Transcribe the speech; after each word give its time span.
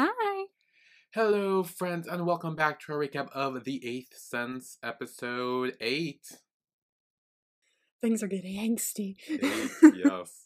Hi. 0.00 0.44
Hello, 1.12 1.64
friends, 1.64 2.06
and 2.06 2.24
welcome 2.24 2.54
back 2.54 2.78
to 2.82 2.92
our 2.92 2.98
recap 3.00 3.32
of 3.32 3.64
The 3.64 3.84
Eighth 3.84 4.16
Sense, 4.16 4.78
episode 4.80 5.72
8. 5.80 6.20
Things 8.00 8.22
are 8.22 8.28
getting 8.28 8.54
angsty. 8.60 9.16
Eight, 9.28 9.70
yes. 9.96 10.44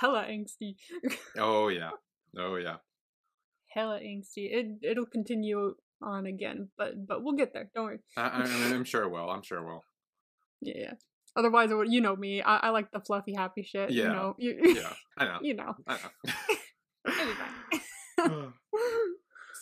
Hella 0.00 0.24
angsty. 0.28 0.74
Oh, 1.38 1.68
yeah. 1.68 1.90
Oh, 2.36 2.56
yeah. 2.56 2.78
Hella 3.68 4.00
angsty. 4.00 4.50
It 4.50 4.66
it'll 4.82 5.06
continue 5.06 5.76
on 6.02 6.26
again, 6.26 6.70
but 6.76 7.06
but 7.06 7.22
we'll 7.22 7.36
get 7.36 7.52
there. 7.52 7.70
Don't 7.72 7.84
worry. 7.84 8.00
I, 8.16 8.22
I, 8.22 8.74
I'm 8.74 8.82
sure 8.82 9.04
it 9.04 9.10
will. 9.12 9.30
I'm 9.30 9.42
sure 9.42 9.58
it 9.58 9.64
will. 9.66 9.84
Yeah, 10.62 10.74
yeah. 10.78 10.92
Otherwise, 11.36 11.70
you 11.86 12.00
know 12.00 12.16
me. 12.16 12.42
I, 12.42 12.56
I 12.56 12.68
like 12.70 12.90
the 12.90 12.98
fluffy, 12.98 13.34
happy 13.34 13.62
shit. 13.62 13.92
You 13.92 14.02
Yeah. 14.02 14.08
know. 14.12 14.34
You, 14.36 14.58
Yeah, 14.64 14.92
I 15.16 15.24
know. 15.26 15.38
you 15.42 15.54
know. 15.54 15.76
I 15.86 15.98
Anyway. 17.08 17.36
know. 18.18 18.52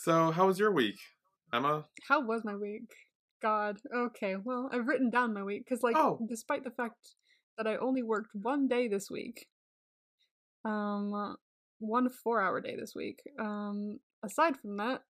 So, 0.04 0.30
how 0.32 0.46
was 0.46 0.58
your 0.58 0.70
week, 0.70 0.98
Emma? 1.52 1.86
How 2.08 2.20
was 2.20 2.44
my 2.44 2.54
week? 2.54 2.90
God. 3.40 3.78
Okay. 3.94 4.36
Well, 4.36 4.68
I've 4.70 4.86
written 4.86 5.08
down 5.08 5.32
my 5.32 5.42
week 5.42 5.64
because, 5.64 5.82
like, 5.82 5.96
Oh. 5.96 6.18
despite 6.28 6.62
the 6.62 6.70
fact 6.70 7.14
that 7.56 7.66
I 7.66 7.76
only 7.76 8.02
worked 8.02 8.34
one 8.34 8.68
day 8.68 8.86
this 8.86 9.10
week, 9.10 9.46
um, 10.64 11.36
one 11.78 12.10
four-hour 12.10 12.60
day 12.60 12.76
this 12.76 12.94
week. 12.94 13.22
Um, 13.38 14.00
aside 14.22 14.58
from 14.58 14.76
that, 14.76 15.02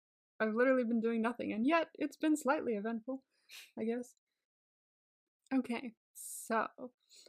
I've 0.41 0.55
literally 0.55 0.85
been 0.85 1.01
doing 1.01 1.23
nothing, 1.23 1.53
and 1.53 1.67
yet 1.67 1.89
it's 1.95 2.17
been 2.19 2.37
slightly 2.37 2.75
eventful, 2.75 3.23
I 3.79 3.85
guess. 3.85 4.15
Okay, 5.55 5.95
so 6.15 6.67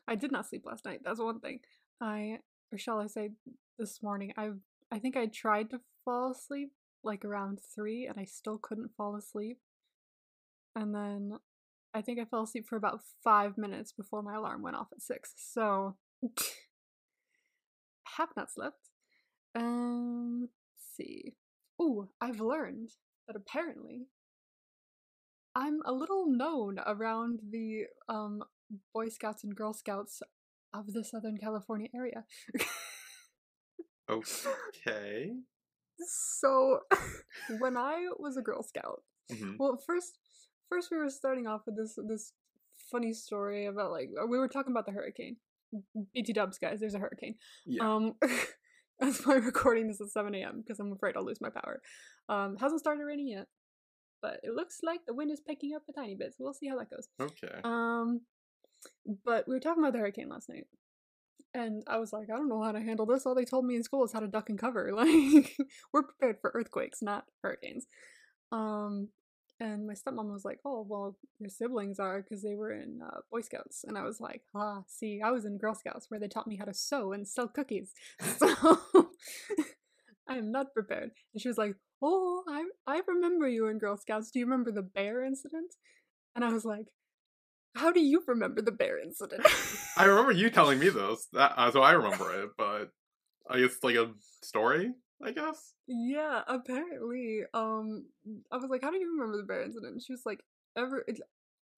I 0.07 0.15
did 0.15 0.31
not 0.31 0.47
sleep 0.47 0.63
last 0.65 0.83
night. 0.85 0.99
That's 1.03 1.19
one 1.19 1.39
thing. 1.39 1.59
I, 2.01 2.39
or 2.71 2.77
shall 2.77 2.99
I 2.99 3.07
say, 3.07 3.31
this 3.79 4.01
morning. 4.03 4.33
I've, 4.35 4.59
I 4.91 4.99
think 4.99 5.15
I 5.15 5.27
tried 5.27 5.69
to 5.69 5.79
fall 6.03 6.31
asleep 6.31 6.71
like 7.03 7.25
around 7.25 7.59
three, 7.75 8.05
and 8.07 8.19
I 8.19 8.25
still 8.25 8.57
couldn't 8.57 8.95
fall 8.95 9.15
asleep. 9.15 9.59
And 10.75 10.93
then 10.93 11.33
I 11.93 12.01
think 12.01 12.19
I 12.19 12.25
fell 12.25 12.43
asleep 12.43 12.65
for 12.67 12.75
about 12.75 13.01
five 13.23 13.57
minutes 13.57 13.91
before 13.91 14.23
my 14.23 14.35
alarm 14.35 14.61
went 14.61 14.75
off 14.75 14.87
at 14.91 15.01
six. 15.01 15.33
So 15.37 15.95
have 18.17 18.29
not 18.35 18.51
slept. 18.51 18.89
Um, 19.55 20.41
let's 20.41 20.95
see. 20.97 21.35
Ooh, 21.81 22.09
I've 22.19 22.39
learned 22.39 22.89
that 23.27 23.35
apparently 23.35 24.07
I'm 25.55 25.81
a 25.85 25.93
little 25.93 26.25
known 26.27 26.79
around 26.85 27.39
the 27.51 27.85
um 28.09 28.43
Boy 28.93 29.09
Scouts 29.09 29.43
and 29.43 29.55
Girl 29.55 29.73
Scouts 29.73 30.21
of 30.73 30.93
the 30.93 31.03
Southern 31.03 31.37
California 31.37 31.89
area. 31.95 32.25
Okay. 34.09 35.33
so 35.99 36.79
when 37.59 37.77
I 37.77 38.07
was 38.17 38.37
a 38.37 38.41
Girl 38.41 38.63
Scout, 38.63 39.01
hmm 39.31 39.53
Well, 39.59 39.77
first, 39.85 40.17
first 40.69 40.89
we 40.91 40.97
were 40.97 41.09
starting 41.09 41.47
off 41.47 41.61
with 41.65 41.77
this 41.77 41.97
this 42.07 42.33
funny 42.91 43.13
story 43.13 43.65
about 43.65 43.91
like 43.91 44.09
uh, 44.21 44.25
we 44.25 44.37
were 44.37 44.47
talking 44.47 44.71
about 44.71 44.85
the 44.85 44.91
hurricane. 44.91 45.37
BT 46.13 46.33
Dubs, 46.33 46.59
guys, 46.59 46.79
there's 46.79 46.93
a 46.93 46.99
hurricane. 46.99 47.35
Yeah. 47.65 47.95
Um, 47.95 48.13
that's 48.99 49.25
why 49.25 49.35
I'm 49.35 49.45
recording 49.45 49.87
this 49.87 49.99
at 49.99 50.09
7 50.09 50.35
a.m. 50.35 50.61
because 50.61 50.79
I'm 50.79 50.91
afraid 50.91 51.15
I'll 51.17 51.25
lose 51.25 51.41
my 51.41 51.49
power. 51.49 51.81
Um, 52.29 52.57
hasn't 52.57 52.79
started 52.79 53.03
raining 53.03 53.29
yet, 53.29 53.47
but 54.21 54.39
it 54.43 54.53
looks 54.53 54.81
like 54.83 54.99
the 55.07 55.15
wind 55.15 55.31
is 55.31 55.41
picking 55.41 55.73
up 55.75 55.81
a 55.89 55.93
tiny 55.93 56.13
bit. 56.15 56.33
So 56.37 56.43
we'll 56.43 56.53
see 56.53 56.67
how 56.67 56.77
that 56.77 56.91
goes. 56.91 57.07
okay. 57.19 57.59
Um, 57.63 58.21
but 59.25 59.47
we 59.47 59.55
were 59.55 59.59
talking 59.59 59.81
about 59.81 59.93
the 59.93 59.99
hurricane 59.99 60.29
last 60.29 60.47
night, 60.47 60.65
and 61.53 61.83
I 61.87 61.97
was 61.97 62.11
like, 62.11 62.29
I 62.31 62.35
don't 62.35 62.49
know 62.49 62.63
how 62.63 62.71
to 62.71 62.81
handle 62.81 63.05
this. 63.05 63.25
All 63.25 63.35
they 63.35 63.45
told 63.45 63.65
me 63.65 63.75
in 63.75 63.83
school 63.83 64.03
is 64.03 64.11
how 64.11 64.19
to 64.19 64.27
duck 64.27 64.49
and 64.49 64.59
cover. 64.59 64.91
Like, 65.03 65.55
we're 65.93 66.03
prepared 66.03 66.37
for 66.41 66.51
earthquakes, 66.53 67.01
not 67.01 67.25
hurricanes. 67.41 67.85
Um, 68.51 69.09
and 69.59 69.85
my 69.87 69.93
stepmom 69.93 70.31
was 70.31 70.45
like, 70.45 70.59
"Oh, 70.65 70.85
well, 70.87 71.17
your 71.39 71.49
siblings 71.49 71.99
are 71.99 72.21
because 72.21 72.41
they 72.41 72.55
were 72.55 72.71
in 72.71 73.01
uh, 73.05 73.19
Boy 73.31 73.41
Scouts," 73.41 73.83
and 73.87 73.97
I 73.97 74.03
was 74.03 74.19
like, 74.19 74.41
"Ah, 74.55 74.83
see, 74.87 75.21
I 75.23 75.31
was 75.31 75.45
in 75.45 75.57
Girl 75.57 75.75
Scouts 75.75 76.07
where 76.09 76.19
they 76.19 76.27
taught 76.27 76.47
me 76.47 76.57
how 76.57 76.65
to 76.65 76.73
sew 76.73 77.13
and 77.13 77.27
sell 77.27 77.47
cookies, 77.47 77.93
so 78.37 78.47
I 80.27 80.37
am 80.37 80.51
not 80.51 80.73
prepared." 80.73 81.11
And 81.33 81.41
she 81.41 81.47
was 81.47 81.57
like, 81.57 81.75
"Oh, 82.01 82.43
I 82.47 82.65
I 82.87 83.01
remember 83.07 83.47
you 83.47 83.67
in 83.67 83.77
Girl 83.77 83.97
Scouts. 83.97 84.31
Do 84.31 84.39
you 84.39 84.45
remember 84.45 84.71
the 84.71 84.81
bear 84.81 85.23
incident?" 85.23 85.73
And 86.35 86.43
I 86.43 86.51
was 86.51 86.65
like, 86.65 86.87
"How 87.75 87.91
do 87.91 87.99
you 87.99 88.23
remember 88.27 88.61
the 88.61 88.71
bear 88.71 88.99
incident?" 89.01 89.45
I 89.97 90.05
remember 90.05 90.31
you 90.31 90.49
telling 90.49 90.79
me 90.79 90.89
this, 90.89 91.27
that, 91.33 91.53
uh, 91.57 91.71
so 91.71 91.81
I 91.81 91.91
remember 91.91 92.43
it, 92.43 92.51
but 92.57 92.89
I 93.49 93.59
guess 93.59 93.75
it's 93.75 93.83
like 93.83 93.95
a 93.95 94.11
story, 94.41 94.93
I 95.21 95.31
guess? 95.31 95.73
Yeah, 95.87 96.41
apparently. 96.47 97.41
Um, 97.53 98.05
I 98.51 98.57
was 98.57 98.69
like, 98.69 98.81
"How 98.81 98.91
do 98.91 98.97
you 98.97 99.11
remember 99.11 99.37
the 99.37 99.43
bear 99.43 99.63
incident?" 99.63 99.93
And 99.93 100.01
she 100.01 100.13
was 100.13 100.25
like, 100.25 100.39
"Ever, 100.77 101.05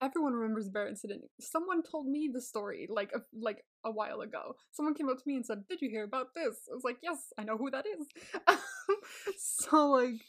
everyone 0.02 0.34
remembers 0.34 0.66
the 0.66 0.70
bear 0.70 0.88
incident. 0.88 1.22
Someone 1.40 1.82
told 1.82 2.06
me 2.06 2.28
the 2.32 2.40
story 2.40 2.86
like 2.90 3.10
a, 3.14 3.20
like 3.38 3.64
a 3.84 3.90
while 3.90 4.20
ago. 4.20 4.56
Someone 4.72 4.94
came 4.94 5.08
up 5.08 5.18
to 5.18 5.22
me 5.26 5.36
and 5.36 5.46
said, 5.46 5.66
"Did 5.68 5.80
you 5.80 5.90
hear 5.90 6.04
about 6.04 6.34
this?" 6.34 6.68
I 6.70 6.74
was 6.74 6.84
like, 6.84 6.98
"Yes, 7.02 7.32
I 7.38 7.44
know 7.44 7.56
who 7.56 7.70
that 7.70 7.86
is." 7.86 8.06
so 9.38 9.90
like, 9.90 10.20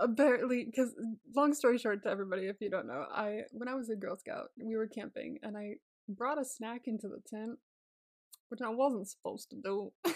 apparently, 0.00 0.64
because 0.64 0.94
long 1.36 1.54
story 1.54 1.78
short 1.78 2.02
to 2.02 2.10
everybody, 2.10 2.46
if 2.46 2.56
you 2.60 2.70
don't 2.70 2.86
know, 2.86 3.04
I 3.12 3.42
when 3.52 3.68
I 3.68 3.74
was 3.74 3.90
a 3.90 3.96
Girl 3.96 4.16
Scout, 4.16 4.48
we 4.58 4.76
were 4.76 4.88
camping 4.88 5.38
and 5.42 5.56
I 5.56 5.74
brought 6.08 6.40
a 6.40 6.44
snack 6.44 6.82
into 6.86 7.08
the 7.08 7.22
tent, 7.26 7.58
which 8.48 8.60
I 8.62 8.70
wasn't 8.70 9.08
supposed 9.08 9.50
to 9.50 9.56
do. 9.62 9.92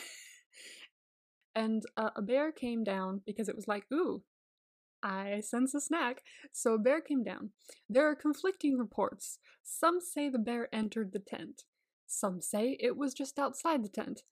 and 1.55 1.83
uh, 1.97 2.11
a 2.17 2.23
bear 2.23 2.51
came 2.51 2.83
down 2.83 3.23
because 3.27 3.49
it 3.49 3.57
was 3.57 3.69
like, 3.69 3.85
ooh, 3.93 4.23
I 5.03 5.41
sense 5.41 5.75
a 5.75 5.81
snack. 5.81 6.23
So 6.53 6.75
a 6.75 6.79
bear 6.79 7.01
came 7.01 7.23
down. 7.23 7.51
There 7.89 8.09
are 8.09 8.17
conflicting 8.17 8.79
reports. 8.79 9.39
Some 9.63 10.01
say 10.01 10.29
the 10.29 10.39
bear 10.39 10.69
entered 10.75 11.13
the 11.13 11.19
tent. 11.21 11.63
Some 12.07 12.41
say 12.41 12.77
it 12.81 12.97
was 12.97 13.15
just 13.15 13.39
outside 13.39 13.85
the 13.85 13.89
tent. 13.89 14.23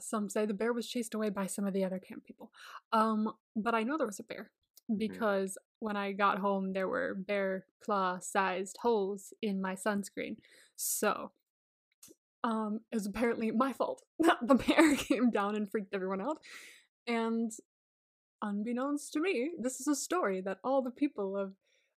Some 0.00 0.28
say 0.28 0.46
the 0.46 0.54
bear 0.54 0.72
was 0.72 0.88
chased 0.88 1.14
away 1.14 1.30
by 1.30 1.46
some 1.46 1.66
of 1.66 1.74
the 1.74 1.84
other 1.84 2.00
camp 2.00 2.24
people. 2.24 2.50
Um, 2.92 3.32
but 3.54 3.74
I 3.74 3.82
know 3.82 3.96
there 3.96 4.06
was 4.06 4.18
a 4.18 4.24
bear 4.24 4.50
because 4.96 5.58
when 5.80 5.96
I 5.96 6.12
got 6.12 6.38
home, 6.38 6.72
there 6.72 6.88
were 6.88 7.14
bear 7.14 7.66
claw 7.84 8.18
sized 8.20 8.78
holes 8.80 9.32
in 9.42 9.60
my 9.60 9.74
sunscreen. 9.74 10.36
So, 10.76 11.32
um, 12.44 12.80
it 12.90 12.96
was 12.96 13.06
apparently 13.06 13.50
my 13.50 13.72
fault 13.72 14.02
the 14.42 14.54
bear 14.54 14.96
came 14.96 15.30
down 15.30 15.54
and 15.54 15.70
freaked 15.70 15.94
everyone 15.94 16.20
out. 16.20 16.38
And 17.06 17.50
unbeknownst 18.42 19.12
to 19.12 19.20
me, 19.20 19.52
this 19.58 19.80
is 19.80 19.86
a 19.86 19.94
story 19.94 20.40
that 20.42 20.58
all 20.64 20.82
the 20.82 20.90
people 20.90 21.36
of 21.36 21.54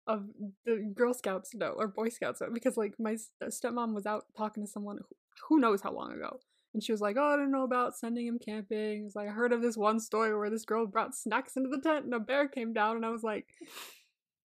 of 0.05 0.25
the 0.65 0.91
Girl 0.93 1.13
Scouts 1.13 1.55
know 1.55 1.73
or 1.77 1.87
Boy 1.87 2.09
Scouts 2.09 2.41
know 2.41 2.49
because 2.53 2.75
like 2.75 2.95
my 2.99 3.15
stepmom 3.41 3.93
was 3.93 4.05
out 4.05 4.25
talking 4.37 4.65
to 4.65 4.69
someone 4.69 4.97
who, 4.97 5.15
who 5.47 5.59
knows 5.59 5.81
how 5.81 5.93
long 5.93 6.11
ago. 6.11 6.39
And 6.73 6.83
she 6.83 6.91
was 6.91 7.01
like, 7.01 7.15
"Oh, 7.19 7.33
I 7.33 7.35
don't 7.35 7.51
know 7.51 7.63
about 7.63 7.95
sending 7.95 8.25
him 8.27 8.39
camping." 8.43 9.05
It's 9.05 9.15
like 9.15 9.27
I 9.27 9.31
heard 9.31 9.53
of 9.53 9.61
this 9.61 9.77
one 9.77 9.99
story 9.99 10.35
where 10.35 10.49
this 10.49 10.65
girl 10.65 10.87
brought 10.87 11.15
snacks 11.15 11.55
into 11.55 11.69
the 11.69 11.79
tent 11.81 12.05
and 12.05 12.13
a 12.13 12.19
bear 12.19 12.47
came 12.47 12.73
down, 12.73 12.95
and 12.95 13.05
I 13.05 13.09
was 13.09 13.23
like, 13.23 13.47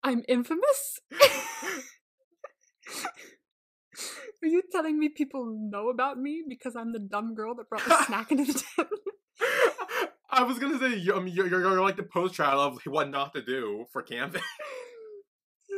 "I'm 0.03 0.23
infamous." 0.29 1.01
Are 4.43 4.49
you 4.49 4.63
telling 4.71 4.99
me 4.99 5.09
people 5.09 5.47
know 5.47 5.89
about 5.89 6.19
me 6.19 6.45
because 6.47 6.77
I'm 6.77 6.93
the 6.93 6.99
dumb 6.99 7.35
girl 7.35 7.55
that 7.55 7.69
brought 7.69 7.85
the 7.87 8.05
snack 8.05 8.31
into 8.31 8.53
the 8.53 8.63
tent? 8.77 8.89
I 10.31 10.43
was 10.43 10.59
gonna 10.59 10.79
say, 10.79 10.97
you- 10.97 11.25
you're, 11.27 11.47
you're, 11.49 11.61
you're 11.61 11.81
like 11.81 11.97
the 11.97 12.03
post 12.03 12.35
child 12.35 12.75
of 12.75 12.83
what 12.93 13.09
not 13.11 13.33
to 13.35 13.43
do 13.43 13.87
for 13.93 14.03
camping. 14.03 14.43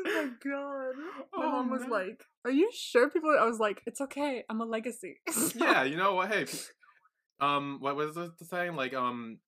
oh 0.06 0.25
my 0.25 0.50
god. 0.50 0.94
My 1.36 1.44
Oh, 1.47 1.50
mom 1.53 1.70
was 1.70 1.82
no. 1.82 1.88
like, 1.88 2.25
Are 2.44 2.50
you 2.50 2.70
sure 2.72 3.09
people 3.10 3.34
I 3.38 3.44
was 3.44 3.59
like, 3.59 3.82
It's 3.86 4.00
okay, 4.00 4.44
I'm 4.48 4.60
a 4.60 4.64
legacy. 4.64 5.16
So- 5.31 5.50
yeah, 5.59 5.82
you 5.84 5.97
know 5.97 6.14
what? 6.14 6.31
Hey, 6.31 6.47
um, 7.41 7.78
what 7.81 7.97
was 7.97 8.16
it 8.16 8.38
the 8.38 8.44
saying? 8.44 8.75
Like, 8.76 8.94
um, 8.94 9.38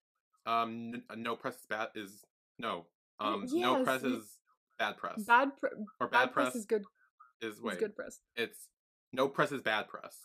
um, 0.45 0.91
n- 0.95 1.03
no 1.21 1.35
press 1.35 1.55
is 1.55 1.65
bad 1.69 1.89
is 1.95 2.23
no, 2.57 2.85
um, 3.19 3.45
no 3.51 3.77
yes, 3.77 3.83
press 3.85 4.03
y- 4.03 4.09
is 4.09 4.37
bad 4.79 4.97
press, 4.97 5.23
Bad, 5.23 5.49
pre- 5.59 5.69
or 5.99 6.07
bad, 6.07 6.25
bad, 6.27 6.33
press, 6.33 6.55
is 6.55 6.65
good 6.65 6.83
is 7.41 7.55
is 7.57 7.77
good 7.79 7.95
press. 7.95 8.19
it's 8.35 8.67
no 9.13 9.27
press 9.27 9.51
is 9.51 9.61
bad 9.61 9.87
press. 9.87 10.17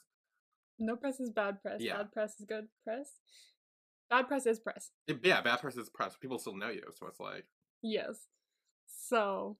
No 0.79 0.97
press 0.97 1.19
is 1.21 1.31
bad 1.31 1.61
press. 1.63 1.81
Yeah. 1.81 1.97
Bad 1.97 2.13
press 2.13 2.39
is 2.39 2.47
good 2.47 2.69
press. 2.85 3.09
Bad 4.11 4.29
press 4.29 4.47
is 4.47 4.61
press. 4.61 4.91
It- 5.09 5.21
yeah, 5.25 5.41
bad 5.41 5.61
press 5.61 5.77
is 5.77 5.89
press. 5.91 6.17
People 6.17 6.39
still 6.39 6.55
know 6.57 6.69
you, 6.69 6.83
so 6.99 7.07
it's 7.09 7.19
like, 7.21 7.45
Yes. 7.83 8.27
So 8.87 9.57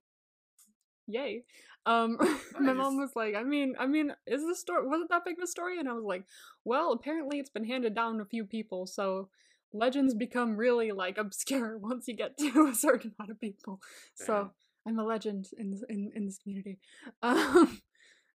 yay. 1.07 1.45
Um 1.85 2.19
my 2.61 2.73
mom 2.73 2.99
was 2.99 3.13
like, 3.15 3.35
I 3.35 3.43
mean, 3.43 3.75
I 3.79 3.87
mean, 3.87 4.13
is 4.27 4.43
the 4.43 4.55
story 4.55 4.87
was 4.87 5.03
it 5.03 5.09
that 5.11 5.25
big 5.25 5.39
of 5.39 5.45
a 5.45 5.47
story? 5.47 5.79
And 5.79 5.89
I 5.89 5.93
was 5.93 6.05
like, 6.05 6.25
well, 6.65 6.93
apparently 6.93 7.39
it's 7.39 7.51
been 7.51 7.65
handed 7.65 7.95
down 7.95 8.17
to 8.17 8.23
a 8.23 8.27
few 8.27 8.45
people, 8.45 8.87
so 8.87 9.29
legends 9.73 10.15
become 10.15 10.57
really 10.57 10.93
like 10.93 11.19
obscure 11.19 11.79
once 11.83 12.09
you 12.09 12.17
get 12.17 12.37
to 12.39 12.69
a 12.71 12.75
certain 12.75 13.13
amount 13.19 13.31
of 13.31 13.41
people. 13.41 13.81
So 14.15 14.51
I'm 14.87 14.99
a 14.99 15.05
legend 15.05 15.49
in 15.59 15.71
this 15.71 15.85
in, 15.89 16.13
in 16.15 16.27
this 16.27 16.39
community. 16.39 16.79
Um 17.23 17.81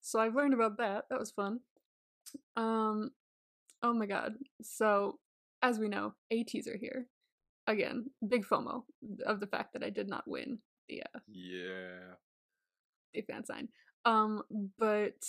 so 0.00 0.20
I've 0.20 0.34
learned 0.34 0.54
about 0.54 0.78
that. 0.78 1.04
That 1.10 1.18
was 1.18 1.30
fun. 1.30 1.60
Um 2.56 3.10
oh 3.82 3.94
my 3.94 4.06
god. 4.06 4.34
So 4.62 5.18
as 5.62 5.78
we 5.78 5.88
know, 5.88 6.14
ATEEZ 6.32 6.68
are 6.68 6.76
here. 6.76 7.06
Again, 7.66 8.10
big 8.26 8.46
FOMO 8.46 8.84
of 9.26 9.40
the 9.40 9.46
fact 9.46 9.74
that 9.74 9.84
I 9.84 9.90
did 9.90 10.08
not 10.08 10.26
win 10.26 10.58
the 10.88 11.02
uh, 11.02 11.18
Yeah. 11.28 12.14
The 13.14 13.22
fan 13.22 13.44
sign. 13.44 13.68
Um, 14.04 14.42
but 14.78 15.24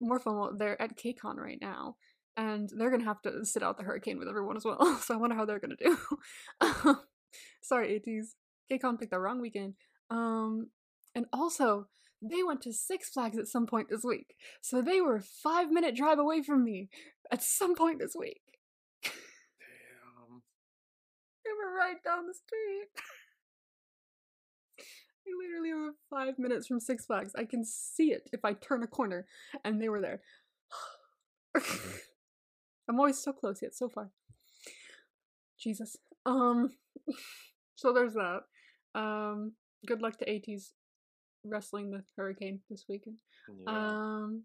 more 0.00 0.20
FOMO, 0.20 0.58
they're 0.58 0.80
at 0.80 0.96
KCON 0.96 1.36
right 1.36 1.58
now, 1.60 1.96
and 2.36 2.70
they're 2.76 2.90
gonna 2.90 3.04
have 3.04 3.22
to 3.22 3.44
sit 3.44 3.62
out 3.62 3.76
the 3.76 3.84
hurricane 3.84 4.18
with 4.18 4.28
everyone 4.28 4.56
as 4.56 4.64
well. 4.64 4.98
So 5.02 5.14
I 5.14 5.16
wonder 5.16 5.36
how 5.36 5.44
they're 5.44 5.60
gonna 5.60 5.76
do. 5.76 5.98
Sorry, 7.62 8.00
ATEEZ. 8.00 8.34
KCON 8.70 8.98
picked 8.98 9.10
the 9.10 9.18
wrong 9.18 9.40
weekend. 9.40 9.74
Um, 10.10 10.68
and 11.14 11.26
also 11.32 11.88
they 12.22 12.42
went 12.42 12.62
to 12.62 12.72
Six 12.72 13.10
Flags 13.10 13.38
at 13.38 13.48
some 13.48 13.66
point 13.66 13.88
this 13.90 14.04
week, 14.04 14.34
so 14.60 14.82
they 14.82 15.00
were 15.00 15.16
a 15.16 15.22
five 15.22 15.70
minute 15.70 15.96
drive 15.96 16.18
away 16.18 16.42
from 16.42 16.64
me 16.64 16.88
at 17.30 17.42
some 17.42 17.74
point 17.74 17.98
this 17.98 18.14
week. 18.18 18.42
Damn. 19.04 20.42
They 21.44 21.50
were 21.52 21.76
right 21.76 22.02
down 22.04 22.26
the 22.26 22.34
street. 22.34 22.88
I 25.30 25.46
literally 25.46 25.72
were 25.72 25.92
five 26.08 26.38
minutes 26.38 26.66
from 26.66 26.80
Six 26.80 27.06
Flags. 27.06 27.32
I 27.36 27.44
can 27.44 27.64
see 27.64 28.12
it 28.12 28.28
if 28.32 28.44
I 28.44 28.54
turn 28.54 28.82
a 28.82 28.86
corner, 28.86 29.26
and 29.64 29.80
they 29.80 29.88
were 29.88 30.00
there. 30.00 30.20
I'm 32.88 32.98
always 32.98 33.18
so 33.22 33.32
close 33.32 33.60
yet 33.62 33.74
so 33.74 33.88
far. 33.88 34.10
Jesus. 35.58 35.96
Um. 36.26 36.70
So 37.76 37.94
there's 37.94 38.12
that. 38.12 38.40
Um. 38.94 39.52
Good 39.86 40.02
luck 40.02 40.18
to 40.18 40.26
ATEEZ 40.26 40.72
wrestling 41.44 41.90
the 41.90 42.02
hurricane 42.16 42.60
this 42.68 42.84
weekend. 42.88 43.16
Yeah. 43.66 43.70
Um, 43.70 44.44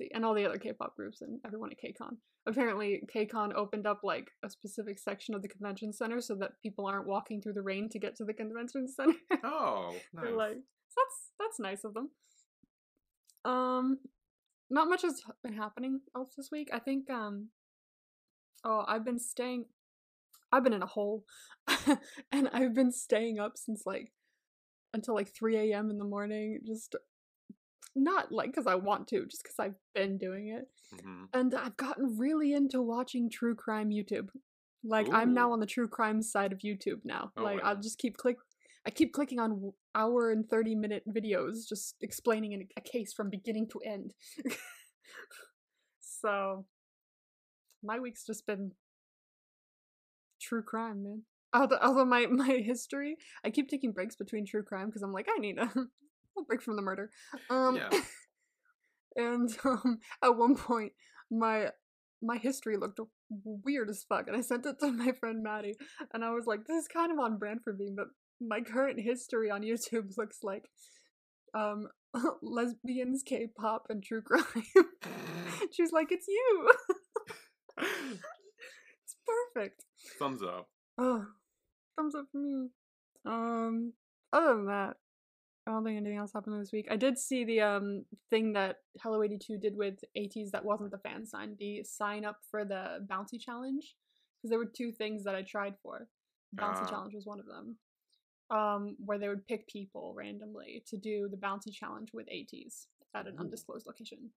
see, 0.00 0.10
and 0.14 0.24
all 0.24 0.34
the 0.34 0.44
other 0.44 0.58
K-pop 0.58 0.96
groups 0.96 1.20
and 1.20 1.40
everyone 1.44 1.70
at 1.70 1.78
KCON. 1.78 2.16
Apparently, 2.46 3.02
KCON 3.14 3.54
opened 3.54 3.86
up 3.86 4.00
like 4.02 4.30
a 4.44 4.50
specific 4.50 4.98
section 4.98 5.34
of 5.34 5.42
the 5.42 5.48
convention 5.48 5.92
center 5.92 6.20
so 6.20 6.34
that 6.36 6.52
people 6.62 6.86
aren't 6.86 7.06
walking 7.06 7.40
through 7.40 7.52
the 7.52 7.62
rain 7.62 7.88
to 7.90 7.98
get 7.98 8.16
to 8.16 8.24
the 8.24 8.32
convention 8.32 8.86
center. 8.96 9.14
oh, 9.44 9.94
nice. 10.12 10.24
They're 10.24 10.36
like, 10.36 10.56
that's 10.96 11.32
that's 11.38 11.60
nice 11.60 11.84
of 11.84 11.94
them. 11.94 12.10
Um, 13.44 13.98
not 14.70 14.88
much 14.88 15.02
has 15.02 15.22
been 15.42 15.54
happening 15.54 16.00
else 16.16 16.34
this 16.36 16.50
week. 16.50 16.68
I 16.72 16.78
think 16.78 17.10
um, 17.10 17.48
oh, 18.64 18.84
I've 18.86 19.04
been 19.04 19.18
staying. 19.18 19.66
I've 20.52 20.64
been 20.64 20.72
in 20.72 20.82
a 20.82 20.86
hole, 20.86 21.24
and 22.32 22.48
I've 22.52 22.74
been 22.74 22.92
staying 22.92 23.38
up 23.38 23.52
since 23.56 23.82
like 23.86 24.12
until 24.92 25.14
like 25.14 25.32
3 25.32 25.72
a.m. 25.72 25.90
in 25.90 25.98
the 25.98 26.04
morning. 26.04 26.60
Just 26.66 26.96
not 27.94 28.30
like 28.32 28.50
because 28.50 28.66
I 28.66 28.74
want 28.76 29.08
to, 29.08 29.26
just 29.26 29.42
because 29.42 29.56
I've 29.58 29.74
been 29.94 30.18
doing 30.18 30.48
it. 30.48 30.68
Mhm. 31.02 31.28
And 31.32 31.54
I've 31.54 31.76
gotten 31.76 32.18
really 32.18 32.52
into 32.52 32.80
watching 32.82 33.30
true 33.30 33.54
crime 33.54 33.90
YouTube. 33.90 34.28
Like 34.82 35.08
I'm 35.12 35.34
now 35.34 35.52
on 35.52 35.60
the 35.60 35.66
true 35.66 35.88
crime 35.88 36.22
side 36.22 36.52
of 36.52 36.60
YouTube 36.60 37.04
now. 37.04 37.32
Oh, 37.36 37.42
like 37.42 37.62
wow. 37.62 37.70
I'll 37.70 37.80
just 37.80 37.98
keep 37.98 38.16
click. 38.16 38.36
I 38.86 38.90
keep 38.90 39.12
clicking 39.12 39.38
on 39.38 39.72
hour 39.94 40.30
and 40.30 40.48
30 40.48 40.74
minute 40.74 41.02
videos 41.06 41.68
just 41.68 41.96
explaining 42.00 42.54
an- 42.54 42.68
a 42.76 42.80
case 42.80 43.12
from 43.12 43.28
beginning 43.28 43.68
to 43.68 43.80
end. 43.84 44.14
so 46.00 46.66
my 47.82 47.98
week's 47.98 48.24
just 48.24 48.46
been 48.46 48.72
true 50.40 50.62
crime, 50.62 51.02
man. 51.02 51.22
Although, 51.52 51.78
although 51.82 52.04
my 52.04 52.26
my 52.30 52.62
history, 52.64 53.16
I 53.44 53.50
keep 53.50 53.68
taking 53.68 53.92
breaks 53.92 54.16
between 54.16 54.46
true 54.46 54.62
crime 54.62 54.86
because 54.86 55.02
I'm 55.02 55.12
like 55.12 55.28
I 55.28 55.38
need 55.38 55.58
a, 55.58 55.70
a 56.38 56.42
break 56.42 56.62
from 56.62 56.76
the 56.76 56.82
murder. 56.82 57.10
Um, 57.48 57.76
Yeah. 57.76 57.90
and 59.16 59.50
um, 59.64 59.98
at 60.22 60.36
one 60.36 60.56
point, 60.56 60.92
my 61.30 61.70
my 62.22 62.36
history 62.36 62.76
looked 62.76 63.00
weird 63.64 63.88
as 63.88 64.04
fuck, 64.08 64.26
and 64.28 64.36
I 64.36 64.40
sent 64.42 64.66
it 64.66 64.78
to 64.80 64.92
my 64.92 65.12
friend 65.12 65.42
Maddie, 65.42 65.76
and 66.12 66.24
I 66.24 66.30
was 66.30 66.46
like, 66.46 66.66
"This 66.66 66.82
is 66.82 66.88
kind 66.88 67.10
of 67.12 67.18
on 67.18 67.38
brand 67.38 67.60
for 67.62 67.72
me," 67.72 67.90
but 67.94 68.08
my 68.40 68.60
current 68.60 69.00
history 69.00 69.50
on 69.50 69.62
YouTube 69.62 70.10
looks 70.16 70.38
like 70.42 70.70
um 71.54 71.88
lesbians, 72.42 73.22
K-pop, 73.22 73.86
and 73.88 74.02
true 74.02 74.22
crime. 74.22 74.44
She's 75.72 75.92
like, 75.92 76.08
"It's 76.10 76.26
you." 76.28 76.72
it's 77.78 79.16
perfect. 79.26 79.84
Thumbs 80.18 80.42
up. 80.42 80.68
Oh, 80.98 81.26
thumbs 81.96 82.14
up 82.14 82.26
for 82.32 82.38
me. 82.38 82.68
Um, 83.24 83.92
other 84.32 84.56
than 84.56 84.66
that, 84.66 84.96
I 85.70 85.72
don't 85.72 85.84
think 85.84 85.98
anything 85.98 86.18
else 86.18 86.32
happened 86.32 86.60
this 86.60 86.72
week. 86.72 86.88
I 86.90 86.96
did 86.96 87.16
see 87.16 87.44
the 87.44 87.60
um 87.60 88.04
thing 88.28 88.54
that 88.54 88.78
Hello 89.02 89.22
82 89.22 89.56
did 89.58 89.76
with 89.76 90.00
ATEEZ 90.18 90.50
that 90.50 90.64
wasn't 90.64 90.90
the 90.90 90.98
fan 90.98 91.24
sign, 91.24 91.54
the 91.60 91.84
sign 91.84 92.24
up 92.24 92.38
for 92.50 92.64
the 92.64 93.06
bouncy 93.08 93.38
challenge. 93.40 93.94
Because 94.36 94.50
there 94.50 94.58
were 94.58 94.66
two 94.66 94.90
things 94.90 95.22
that 95.24 95.34
I 95.36 95.42
tried 95.42 95.74
for. 95.82 96.08
Bouncy 96.56 96.82
Ah. 96.82 96.90
challenge 96.90 97.14
was 97.14 97.26
one 97.26 97.38
of 97.38 97.46
them. 97.46 97.76
Um, 98.50 98.96
where 99.04 99.18
they 99.18 99.28
would 99.28 99.46
pick 99.46 99.68
people 99.68 100.12
randomly 100.16 100.82
to 100.88 100.96
do 100.96 101.28
the 101.30 101.36
bouncy 101.36 101.72
challenge 101.72 102.08
with 102.12 102.26
ATEEZ 102.28 102.86
at 103.14 103.28
an 103.28 103.34
Ooh. 103.36 103.42
undisclosed 103.42 103.86
location. 103.86 104.32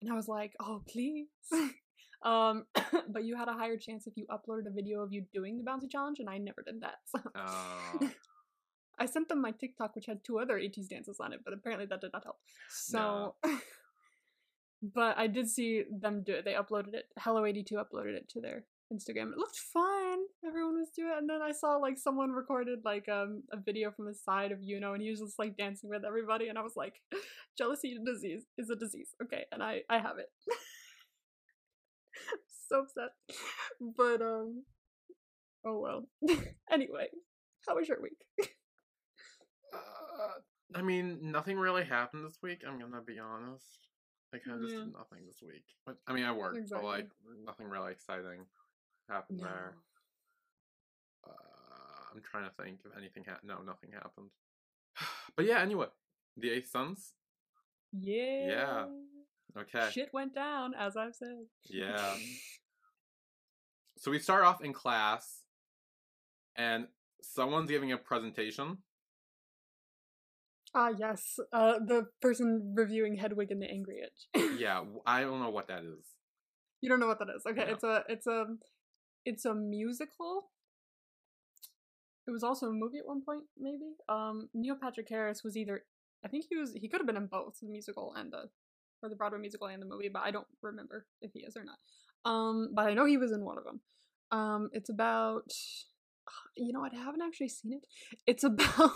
And 0.00 0.12
I 0.12 0.14
was 0.14 0.28
like, 0.28 0.52
oh 0.60 0.82
please. 0.88 1.26
um, 2.22 2.66
but 3.08 3.24
you 3.24 3.34
had 3.36 3.48
a 3.48 3.52
higher 3.54 3.76
chance 3.76 4.06
if 4.06 4.16
you 4.16 4.26
uploaded 4.30 4.68
a 4.68 4.70
video 4.70 5.00
of 5.00 5.12
you 5.12 5.24
doing 5.32 5.58
the 5.58 5.64
bouncy 5.68 5.90
challenge, 5.90 6.20
and 6.20 6.30
I 6.30 6.38
never 6.38 6.62
did 6.62 6.82
that. 6.82 6.98
So 7.06 7.18
Oh. 7.34 8.10
I 8.98 9.06
sent 9.06 9.28
them 9.28 9.40
my 9.40 9.52
TikTok, 9.52 9.94
which 9.94 10.06
had 10.06 10.24
two 10.24 10.38
other 10.38 10.58
ATEEZ 10.58 10.88
dances 10.88 11.18
on 11.20 11.32
it, 11.32 11.40
but 11.44 11.54
apparently 11.54 11.86
that 11.86 12.00
did 12.00 12.12
not 12.12 12.24
help. 12.24 12.36
So, 12.68 13.34
but 14.82 15.18
I 15.18 15.26
did 15.26 15.48
see 15.48 15.84
them 15.90 16.22
do 16.22 16.34
it. 16.34 16.44
They 16.44 16.52
uploaded 16.52 16.94
it. 16.94 17.06
Hello 17.18 17.44
eighty 17.44 17.62
two 17.62 17.76
uploaded 17.76 18.14
it 18.14 18.28
to 18.30 18.40
their 18.40 18.64
Instagram. 18.92 19.32
It 19.32 19.38
looked 19.38 19.56
fun. 19.56 20.18
Everyone 20.46 20.78
was 20.78 20.90
doing 20.94 21.10
it, 21.10 21.18
and 21.18 21.28
then 21.28 21.40
I 21.42 21.52
saw 21.52 21.76
like 21.76 21.98
someone 21.98 22.32
recorded 22.32 22.80
like 22.84 23.08
um 23.08 23.42
a 23.52 23.56
video 23.56 23.90
from 23.90 24.06
the 24.06 24.14
side 24.14 24.52
of 24.52 24.58
Yunho, 24.58 24.92
and 24.92 25.02
he 25.02 25.10
was 25.10 25.20
just 25.20 25.38
like 25.38 25.56
dancing 25.56 25.90
with 25.90 26.04
everybody, 26.04 26.48
and 26.48 26.58
I 26.58 26.62
was 26.62 26.76
like, 26.76 27.00
jealousy 27.58 27.98
disease 28.04 28.42
is 28.58 28.70
a 28.70 28.76
disease. 28.76 29.14
Okay, 29.22 29.44
and 29.52 29.62
I 29.62 29.82
I 29.88 29.98
have 29.98 30.18
it. 30.18 30.30
so 32.68 32.80
upset, 32.80 33.10
but 33.80 34.20
um, 34.20 34.64
oh 35.64 35.78
well. 35.78 36.08
anyway, 36.70 37.08
how 37.66 37.76
was 37.76 37.88
your 37.88 38.00
week? 38.00 38.48
I 40.74 40.82
mean, 40.82 41.18
nothing 41.22 41.58
really 41.58 41.84
happened 41.84 42.24
this 42.24 42.38
week. 42.42 42.62
I'm 42.66 42.78
gonna 42.78 43.02
be 43.02 43.18
honest. 43.18 43.88
I 44.34 44.38
kind 44.38 44.56
of 44.56 44.62
just 44.62 44.74
did 44.74 44.92
nothing 44.92 45.26
this 45.26 45.42
week. 45.42 45.64
But 45.84 45.96
I 46.06 46.12
mean, 46.12 46.24
I 46.24 46.32
worked, 46.32 46.56
Exactly. 46.56 46.86
but 46.86 46.96
like 46.96 47.08
nothing 47.44 47.66
really 47.66 47.92
exciting 47.92 48.46
happened 49.08 49.40
there. 49.40 49.74
Uh, 51.26 51.30
I'm 52.14 52.22
trying 52.22 52.44
to 52.44 52.62
think 52.62 52.80
if 52.84 52.96
anything 52.96 53.24
happened. 53.24 53.48
No, 53.48 53.62
nothing 53.62 53.90
happened. 53.92 54.30
but 55.36 55.44
yeah, 55.44 55.60
anyway, 55.60 55.86
the 56.36 56.50
Eighth 56.50 56.70
Sense. 56.70 57.12
Yeah. 57.92 58.46
Yeah. 58.46 58.84
Okay. 59.58 59.90
Shit 59.92 60.08
went 60.14 60.34
down, 60.34 60.72
as 60.74 60.96
I've 60.96 61.14
said. 61.14 61.46
Yeah. 61.68 62.14
So 63.98 64.10
we 64.10 64.18
start 64.18 64.42
off 64.42 64.64
in 64.64 64.72
class, 64.72 65.42
and 66.56 66.88
someone's 67.22 67.70
giving 67.70 67.92
a 67.92 67.96
presentation. 67.96 68.78
Ah, 70.74 70.90
yes. 70.98 71.38
Uh, 71.52 71.74
the 71.86 72.06
person 72.22 72.74
reviewing 72.76 73.16
Hedwig 73.16 73.50
and 73.50 73.60
the 73.60 73.70
Angry 73.70 74.00
Inch. 74.02 74.58
yeah, 74.58 74.82
I 75.06 75.20
don't 75.22 75.40
know 75.40 75.50
what 75.50 75.68
that 75.68 75.82
is. 75.84 76.04
you 76.80 76.88
don't 76.88 77.00
know 77.00 77.06
what 77.06 77.18
that 77.18 77.28
is. 77.36 77.42
Okay, 77.46 77.64
No. 77.66 77.72
it's 77.72 77.84
a 77.84 78.04
it's 78.08 78.26
a 78.26 78.44
it's 79.24 79.44
a 79.44 79.54
musical. 79.54 80.50
It 82.26 82.30
was 82.30 82.42
also 82.44 82.66
a 82.68 82.72
movie 82.72 82.98
at 82.98 83.06
one 83.06 83.22
point, 83.24 83.44
maybe. 83.58 83.96
Um, 84.08 84.48
Neil 84.54 84.76
Patrick 84.80 85.08
Harris 85.08 85.42
was 85.44 85.56
either 85.56 85.84
I 86.24 86.28
think 86.28 86.46
he 86.48 86.56
was 86.56 86.72
he 86.72 86.88
could 86.88 87.00
have 87.00 87.06
been 87.06 87.16
in 87.16 87.26
both 87.26 87.58
the 87.60 87.68
musical 87.68 88.14
and 88.16 88.32
the 88.32 88.48
or 89.02 89.08
the 89.08 89.16
Broadway 89.16 89.40
musical 89.40 89.66
and 89.66 89.82
the 89.82 89.86
movie, 89.86 90.08
but 90.08 90.22
I 90.22 90.30
don't 90.30 90.46
remember 90.62 91.06
if 91.20 91.32
he 91.34 91.40
is 91.40 91.56
or 91.56 91.64
not. 91.64 91.78
Um, 92.24 92.70
but 92.74 92.86
I 92.86 92.94
know 92.94 93.04
he 93.04 93.16
was 93.16 93.32
in 93.32 93.44
one 93.44 93.58
of 93.58 93.64
them. 93.64 93.80
Um, 94.30 94.70
it's 94.72 94.88
about 94.88 95.50
you 96.56 96.72
know? 96.72 96.84
I 96.84 96.94
haven't 96.96 97.22
actually 97.22 97.48
seen 97.48 97.72
it. 97.74 97.86
It's 98.26 98.44
about 98.52 98.92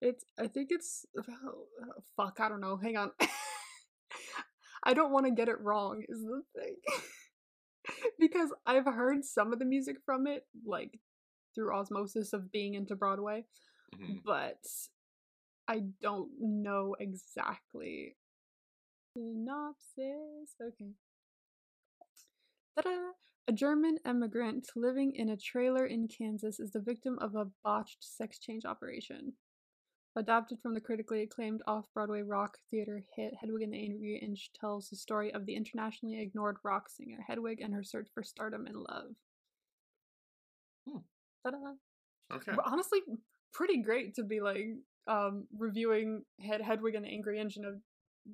it's 0.00 0.24
I 0.38 0.46
think 0.46 0.68
it's 0.70 1.06
about 1.16 1.36
oh, 1.44 2.02
fuck, 2.16 2.38
I 2.40 2.48
don't 2.48 2.60
know. 2.60 2.76
Hang 2.76 2.96
on. 2.96 3.10
I 4.84 4.94
don't 4.94 5.12
want 5.12 5.26
to 5.26 5.32
get 5.32 5.48
it 5.48 5.60
wrong 5.60 6.02
is 6.08 6.20
the 6.22 6.42
thing. 6.56 6.76
because 8.18 8.50
I've 8.66 8.84
heard 8.86 9.24
some 9.24 9.52
of 9.52 9.58
the 9.58 9.64
music 9.64 9.96
from 10.04 10.26
it 10.26 10.46
like 10.66 10.98
through 11.54 11.74
osmosis 11.74 12.32
of 12.32 12.52
being 12.52 12.74
into 12.74 12.94
Broadway, 12.94 13.44
Mhm. 13.94 14.22
but 14.24 14.62
I 15.66 15.80
don't 16.00 16.30
know 16.40 16.94
exactly. 17.00 18.16
Synopsis. 19.14 20.54
Okay. 20.62 20.92
Ta-da! 22.76 23.10
A 23.48 23.52
German 23.52 23.98
immigrant 24.06 24.68
living 24.76 25.14
in 25.14 25.30
a 25.30 25.36
trailer 25.36 25.86
in 25.86 26.06
Kansas 26.06 26.60
is 26.60 26.72
the 26.72 26.80
victim 26.80 27.18
of 27.20 27.34
a 27.34 27.46
botched 27.64 28.04
sex 28.04 28.38
change 28.38 28.64
operation. 28.64 29.32
Adapted 30.18 30.58
from 30.60 30.74
the 30.74 30.80
critically 30.80 31.22
acclaimed 31.22 31.62
off-Broadway 31.68 32.22
rock 32.22 32.58
theater 32.72 33.04
hit 33.14 33.34
Hedwig 33.40 33.62
and 33.62 33.72
the 33.72 33.78
Angry 33.78 34.18
Inch 34.20 34.50
tells 34.60 34.88
the 34.88 34.96
story 34.96 35.32
of 35.32 35.46
the 35.46 35.54
internationally 35.54 36.20
ignored 36.20 36.56
rock 36.64 36.88
singer 36.88 37.24
Hedwig 37.28 37.60
and 37.60 37.72
her 37.72 37.84
search 37.84 38.08
for 38.12 38.24
stardom 38.24 38.66
and 38.66 38.76
love. 38.78 39.14
Hmm. 40.88 40.98
Ta-da! 41.44 42.34
Okay. 42.34 42.50
But 42.52 42.64
honestly, 42.66 42.98
pretty 43.54 43.80
great 43.80 44.16
to 44.16 44.24
be 44.24 44.40
like 44.40 44.66
um 45.06 45.46
reviewing 45.56 46.24
Hed- 46.40 46.62
Hedwig 46.62 46.96
and 46.96 47.04
the 47.04 47.10
Angry 47.10 47.38
Inch 47.38 47.56
in 47.56 47.64
a 47.64 48.30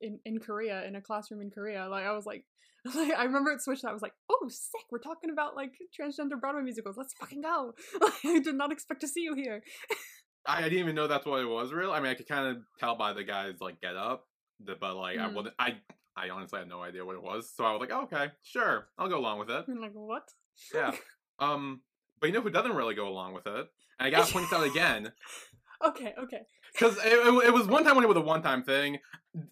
in, 0.00 0.20
in 0.24 0.38
Korea 0.38 0.84
in 0.84 0.94
a 0.94 1.00
classroom 1.00 1.40
in 1.40 1.50
Korea. 1.50 1.88
Like 1.88 2.04
I 2.04 2.12
was 2.12 2.26
like, 2.26 2.44
like 2.94 3.12
I 3.12 3.24
remember 3.24 3.50
it 3.50 3.60
switched. 3.60 3.82
That 3.82 3.90
I 3.90 3.92
was 3.92 4.02
like, 4.02 4.14
oh 4.30 4.48
sick, 4.48 4.86
we're 4.92 5.00
talking 5.00 5.30
about 5.30 5.56
like 5.56 5.72
transgender 6.00 6.40
Broadway 6.40 6.62
musicals. 6.62 6.96
Let's 6.96 7.14
fucking 7.14 7.42
go! 7.42 7.72
I 8.24 8.38
did 8.38 8.54
not 8.54 8.70
expect 8.70 9.00
to 9.00 9.08
see 9.08 9.22
you 9.22 9.34
here. 9.34 9.64
I, 10.46 10.58
I 10.58 10.62
didn't 10.62 10.78
even 10.78 10.94
know 10.94 11.06
that's 11.06 11.26
what 11.26 11.40
it 11.40 11.46
was. 11.48 11.72
Real. 11.72 11.92
I 11.92 12.00
mean, 12.00 12.10
I 12.10 12.14
could 12.14 12.28
kind 12.28 12.56
of 12.56 12.62
tell 12.78 12.96
by 12.96 13.12
the 13.12 13.24
guy's 13.24 13.60
like 13.60 13.80
get 13.80 13.96
up, 13.96 14.26
the, 14.64 14.74
but 14.74 14.96
like 14.96 15.18
I 15.18 15.28
Mm. 15.28 15.34
wasn't. 15.34 15.54
I 15.58 15.76
I 16.16 16.30
honestly 16.30 16.60
had 16.60 16.68
no 16.68 16.80
idea 16.82 17.04
what 17.04 17.16
it 17.16 17.22
was. 17.22 17.50
So 17.56 17.64
I 17.64 17.72
was 17.72 17.80
like, 17.80 17.90
oh, 17.92 18.02
okay, 18.02 18.30
sure, 18.42 18.86
I'll 18.98 19.08
go 19.08 19.18
along 19.18 19.40
with 19.40 19.50
it. 19.50 19.64
I'm 19.68 19.80
like, 19.80 19.92
what? 19.94 20.28
Yeah. 20.72 20.92
Um, 21.40 21.80
but 22.20 22.28
you 22.28 22.32
know 22.32 22.40
who 22.40 22.50
doesn't 22.50 22.74
really 22.76 22.94
go 22.94 23.08
along 23.08 23.34
with 23.34 23.46
it? 23.46 23.66
And 23.98 24.06
I 24.06 24.10
gotta 24.10 24.32
point 24.32 24.48
this 24.48 24.56
out 24.58 24.64
again 24.66 25.12
Okay, 25.84 26.14
okay. 26.18 26.42
because 26.72 26.96
it, 26.98 27.12
it, 27.12 27.44
it 27.46 27.52
was 27.52 27.66
one 27.66 27.82
time 27.84 27.96
when 27.96 28.04
it 28.04 28.08
was 28.08 28.16
a 28.16 28.20
one-time 28.20 28.62
thing. 28.62 28.98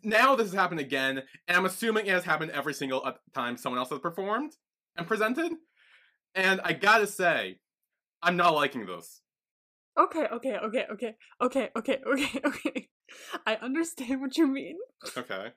Now 0.05 0.37
this 0.37 0.47
has 0.47 0.55
happened 0.55 0.79
again, 0.81 1.23
and 1.49 1.57
I'm 1.57 1.67
assuming 1.67 2.07
it 2.07 2.13
has 2.13 2.25
happened 2.25 2.53
every 2.53 2.73
single 2.75 3.13
time 3.35 3.57
someone 3.57 3.79
else 3.81 3.91
has 3.91 3.99
performed 3.99 4.53
and 4.97 5.07
presented. 5.07 5.53
And 6.37 6.61
I 6.65 6.73
gotta 6.75 7.07
say, 7.09 7.59
I'm 8.23 8.37
not 8.37 8.55
liking 8.55 8.87
this. 8.87 9.21
Okay, 9.99 10.27
okay, 10.33 10.57
okay, 10.57 10.87
okay, 10.91 11.17
okay, 11.41 11.71
okay, 11.77 12.01
okay, 12.07 12.41
okay. 12.45 12.89
I 13.47 13.57
understand 13.57 14.21
what 14.21 14.37
you 14.39 14.47
mean. 14.47 14.79
Okay. 15.17 15.53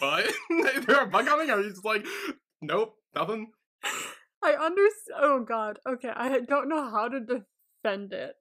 But 0.00 0.26
is 0.50 0.86
there 0.86 1.02
a 1.02 1.06
bug 1.06 1.26
coming? 1.26 1.50
Or 1.50 1.54
are 1.54 1.60
you 1.60 1.70
just 1.70 1.84
like, 1.84 2.04
nope, 2.60 2.96
nothing? 3.14 3.52
I 4.42 4.52
understand. 4.52 5.20
Oh 5.20 5.44
god. 5.46 5.78
Okay, 5.86 6.10
I 6.14 6.40
don't 6.40 6.68
know 6.68 6.90
how 6.90 7.08
to 7.08 7.20
defend 7.20 8.12
it. 8.12 8.34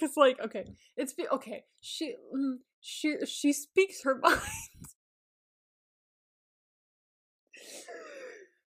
Cause 0.00 0.10
like, 0.16 0.38
okay, 0.44 0.64
it's 0.96 1.12
be- 1.12 1.28
okay. 1.28 1.64
She, 1.80 2.14
mm, 2.34 2.58
she, 2.80 3.16
she 3.26 3.52
speaks 3.52 4.04
her 4.04 4.18
mind. 4.22 4.40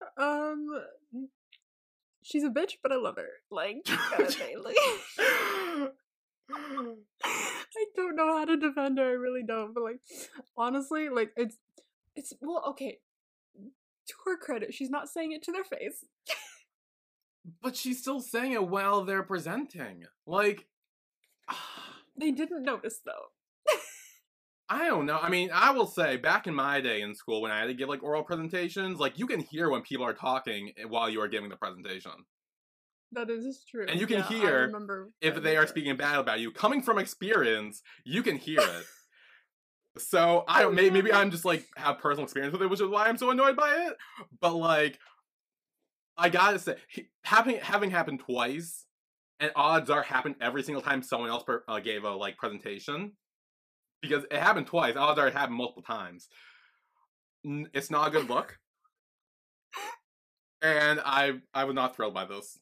um, 0.17 0.69
she's 2.27 2.45
a 2.45 2.49
bitch, 2.49 2.73
but 2.83 2.93
I 2.93 2.97
love 2.97 3.17
her. 3.17 3.29
Like, 3.51 3.85
kind 3.87 4.23
of 4.23 4.35
thing. 4.35 4.63
Like, 4.63 4.77
I 6.53 7.85
don't 7.95 8.17
know 8.17 8.39
how 8.39 8.45
to 8.45 8.57
defend 8.57 8.99
her. 8.99 9.05
I 9.05 9.13
really 9.13 9.43
don't. 9.47 9.73
But 9.75 9.85
like, 9.85 10.01
honestly, 10.57 11.09
like 11.09 11.31
it's, 11.37 11.57
it's 12.15 12.33
well, 12.41 12.63
okay. 12.71 12.99
To 14.09 14.15
her 14.25 14.37
credit, 14.37 14.73
she's 14.73 14.91
not 14.91 15.09
saying 15.09 15.33
it 15.33 15.43
to 15.45 15.53
their 15.53 15.65
face. 15.65 16.05
but 17.63 17.77
she's 17.77 18.01
still 18.01 18.21
saying 18.21 18.53
it 18.53 18.69
while 18.69 19.05
they're 19.05 19.25
presenting. 19.25 20.05
Like, 20.27 20.67
They 22.19 22.31
didn't 22.31 22.63
notice 22.63 23.01
though. 23.05 23.31
I 24.69 24.87
don't 24.87 25.07
know. 25.07 25.19
I 25.19 25.29
mean, 25.29 25.51
I 25.53 25.71
will 25.71 25.87
say, 25.87 26.17
back 26.17 26.47
in 26.49 26.55
my 26.55 26.81
day 26.81 27.01
in 27.03 27.15
school, 27.15 27.41
when 27.41 27.53
I 27.53 27.61
had 27.61 27.67
to 27.67 27.75
give 27.75 27.89
like 27.89 28.03
oral 28.03 28.25
presentations, 28.25 28.99
like 28.99 29.19
you 29.19 29.27
can 29.27 29.41
hear 29.41 29.71
when 29.71 29.83
people 29.83 30.05
are 30.05 30.15
talking 30.15 30.73
eh, 30.77 30.85
while 30.85 31.09
you 31.09 31.21
are 31.21 31.29
giving 31.29 31.49
the 31.49 31.57
presentation. 31.57 32.13
That 33.13 33.31
is 33.31 33.65
true. 33.69 33.87
And 33.89 34.01
you 34.01 34.07
can 34.07 34.19
Yeah, 34.19 34.29
hear 34.29 34.77
If 35.21 35.43
they 35.43 35.57
are 35.57 35.67
speaking 35.67 35.97
bad 35.97 36.19
about 36.19 36.41
you, 36.41 36.51
coming 36.51 36.83
from 36.83 36.99
experience, 36.99 37.83
you 38.05 38.23
can 38.23 38.37
hear 38.37 38.61
it. 38.61 38.87
So 39.99 40.45
I 40.47 40.61
Oh, 40.61 40.65
don't. 40.65 40.75
Maybe, 40.75 40.91
maybe. 40.91 41.13
I'm 41.13 41.31
just 41.31 41.45
like 41.47 41.67
have 41.77 41.99
personal 42.01 42.25
experience 42.25 42.53
with 42.53 42.63
it, 42.63 42.69
which 42.69 42.83
is 42.83 42.89
why 42.89 43.07
I'm 43.07 43.17
so 43.17 43.31
annoyed 43.31 43.57
by 43.57 43.87
it. 43.89 43.97
But 44.41 44.55
like, 44.55 44.99
I 46.17 46.29
gotta 46.29 46.59
say, 46.59 46.77
having 47.25 47.59
having 47.59 47.91
happened 47.91 48.21
twice, 48.21 48.87
and 49.41 49.53
odds 49.57 49.91
are 49.91 50.03
happened 50.03 50.37
every 50.41 50.63
single 50.63 50.83
time 50.83 51.03
someone 51.03 51.31
else 51.31 51.45
per, 51.45 51.65
uh, 51.69 51.81
gave 51.81 52.05
a 52.05 52.11
like 52.11 52.39
presentation, 52.39 53.13
because 54.07 54.25
it 54.31 54.39
happened 54.39 54.67
twice. 54.67 54.97
Odds 54.97 55.19
are 55.19 55.29
it 55.29 55.35
happened 55.35 55.57
multiple 55.57 55.83
times. 55.83 56.29
It's 57.45 57.91
not 57.91 58.09
a 58.09 58.11
good 58.11 58.29
look, 58.29 58.59
and 60.63 61.01
I 61.05 61.35
I 61.55 61.65
was 61.65 61.75
not 61.75 61.97
thrilled 61.97 62.15
by 62.15 62.25
this. 62.25 62.59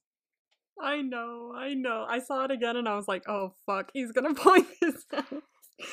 I 0.81 1.03
know, 1.03 1.53
I 1.57 1.75
know. 1.75 2.05
I 2.09 2.19
saw 2.19 2.45
it 2.45 2.51
again 2.51 2.77
and 2.77 2.89
I 2.89 2.97
was 2.97 3.07
like, 3.07 3.29
oh 3.29 3.55
fuck, 3.67 3.91
he's 3.95 4.13
gonna 4.13 4.35
point 4.35 4.67
this 4.81 5.05
out. 5.13 5.43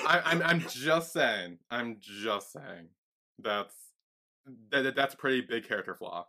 I, 0.05 0.21
I'm 0.25 0.41
I'm 0.41 0.59
just 0.61 1.13
saying. 1.13 1.59
I'm 1.69 1.97
just 1.99 2.51
saying. 2.51 2.89
That's 3.39 3.75
that, 4.71 4.95
that's 4.95 5.13
a 5.13 5.17
pretty 5.17 5.41
big 5.41 5.67
character 5.67 5.95
flaw 5.95 6.27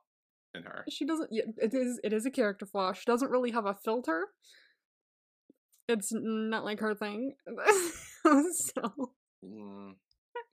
in 0.54 0.62
her. 0.64 0.84
She 0.90 1.04
doesn't. 1.04 1.30
It 1.32 1.74
is. 1.74 2.00
It 2.04 2.12
is 2.12 2.26
a 2.26 2.30
character 2.30 2.66
flaw. 2.66 2.92
She 2.92 3.04
doesn't 3.06 3.30
really 3.30 3.50
have 3.50 3.66
a 3.66 3.74
filter. 3.74 4.28
It's 5.88 6.10
not 6.12 6.64
like 6.64 6.80
her 6.80 6.94
thing. 6.94 7.34
so 8.52 9.12
Mm, 9.44 9.94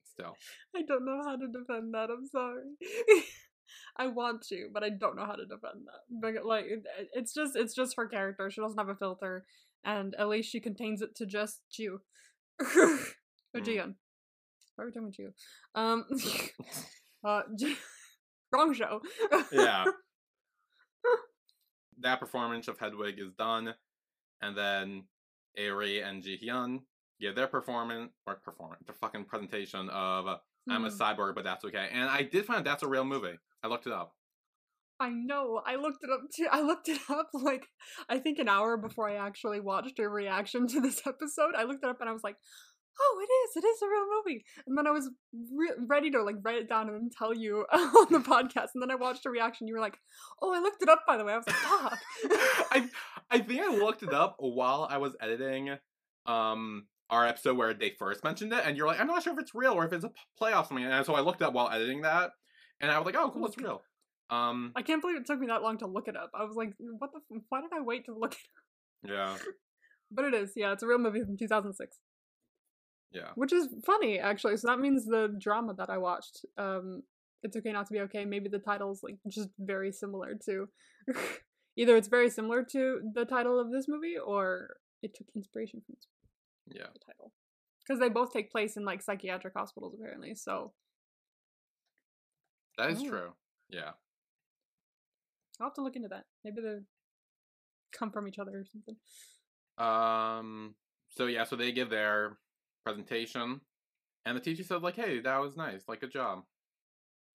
still, 0.03 0.35
I 0.75 0.81
don't 0.81 1.05
know 1.05 1.21
how 1.23 1.35
to 1.35 1.47
defend 1.47 1.93
that. 1.93 2.09
I'm 2.09 2.25
sorry. 2.27 2.63
I 3.97 4.07
want 4.07 4.41
to, 4.49 4.67
but 4.73 4.83
I 4.83 4.89
don't 4.89 5.15
know 5.15 5.25
how 5.25 5.35
to 5.35 5.45
defend 5.45 5.85
that. 5.85 6.01
But 6.09 6.43
like, 6.45 6.65
it, 6.65 6.83
it's 7.13 7.33
just 7.33 7.55
it's 7.55 7.75
just 7.75 7.95
her 7.97 8.07
character. 8.07 8.49
She 8.49 8.61
doesn't 8.61 8.79
have 8.79 8.89
a 8.89 8.95
filter, 8.95 9.45
and 9.85 10.15
at 10.17 10.27
least 10.27 10.49
she 10.51 10.59
contains 10.59 11.01
it 11.03 11.15
to 11.17 11.25
just 11.27 11.61
Jew 11.71 11.99
or 12.59 12.65
Mm. 13.55 13.63
Jian. 13.65 13.95
Why 14.75 14.83
are 14.83 14.88
we 14.88 14.91
talking 14.91 15.03
about 15.03 15.13
Jew? 15.13 15.33
Um, 15.75 16.05
uh, 17.23 17.41
wrong 18.51 18.73
show. 18.73 19.01
yeah. 19.51 19.85
That 22.01 22.19
performance 22.19 22.67
of 22.67 22.79
Hedwig 22.79 23.19
is 23.19 23.33
done, 23.38 23.73
and 24.41 24.57
then 24.57 25.03
Ari 25.59 26.01
and 26.01 26.23
Ji 26.23 26.39
Hyun 26.41 26.79
give 27.19 27.35
their 27.35 27.47
performance 27.47 28.11
or 28.27 28.35
performance, 28.35 28.83
the 28.88 28.93
fucking 28.93 29.25
presentation 29.25 29.89
of 29.89 30.27
uh, 30.27 30.38
"I'm 30.69 30.85
a 30.85 30.89
Hmm. 30.89 31.01
cyborg, 31.01 31.35
but 31.35 31.43
that's 31.43 31.65
okay." 31.65 31.89
And 31.91 32.09
I 32.09 32.23
did 32.23 32.45
find 32.45 32.65
that's 32.65 32.83
a 32.83 32.88
real 32.88 33.05
movie. 33.05 33.38
I 33.63 33.67
looked 33.67 33.88
it 33.88 33.93
up. 33.93 34.15
I 35.01 35.09
know. 35.09 35.61
I 35.65 35.75
looked 35.77 36.03
it 36.03 36.09
up 36.09 36.21
too. 36.35 36.47
I 36.51 36.61
looked 36.61 36.89
it 36.89 36.99
up 37.09 37.29
like 37.33 37.65
I 38.09 38.19
think 38.19 38.38
an 38.39 38.49
hour 38.49 38.75
before 38.77 39.09
I 39.09 39.15
actually 39.15 39.59
watched 39.61 39.97
a 39.99 40.09
reaction 40.09 40.67
to 40.67 40.81
this 40.81 41.01
episode. 41.05 41.55
I 41.57 41.63
looked 41.63 41.83
it 41.83 41.89
up 41.89 42.01
and 42.01 42.09
I 42.09 42.13
was 42.13 42.23
like, 42.23 42.35
"Oh, 42.99 43.19
it 43.21 43.31
is. 43.31 43.63
It 43.63 43.67
is 43.67 43.81
a 43.81 43.88
real 43.88 44.05
movie." 44.17 44.43
And 44.67 44.77
then 44.77 44.88
I 44.88 44.91
was 44.91 45.09
re- 45.55 45.85
ready 45.88 46.11
to 46.11 46.21
like 46.21 46.35
write 46.43 46.57
it 46.57 46.67
down 46.69 46.89
and 46.89 46.95
then 46.97 47.09
tell 47.17 47.33
you 47.33 47.65
on 47.71 48.07
the 48.11 48.19
podcast. 48.19 48.69
And 48.75 48.81
then 48.81 48.91
I 48.91 48.95
watched 48.95 49.25
a 49.25 49.29
reaction. 49.29 49.67
You 49.67 49.75
were 49.75 49.79
like, 49.79 49.97
"Oh, 50.41 50.53
I 50.53 50.59
looked 50.59 50.81
it 50.83 50.89
up 50.89 51.03
by 51.07 51.15
the 51.17 51.23
way." 51.23 51.33
I 51.33 51.38
was 51.38 51.47
like, 51.47 51.55
"Fuck." 51.55 51.99
I 52.71 52.89
I 53.31 53.39
think 53.39 53.61
I 53.61 53.73
looked 53.75 54.03
it 54.03 54.13
up 54.13 54.35
while 54.39 54.85
I 54.89 54.97
was 54.97 55.15
editing 55.21 55.77
um 56.25 56.88
our 57.09 57.25
episode 57.25 57.57
where 57.57 57.73
they 57.73 57.91
first 57.97 58.23
mentioned 58.23 58.53
it, 58.53 58.63
and 58.65 58.77
you're 58.77 58.87
like, 58.87 58.99
I'm 58.99 59.07
not 59.07 59.23
sure 59.23 59.33
if 59.33 59.39
it's 59.39 59.55
real 59.55 59.73
or 59.73 59.85
if 59.85 59.93
it's 59.93 60.03
a 60.05 60.09
p- 60.09 60.15
playoff 60.41 60.67
something. 60.67 60.85
And 60.85 61.05
so 61.05 61.15
I 61.15 61.21
looked 61.21 61.41
up 61.41 61.53
while 61.53 61.69
editing 61.69 62.01
that, 62.01 62.31
and 62.81 62.91
I 62.91 62.97
was 62.97 63.05
like, 63.05 63.15
oh, 63.17 63.29
cool, 63.31 63.45
it's 63.47 63.57
real. 63.57 63.81
Um, 64.29 64.71
I 64.75 64.83
can't 64.83 65.01
believe 65.01 65.17
it 65.17 65.25
took 65.25 65.39
me 65.39 65.47
that 65.47 65.63
long 65.63 65.77
to 65.79 65.87
look 65.87 66.07
it 66.07 66.15
up. 66.15 66.29
I 66.39 66.43
was 66.43 66.55
like, 66.55 66.73
"What 66.99 67.11
the? 67.13 67.19
F- 67.35 67.41
why 67.49 67.61
did 67.61 67.71
I 67.73 67.81
wait 67.81 68.05
to 68.05 68.13
look 68.13 68.33
it?" 68.33 69.09
yeah. 69.11 69.35
But 70.11 70.25
it 70.25 70.33
is. 70.33 70.53
Yeah, 70.55 70.71
it's 70.73 70.81
a 70.83 70.87
real 70.87 70.97
movie 70.99 71.21
from 71.23 71.37
2006. 71.37 71.97
yeah. 73.11 73.29
which 73.35 73.51
is 73.53 73.67
funny 73.85 74.19
actually 74.19 74.55
so 74.57 74.67
that 74.67 74.79
means 74.79 75.05
the 75.05 75.35
drama 75.39 75.73
that 75.73 75.89
i 75.89 75.97
watched 75.97 76.45
um 76.57 77.01
it's 77.41 77.55
okay 77.57 77.71
not 77.71 77.87
to 77.87 77.93
be 77.93 77.99
okay 78.01 78.23
maybe 78.25 78.49
the 78.49 78.59
title's 78.59 79.01
like 79.01 79.15
just 79.27 79.49
very 79.57 79.91
similar 79.91 80.35
to 80.45 80.67
either 81.75 81.95
it's 81.95 82.07
very 82.07 82.29
similar 82.29 82.63
to 82.63 82.99
the 83.15 83.25
title 83.25 83.59
of 83.59 83.71
this 83.71 83.85
movie 83.87 84.17
or 84.17 84.75
it 85.01 85.15
took 85.15 85.27
inspiration 85.35 85.81
from 85.85 85.95
Yeah. 86.71 86.88
the 86.93 86.99
title 86.99 87.31
because 87.85 87.99
they 87.99 88.09
both 88.09 88.31
take 88.31 88.51
place 88.51 88.77
in 88.77 88.85
like 88.85 89.01
psychiatric 89.01 89.53
hospitals 89.55 89.93
apparently 89.99 90.35
so 90.35 90.73
That 92.77 92.91
is 92.91 93.01
true. 93.03 93.33
Yeah. 93.69 93.91
i'll 95.59 95.67
have 95.67 95.73
to 95.75 95.81
look 95.81 95.95
into 95.95 96.07
that 96.09 96.25
maybe 96.43 96.61
they 96.61 96.77
come 97.91 98.11
from 98.11 98.27
each 98.27 98.39
other 98.39 98.51
or 98.59 98.65
something 98.71 98.95
Um. 99.77 100.75
So 101.11 101.25
yeah. 101.25 101.43
So 101.45 101.55
they 101.55 101.71
give 101.71 101.89
their 101.89 102.38
presentation, 102.85 103.61
and 104.25 104.35
the 104.38 104.41
teacher 104.41 104.63
said 104.63 104.81
like, 104.83 104.95
"Hey, 104.95 105.19
that 105.21 105.38
was 105.41 105.55
nice. 105.57 105.83
Like, 105.88 106.01
good 106.01 106.11
job." 106.11 106.43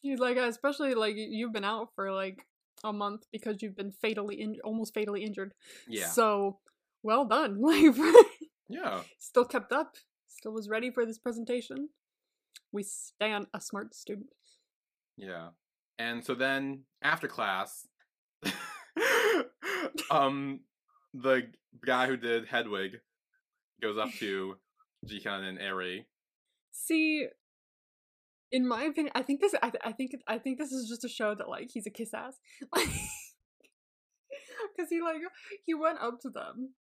he's 0.00 0.18
like 0.18 0.36
especially 0.36 0.92
like 0.94 1.14
you've 1.16 1.54
been 1.54 1.64
out 1.64 1.88
for 1.94 2.12
like 2.12 2.44
a 2.84 2.92
month 2.92 3.22
because 3.32 3.62
you've 3.62 3.74
been 3.74 3.90
fatally 3.90 4.38
in- 4.38 4.60
almost 4.62 4.92
fatally 4.92 5.24
injured 5.24 5.54
Yeah. 5.88 6.08
so 6.08 6.58
well 7.02 7.24
done 7.24 7.58
like 7.62 7.96
yeah. 8.68 9.00
still 9.18 9.44
kept 9.44 9.72
up, 9.72 9.96
still 10.28 10.52
was 10.52 10.68
ready 10.68 10.90
for 10.90 11.04
this 11.06 11.18
presentation. 11.18 11.88
We 12.72 12.82
stand 12.82 13.46
a 13.54 13.60
smart 13.60 13.94
student. 13.94 14.30
Yeah. 15.16 15.48
And 15.98 16.24
so 16.24 16.34
then 16.34 16.84
after 17.02 17.28
class, 17.28 17.86
um, 20.10 20.60
the 21.12 21.48
guy 21.84 22.06
who 22.06 22.16
did 22.16 22.46
Hedwig 22.48 22.98
goes 23.80 23.98
up 23.98 24.10
to 24.18 24.56
Jihyun 25.06 25.48
and 25.48 25.58
Eri. 25.60 26.06
See, 26.72 27.28
in 28.50 28.66
my 28.66 28.84
opinion, 28.84 29.12
I 29.14 29.22
think 29.22 29.40
this. 29.40 29.54
I, 29.62 29.70
th- 29.70 29.82
I 29.84 29.92
think. 29.92 30.12
I 30.26 30.38
think 30.38 30.58
this 30.58 30.72
is 30.72 30.88
just 30.88 31.02
to 31.02 31.08
show 31.08 31.34
that 31.34 31.48
like 31.48 31.70
he's 31.72 31.86
a 31.86 31.90
kiss 31.90 32.12
ass. 32.14 32.34
Because 32.72 32.88
he 34.90 35.00
like 35.00 35.16
he 35.64 35.74
went 35.74 36.00
up 36.00 36.20
to 36.22 36.30
them, 36.30 36.74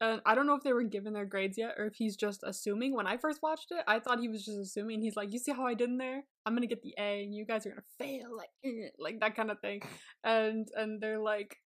and 0.00 0.20
I 0.26 0.34
don't 0.34 0.46
know 0.46 0.54
if 0.54 0.62
they 0.62 0.72
were 0.72 0.82
given 0.82 1.12
their 1.12 1.24
grades 1.24 1.56
yet 1.56 1.74
or 1.78 1.86
if 1.86 1.94
he's 1.94 2.16
just 2.16 2.42
assuming. 2.44 2.94
When 2.94 3.06
I 3.06 3.16
first 3.16 3.42
watched 3.42 3.70
it, 3.70 3.84
I 3.86 4.00
thought 4.00 4.20
he 4.20 4.28
was 4.28 4.44
just 4.44 4.58
assuming. 4.58 5.00
He's 5.00 5.16
like, 5.16 5.32
"You 5.32 5.38
see 5.38 5.52
how 5.52 5.66
I 5.66 5.74
did 5.74 5.88
in 5.88 5.98
there? 5.98 6.24
I'm 6.44 6.54
gonna 6.54 6.66
get 6.66 6.82
the 6.82 6.94
A, 6.98 7.24
and 7.24 7.34
you 7.34 7.44
guys 7.44 7.66
are 7.66 7.70
gonna 7.70 7.82
fail, 7.98 8.36
like 8.36 8.50
eh," 8.64 8.88
like 8.98 9.20
that 9.20 9.36
kind 9.36 9.50
of 9.50 9.60
thing." 9.60 9.82
And 10.22 10.68
and 10.74 11.00
they're 11.00 11.18
like, 11.20 11.56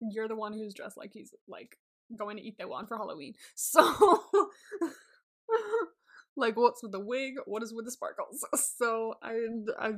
"You're 0.00 0.28
the 0.28 0.36
one 0.36 0.52
who's 0.52 0.74
dressed 0.74 0.96
like 0.96 1.12
he's 1.12 1.34
like 1.48 1.76
going 2.16 2.36
to 2.36 2.42
eat 2.42 2.58
Itaewon 2.58 2.88
for 2.88 2.96
Halloween." 2.96 3.34
So. 3.56 3.82
like 6.36 6.56
what's 6.56 6.82
with 6.82 6.90
the 6.90 6.98
wig 6.98 7.34
what 7.44 7.62
is 7.62 7.72
with 7.72 7.84
the 7.84 7.92
sparkles 7.92 8.44
so 8.78 9.14
i 9.22 9.36
i, 9.78 9.92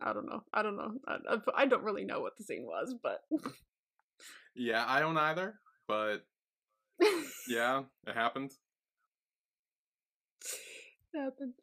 I 0.00 0.12
don't 0.12 0.26
know 0.26 0.42
i 0.52 0.60
don't 0.60 0.76
know 0.76 0.94
I, 1.06 1.36
I 1.54 1.66
don't 1.66 1.84
really 1.84 2.04
know 2.04 2.20
what 2.20 2.36
the 2.36 2.42
scene 2.42 2.64
was 2.64 2.96
but 3.00 3.20
Yeah, 4.58 4.84
I 4.86 4.98
don't 5.00 5.16
either, 5.16 5.54
but 5.86 6.26
yeah, 7.48 7.82
it 8.06 8.14
happened. 8.14 8.52
happened 11.14 11.54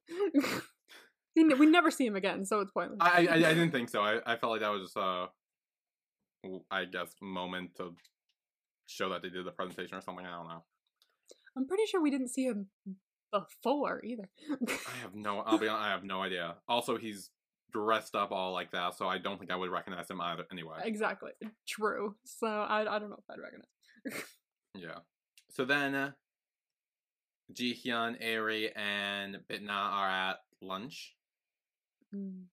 we 1.36 1.66
never 1.66 1.92
see 1.92 2.06
him 2.06 2.16
again 2.16 2.46
so 2.46 2.60
it's 2.62 2.72
pointless 2.72 2.98
I, 3.00 3.28
I 3.30 3.34
I 3.36 3.54
didn't 3.54 3.72
think 3.72 3.90
so. 3.90 4.02
I, 4.02 4.20
I 4.26 4.38
felt 4.38 4.52
like 4.52 4.62
that 4.62 4.70
was 4.72 4.82
just 4.84 4.98
a, 4.98 5.28
w- 6.44 6.64
I 6.72 6.86
guess, 6.86 7.14
moment 7.22 7.76
to 7.78 7.94
show 8.88 9.10
that 9.10 9.22
they 9.22 9.30
did 9.30 9.46
the 9.46 9.52
presentation 9.52 9.98
or 9.98 10.02
something. 10.02 10.26
I 10.26 10.32
don't 10.32 10.48
know. 10.48 10.64
i'm 11.56 11.68
pretty 11.68 11.84
sure 11.86 12.02
we 12.02 12.10
didn't 12.12 12.30
see 12.30 12.46
him 12.46 12.68
before 13.32 14.04
either 14.04 14.30
I 14.68 14.98
have 15.02 15.14
no. 15.14 15.40
I'll 15.42 15.58
be. 15.60 15.68
hon- 15.68 15.80
I 15.80 15.90
have 15.90 16.04
no 16.04 16.22
idea. 16.22 16.56
Also, 16.68 16.98
he's 16.98 17.30
dressed 17.74 18.16
up 18.16 18.32
all 18.32 18.54
like 18.54 18.72
that, 18.72 18.96
so 18.98 19.08
I 19.08 19.18
don't 19.18 19.38
think 19.38 19.52
I 19.52 19.56
would 19.58 19.70
recognize 19.70 20.10
him 20.10 20.22
either. 20.22 20.46
Anyway. 20.52 20.78
exactly 20.84 21.32
true 21.68 22.16
so 22.26 22.48
i, 22.48 22.82
I 22.82 23.00
don't 23.00 23.10
know 23.10 23.20
if 23.20 23.30
i'd 23.30 23.40
recognize 23.42 24.24
Yeah. 24.78 25.00
So 25.56 25.64
then, 25.64 25.96
uh, 25.96 26.12
Jihyun, 27.54 28.18
Eri, 28.20 28.76
and 28.76 29.38
Bitna 29.50 29.70
are 29.72 30.10
at 30.10 30.38
lunch, 30.62 31.16
Mm. 32.14 32.44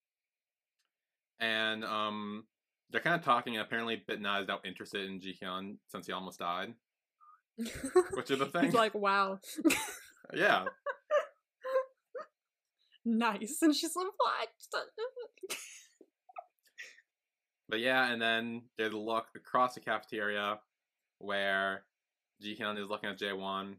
and 1.41 1.85
um, 1.85 2.45
they're 2.91 3.01
kind 3.01 3.17
of 3.17 3.25
talking. 3.25 3.57
And 3.57 3.63
apparently, 3.67 3.97
Bitna 4.09 4.43
is 4.43 4.47
now 4.49 4.61
interested 4.65 5.09
in 5.11 5.19
Jihyun 5.21 5.79
since 5.89 6.07
he 6.07 6.13
almost 6.13 6.39
died. 6.39 6.75
Which 8.15 8.31
is 8.31 8.39
the 8.39 8.47
thing. 8.53 8.65
he's 8.67 8.75
like 8.75 8.95
wow 8.95 9.39
Yeah. 10.35 10.65
nice 13.05 13.59
and 13.61 13.75
she's 13.75 13.95
like 13.95 14.07
what 14.17 14.49
But 17.69 17.81
yeah, 17.81 18.11
and 18.13 18.21
then 18.23 18.63
there's 18.79 18.93
a 18.95 18.99
look 18.99 19.27
across 19.37 19.75
the 19.75 19.81
cafeteria 19.81 20.59
where 21.19 21.85
Jihyun 22.43 22.79
is 22.83 22.89
looking 22.89 23.11
at 23.11 23.19
Jaewon. 23.19 23.75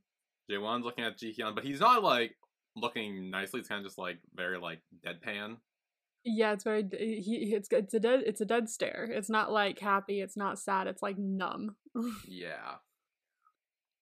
Jaewon's 0.50 0.84
looking 0.86 1.04
at 1.06 1.18
Jihyun, 1.18 1.56
but 1.56 1.64
he's 1.64 1.80
not 1.80 2.04
like 2.04 2.36
looking 2.76 3.30
nicely. 3.30 3.60
It's 3.60 3.70
kind 3.70 3.80
of 3.80 3.86
just 3.86 3.98
like 3.98 4.20
very 4.34 4.58
like 4.58 4.80
deadpan. 5.06 5.58
Yeah, 6.26 6.54
it's 6.54 6.64
very 6.64 6.88
he, 6.98 7.22
he- 7.22 7.54
it's 7.56 7.68
it's 7.72 7.94
a 7.94 8.00
dead 8.00 8.22
it's 8.26 8.42
a 8.42 8.46
dead 8.46 8.70
stare. 8.70 9.10
It's 9.12 9.30
not 9.30 9.52
like 9.52 9.80
happy, 9.80 10.22
it's 10.22 10.38
not 10.38 10.58
sad, 10.60 10.88
it's 10.88 11.02
like 11.02 11.18
numb. 11.18 11.76
Yeah. 12.28 12.76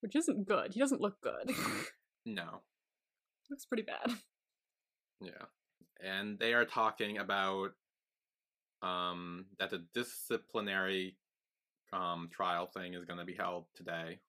Which 0.02 0.16
isn't 0.16 0.48
good. 0.48 0.74
He 0.74 0.80
doesn't 0.80 1.02
look 1.02 1.20
good. 1.22 1.56
No. 2.26 2.62
Looks 3.50 3.66
pretty 3.66 3.82
bad. 3.84 4.16
Yeah. 5.22 5.46
And 6.04 6.38
they 6.38 6.54
are 6.54 6.66
talking 6.66 7.18
about 7.18 7.72
um 8.84 9.46
that 9.60 9.70
the 9.72 9.84
disciplinary 9.94 11.18
um 11.94 12.30
trial 12.32 12.68
thing 12.68 12.94
is 12.94 13.06
going 13.06 13.20
to 13.20 13.26
be 13.26 13.34
held 13.36 13.66
today. 13.76 14.20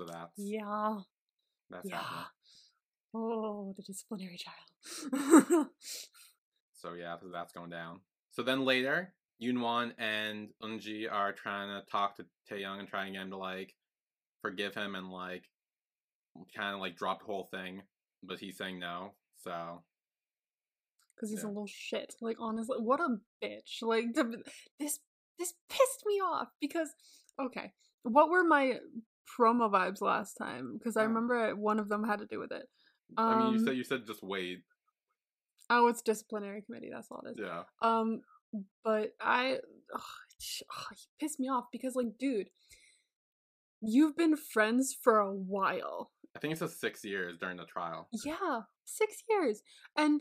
So 0.00 0.06
that's 0.06 0.32
Yeah. 0.38 1.00
that's 1.68 1.86
Yeah. 1.86 1.96
happening. 1.98 2.24
Oh, 3.12 3.74
the 3.76 3.82
disciplinary 3.82 4.38
child. 4.38 5.66
So 6.72 6.94
yeah, 6.94 7.18
so 7.18 7.28
that's 7.28 7.52
going 7.52 7.68
down. 7.68 8.00
So 8.30 8.42
then 8.42 8.64
later, 8.64 9.12
Yoon 9.42 9.60
Won 9.60 9.92
and 9.98 10.48
Unji 10.62 11.12
are 11.12 11.30
trying 11.30 11.68
to 11.68 11.86
talk 11.90 12.16
to 12.16 12.24
Taehyung 12.50 12.78
and 12.78 12.88
trying 12.88 13.08
and 13.08 13.16
get 13.16 13.22
him 13.24 13.30
to 13.32 13.36
like 13.36 13.74
forgive 14.40 14.74
him 14.74 14.94
and 14.94 15.10
like 15.10 15.44
kind 16.56 16.74
of 16.74 16.80
like 16.80 16.96
drop 16.96 17.18
the 17.18 17.26
whole 17.26 17.44
thing, 17.50 17.82
but 18.22 18.38
he's 18.38 18.56
saying 18.56 18.78
no. 18.78 19.12
So 19.44 19.82
Because 21.14 21.28
he's 21.28 21.44
a 21.44 21.48
little 21.48 21.66
shit. 21.66 22.14
Like 22.22 22.38
honestly, 22.40 22.78
what 22.78 23.00
a 23.00 23.18
bitch. 23.44 23.82
Like 23.82 24.14
the, 24.14 24.42
this 24.78 25.00
this 25.38 25.52
pissed 25.68 26.04
me 26.06 26.14
off 26.14 26.48
because 26.62 26.88
okay, 27.38 27.74
what 28.04 28.30
were 28.30 28.42
my 28.42 28.78
promo 29.38 29.70
vibes 29.70 30.00
last 30.00 30.34
time? 30.34 30.76
Because 30.78 30.96
I 30.96 31.02
remember 31.04 31.54
one 31.56 31.78
of 31.78 31.88
them 31.88 32.04
had 32.04 32.18
to 32.20 32.26
do 32.26 32.38
with 32.38 32.52
it. 32.52 32.66
I 33.16 33.38
mean, 33.38 33.52
you 33.54 33.58
Um, 33.58 33.64
said 33.66 33.76
you 33.76 33.84
said 33.84 34.06
just 34.06 34.22
wait. 34.22 34.60
Oh, 35.68 35.86
it's 35.88 36.02
disciplinary 36.02 36.62
committee. 36.62 36.90
That's 36.92 37.08
all 37.10 37.22
it 37.26 37.30
is. 37.30 37.36
Yeah. 37.38 37.62
Um, 37.80 38.22
but 38.84 39.12
I, 39.20 39.58
ugh, 39.94 40.00
he 40.38 40.64
pissed 41.20 41.38
me 41.38 41.48
off 41.48 41.66
because, 41.70 41.94
like, 41.94 42.18
dude, 42.18 42.48
you've 43.80 44.16
been 44.16 44.36
friends 44.36 44.96
for 45.00 45.18
a 45.18 45.32
while. 45.32 46.10
I 46.36 46.38
think 46.40 46.52
it 46.52 46.58
says 46.58 46.78
six 46.78 47.04
years 47.04 47.36
during 47.38 47.56
the 47.56 47.64
trial. 47.64 48.08
Yeah, 48.24 48.62
six 48.84 49.22
years, 49.28 49.62
and 49.96 50.20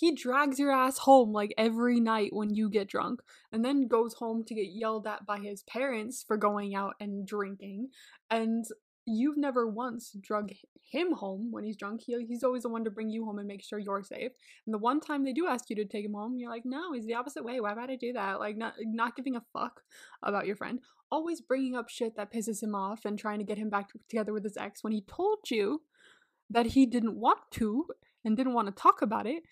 he 0.00 0.14
drags 0.14 0.58
your 0.58 0.72
ass 0.72 0.98
home 0.98 1.32
like 1.32 1.52
every 1.58 2.00
night 2.00 2.30
when 2.32 2.54
you 2.54 2.70
get 2.70 2.88
drunk, 2.88 3.20
and 3.50 3.64
then 3.64 3.88
goes 3.88 4.14
home 4.14 4.44
to 4.46 4.54
get 4.54 4.68
yelled 4.70 5.06
at 5.06 5.26
by 5.26 5.38
his 5.38 5.62
parents 5.64 6.24
for 6.26 6.36
going 6.36 6.74
out 6.74 6.94
and 6.98 7.26
drinking, 7.26 7.88
and 8.30 8.64
you've 9.04 9.36
never 9.36 9.68
once 9.68 10.16
drug 10.20 10.50
him 10.90 11.12
home 11.12 11.48
when 11.50 11.64
he's 11.64 11.76
drunk. 11.76 12.02
He, 12.06 12.24
he's 12.26 12.44
always 12.44 12.62
the 12.62 12.68
one 12.68 12.84
to 12.84 12.90
bring 12.90 13.10
you 13.10 13.24
home 13.24 13.38
and 13.38 13.48
make 13.48 13.62
sure 13.62 13.78
you're 13.78 14.02
safe. 14.02 14.32
And 14.64 14.72
the 14.72 14.78
one 14.78 15.00
time 15.00 15.24
they 15.24 15.32
do 15.32 15.46
ask 15.46 15.68
you 15.68 15.76
to 15.76 15.84
take 15.84 16.04
him 16.04 16.14
home, 16.14 16.36
you're 16.36 16.50
like, 16.50 16.62
no, 16.64 16.92
he's 16.92 17.06
the 17.06 17.14
opposite 17.14 17.44
way. 17.44 17.60
Why 17.60 17.74
would 17.74 17.90
I 17.90 17.96
do 17.96 18.12
that? 18.12 18.38
Like, 18.38 18.56
not 18.56 18.74
not 18.80 19.16
giving 19.16 19.36
a 19.36 19.42
fuck 19.52 19.82
about 20.22 20.46
your 20.46 20.56
friend. 20.56 20.80
Always 21.10 21.40
bringing 21.40 21.74
up 21.74 21.88
shit 21.88 22.16
that 22.16 22.32
pisses 22.32 22.62
him 22.62 22.74
off 22.74 23.04
and 23.04 23.18
trying 23.18 23.40
to 23.40 23.44
get 23.44 23.58
him 23.58 23.68
back 23.68 23.90
together 24.08 24.32
with 24.32 24.44
his 24.44 24.56
ex 24.56 24.82
when 24.82 24.92
he 24.92 25.02
told 25.02 25.50
you 25.50 25.82
that 26.48 26.66
he 26.66 26.86
didn't 26.86 27.18
want 27.18 27.40
to 27.52 27.86
and 28.24 28.36
didn't 28.36 28.54
want 28.54 28.68
to 28.68 28.82
talk 28.82 29.02
about 29.02 29.26
it. 29.26 29.42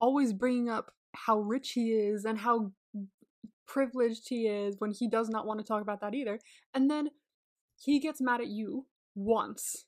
Always 0.00 0.32
bringing 0.32 0.68
up 0.68 0.92
how 1.14 1.38
rich 1.38 1.72
he 1.72 1.92
is 1.92 2.24
and 2.24 2.38
how 2.38 2.72
privileged 3.66 4.28
he 4.28 4.46
is 4.46 4.76
when 4.78 4.92
he 4.92 5.08
does 5.08 5.28
not 5.28 5.46
want 5.46 5.60
to 5.60 5.66
talk 5.66 5.82
about 5.82 6.00
that 6.00 6.14
either. 6.14 6.38
And 6.74 6.90
then 6.90 7.10
he 7.78 8.00
gets 8.00 8.20
mad 8.20 8.40
at 8.40 8.48
you 8.48 8.86
once 9.14 9.86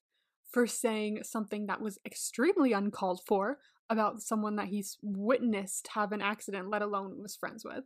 for 0.51 0.66
saying 0.66 1.21
something 1.23 1.66
that 1.66 1.81
was 1.81 1.99
extremely 2.07 2.73
uncalled 2.73 3.21
for 3.27 3.59
about 3.90 4.23
someone 4.23 4.57
that 4.57 4.69
he's 4.69 4.97
witnessed 5.03 5.88
have 5.95 6.12
an 6.12 6.23
accident, 6.23 6.71
let 6.71 6.83
alone 6.83 7.23
was 7.23 7.37
friends 7.37 7.64
with. 7.64 7.85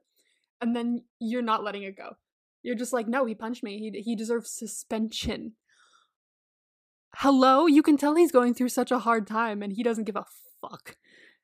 And 0.60 0.76
then 0.76 1.04
you're 1.18 1.42
not 1.42 1.64
letting 1.64 1.82
it 1.82 1.96
go. 1.96 2.16
You're 2.62 2.76
just 2.76 2.92
like, 2.92 3.08
no, 3.08 3.24
he 3.24 3.34
punched 3.34 3.62
me. 3.62 3.78
He, 3.78 4.02
he 4.02 4.14
deserves 4.14 4.50
suspension. 4.50 5.52
Hello? 7.16 7.66
You 7.66 7.82
can 7.82 7.96
tell 7.96 8.14
he's 8.14 8.32
going 8.32 8.54
through 8.54 8.68
such 8.68 8.90
a 8.90 9.00
hard 9.00 9.26
time 9.26 9.62
and 9.62 9.72
he 9.72 9.82
doesn't 9.82 10.04
give 10.04 10.16
a 10.16 10.26
fuck. 10.60 10.96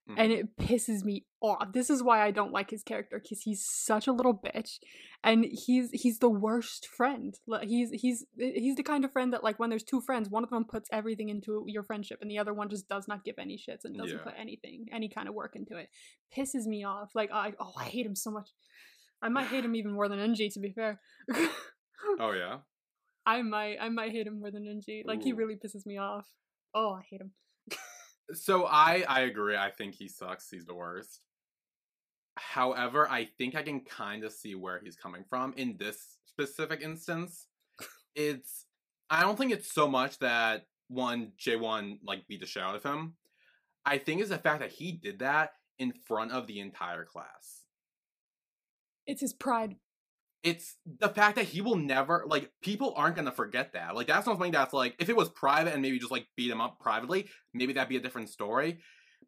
And 0.09 0.31
Mhm. 0.31 0.39
it 0.39 0.57
pisses 0.57 1.03
me 1.05 1.27
off. 1.41 1.73
This 1.73 1.91
is 1.91 2.01
why 2.03 2.23
I 2.23 2.31
don't 2.31 2.53
like 2.53 2.71
his 2.71 2.85
character 2.85 3.19
because 3.21 3.43
he's 3.43 3.65
such 3.67 4.07
a 4.07 4.13
little 4.13 4.35
bitch, 4.35 4.79
and 5.25 5.45
he's 5.45 5.91
he's 5.91 6.21
the 6.21 6.31
worst 6.31 6.87
friend. 6.87 7.35
He's 7.63 7.91
he's 7.91 8.25
he's 8.39 8.77
the 8.77 8.85
kind 8.85 9.05
of 9.05 9.11
friend 9.11 9.33
that 9.33 9.43
like 9.43 9.59
when 9.59 9.69
there's 9.69 9.83
two 9.83 10.01
friends, 10.01 10.31
one 10.31 10.45
of 10.45 10.51
them 10.51 10.65
puts 10.65 10.89
everything 10.93 11.29
into 11.29 11.65
your 11.67 11.83
friendship, 11.83 12.19
and 12.23 12.31
the 12.31 12.39
other 12.39 12.55
one 12.55 12.69
just 12.69 12.89
does 12.89 13.09
not 13.09 13.25
give 13.25 13.35
any 13.39 13.57
shits 13.57 13.85
and 13.85 13.97
doesn't 13.99 14.19
Yeah. 14.19 14.23
put 14.23 14.35
anything, 14.39 14.87
any 14.93 15.09
kind 15.09 15.29
of 15.29 15.35
work 15.35 15.57
into 15.57 15.77
it. 15.77 15.89
Pisses 16.33 16.67
me 16.67 16.85
off. 16.85 17.11
Like 17.17 17.33
I 17.33 17.55
oh 17.59 17.73
I 17.77 17.85
hate 17.85 18.07
him 18.07 18.15
so 18.15 18.31
much. 18.31 18.51
I 19.21 19.29
might 19.29 19.49
hate 19.49 19.65
him 19.65 19.75
even 19.75 19.93
more 19.93 20.09
than 20.09 20.21
NG 20.21 20.51
to 20.51 20.61
be 20.61 20.71
fair. 20.73 21.01
oh 22.21 22.33
yeah. 22.33 22.61
I 23.25 23.43
might 23.43 23.79
I 23.81 23.89
might 23.89 24.13
hate 24.13 24.27
him 24.29 24.39
more 24.39 24.53
than 24.53 24.69
NG. 24.69 25.03
Like 25.05 25.23
he 25.25 25.33
really 25.33 25.57
pisses 25.57 25.85
me 25.85 25.99
off. 25.99 26.29
Oh, 26.75 26.93
I 26.93 27.03
hate 27.11 27.21
him. 27.21 27.33
So 28.33 28.67
I 28.67 29.05
I 29.09 29.21
agree. 29.21 29.57
I 29.57 29.71
think 29.71 29.95
he 29.95 30.09
sucks. 30.09 30.51
He's 30.51 30.67
the 30.67 30.75
worst. 30.75 31.21
However, 32.37 33.09
I 33.09 33.29
think 33.39 33.55
I 33.55 33.63
can 33.63 33.81
kind 33.81 34.25
of 34.25 34.33
see 34.33 34.55
where 34.55 34.81
he's 34.83 34.97
coming 34.97 35.25
from 35.29 35.55
in 35.57 35.77
this 35.79 36.19
specific 36.25 36.83
instance. 36.83 37.47
It's 38.15 38.65
I 39.11 39.23
don't 39.23 39.37
think 39.37 39.53
it's 39.53 39.73
so 39.73 39.87
much 39.87 40.19
that 40.21 40.67
one 40.89 41.33
Jaewon 41.39 41.99
like 42.05 42.27
beat 42.29 42.41
the 42.41 42.47
shit 42.47 42.63
out 42.63 42.75
of 42.75 42.83
him. 42.83 43.15
I 43.85 43.99
think 43.99 44.21
it's 44.21 44.31
the 44.31 44.39
fact 44.39 44.61
that 44.61 44.73
he 44.73 44.93
did 44.93 45.21
that 45.21 45.51
in 45.79 45.93
front 46.07 46.33
of 46.33 46.47
the 46.47 46.61
entire 46.61 47.05
class. 47.05 47.63
It's 49.07 49.21
his 49.21 49.33
pride. 49.33 49.77
It's 50.47 50.77
the 51.01 51.09
fact 51.09 51.35
that 51.35 51.47
he 51.47 51.61
will 51.61 51.75
never 51.75 52.25
like 52.29 52.53
people 52.63 52.95
aren't 52.97 53.17
gonna 53.17 53.33
forget 53.33 53.73
that. 53.73 53.97
Like 53.97 54.07
that's 54.07 54.27
not 54.27 54.35
something 54.35 54.53
that's 54.53 54.73
like 54.73 54.95
if 55.01 55.09
it 55.09 55.17
was 55.17 55.29
private 55.29 55.73
and 55.73 55.83
maybe 55.83 55.99
just 55.99 56.13
like 56.13 56.29
beat 56.37 56.53
him 56.53 56.61
up 56.61 56.79
privately, 56.79 57.29
maybe 57.53 57.73
that'd 57.73 57.89
be 57.89 57.97
a 57.97 58.01
different 58.01 58.29
story. 58.29 58.79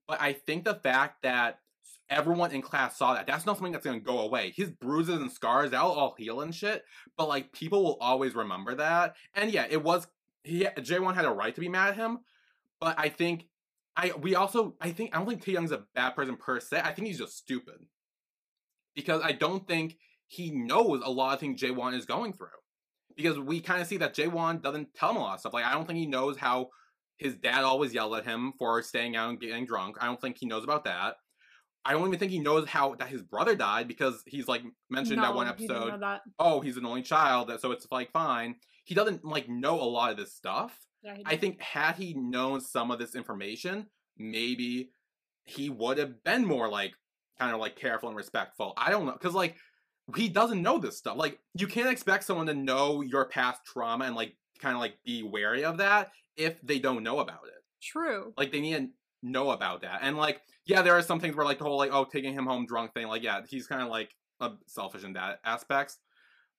But 0.06 0.22
I 0.22 0.32
think 0.32 0.64
the 0.64 0.76
fact 0.76 1.22
that 1.24 1.58
everyone 2.08 2.52
in 2.52 2.62
class 2.62 2.96
saw 2.96 3.14
that 3.14 3.26
that's 3.26 3.44
not 3.44 3.56
something 3.56 3.72
that's 3.72 3.84
gonna 3.84 3.98
go 3.98 4.20
away. 4.20 4.52
His 4.54 4.70
bruises 4.70 5.20
and 5.20 5.32
scars, 5.32 5.72
that'll 5.72 5.90
all 5.90 6.14
heal 6.16 6.40
and 6.40 6.54
shit. 6.54 6.84
But 7.16 7.26
like 7.26 7.50
people 7.50 7.82
will 7.82 7.98
always 8.00 8.36
remember 8.36 8.76
that. 8.76 9.16
And 9.34 9.50
yeah, 9.50 9.66
it 9.68 9.82
was 9.82 10.06
he 10.44 10.66
Jaewon 10.66 11.16
had 11.16 11.24
a 11.24 11.32
right 11.32 11.52
to 11.52 11.60
be 11.60 11.68
mad 11.68 11.90
at 11.90 11.96
him, 11.96 12.20
but 12.78 12.94
I 12.96 13.08
think 13.08 13.46
I 13.96 14.12
we 14.20 14.36
also 14.36 14.76
I 14.80 14.92
think 14.92 15.10
I 15.12 15.18
don't 15.18 15.28
think 15.28 15.44
Taehyung's 15.44 15.72
a 15.72 15.84
bad 15.96 16.10
person 16.10 16.36
per 16.36 16.60
se. 16.60 16.80
I 16.84 16.92
think 16.92 17.08
he's 17.08 17.18
just 17.18 17.36
stupid. 17.36 17.86
Because 18.94 19.20
I 19.22 19.32
don't 19.32 19.66
think 19.66 19.96
he 20.28 20.50
knows 20.50 21.02
a 21.04 21.10
lot 21.10 21.34
of 21.34 21.40
things 21.40 21.60
Jaewon 21.60 21.94
is 21.94 22.06
going 22.06 22.32
through. 22.32 22.48
Because 23.16 23.38
we 23.38 23.60
kind 23.60 23.82
of 23.82 23.88
see 23.88 23.96
that 23.96 24.14
Jaewon 24.14 24.62
doesn't 24.62 24.94
tell 24.94 25.10
him 25.10 25.16
a 25.16 25.20
lot 25.20 25.34
of 25.34 25.40
stuff. 25.40 25.52
Like 25.52 25.64
I 25.64 25.72
don't 25.72 25.86
think 25.86 25.98
he 25.98 26.06
knows 26.06 26.36
how 26.36 26.68
his 27.16 27.34
dad 27.34 27.64
always 27.64 27.92
yelled 27.92 28.14
at 28.14 28.24
him 28.24 28.52
for 28.58 28.80
staying 28.82 29.16
out 29.16 29.30
and 29.30 29.40
getting 29.40 29.66
drunk. 29.66 29.96
I 30.00 30.06
don't 30.06 30.20
think 30.20 30.38
he 30.38 30.46
knows 30.46 30.62
about 30.62 30.84
that. 30.84 31.16
I 31.84 31.92
don't 31.92 32.06
even 32.06 32.18
think 32.18 32.32
he 32.32 32.38
knows 32.38 32.68
how 32.68 32.94
that 32.96 33.08
his 33.08 33.22
brother 33.22 33.56
died 33.56 33.88
because 33.88 34.22
he's 34.26 34.46
like 34.46 34.62
mentioned 34.90 35.16
no, 35.16 35.22
that 35.22 35.34
one 35.34 35.46
he 35.46 35.64
episode. 35.64 35.88
know 35.88 35.98
that. 35.98 36.20
Oh, 36.38 36.60
he's 36.60 36.76
an 36.76 36.86
only 36.86 37.02
child, 37.02 37.50
so 37.60 37.72
it's 37.72 37.86
like 37.90 38.12
fine. 38.12 38.56
He 38.84 38.94
doesn't 38.94 39.24
like 39.24 39.48
know 39.48 39.80
a 39.80 39.84
lot 39.84 40.10
of 40.10 40.16
this 40.16 40.34
stuff. 40.34 40.78
Yeah, 41.02 41.16
I 41.24 41.36
think 41.36 41.60
had 41.60 41.94
he 41.94 42.14
known 42.14 42.60
some 42.60 42.90
of 42.90 42.98
this 42.98 43.14
information, 43.14 43.86
maybe 44.16 44.90
he 45.44 45.70
would 45.70 45.98
have 45.98 46.22
been 46.24 46.44
more 46.44 46.68
like 46.68 46.92
kind 47.38 47.54
of 47.54 47.60
like 47.60 47.76
careful 47.76 48.08
and 48.08 48.16
respectful. 48.16 48.74
I 48.76 48.90
don't 48.90 49.06
know 49.06 49.12
because 49.12 49.34
like 49.34 49.56
he 50.16 50.28
doesn't 50.28 50.62
know 50.62 50.78
this 50.78 50.96
stuff. 50.96 51.16
Like 51.16 51.38
you 51.54 51.66
can't 51.66 51.90
expect 51.90 52.24
someone 52.24 52.46
to 52.46 52.54
know 52.54 53.02
your 53.02 53.26
past 53.26 53.62
trauma 53.64 54.06
and 54.06 54.16
like 54.16 54.36
kind 54.60 54.74
of 54.74 54.80
like 54.80 54.94
be 55.04 55.22
wary 55.22 55.64
of 55.64 55.78
that 55.78 56.10
if 56.36 56.60
they 56.62 56.78
don't 56.78 57.02
know 57.02 57.20
about 57.20 57.44
it. 57.46 57.62
True. 57.82 58.32
Like 58.36 58.52
they 58.52 58.60
need 58.60 58.76
to 58.76 58.88
know 59.22 59.50
about 59.50 59.82
that. 59.82 60.00
And 60.02 60.16
like 60.16 60.40
yeah, 60.66 60.82
there 60.82 60.96
are 60.96 61.02
some 61.02 61.20
things 61.20 61.36
where 61.36 61.44
like 61.44 61.58
the 61.58 61.64
whole 61.64 61.78
like 61.78 61.92
oh 61.92 62.04
taking 62.04 62.34
him 62.34 62.46
home 62.46 62.66
drunk 62.66 62.94
thing. 62.94 63.08
Like 63.08 63.22
yeah, 63.22 63.40
he's 63.48 63.66
kind 63.66 63.82
of 63.82 63.88
like 63.88 64.14
uh, 64.40 64.50
selfish 64.66 65.04
in 65.04 65.14
that 65.14 65.40
aspects. 65.44 65.98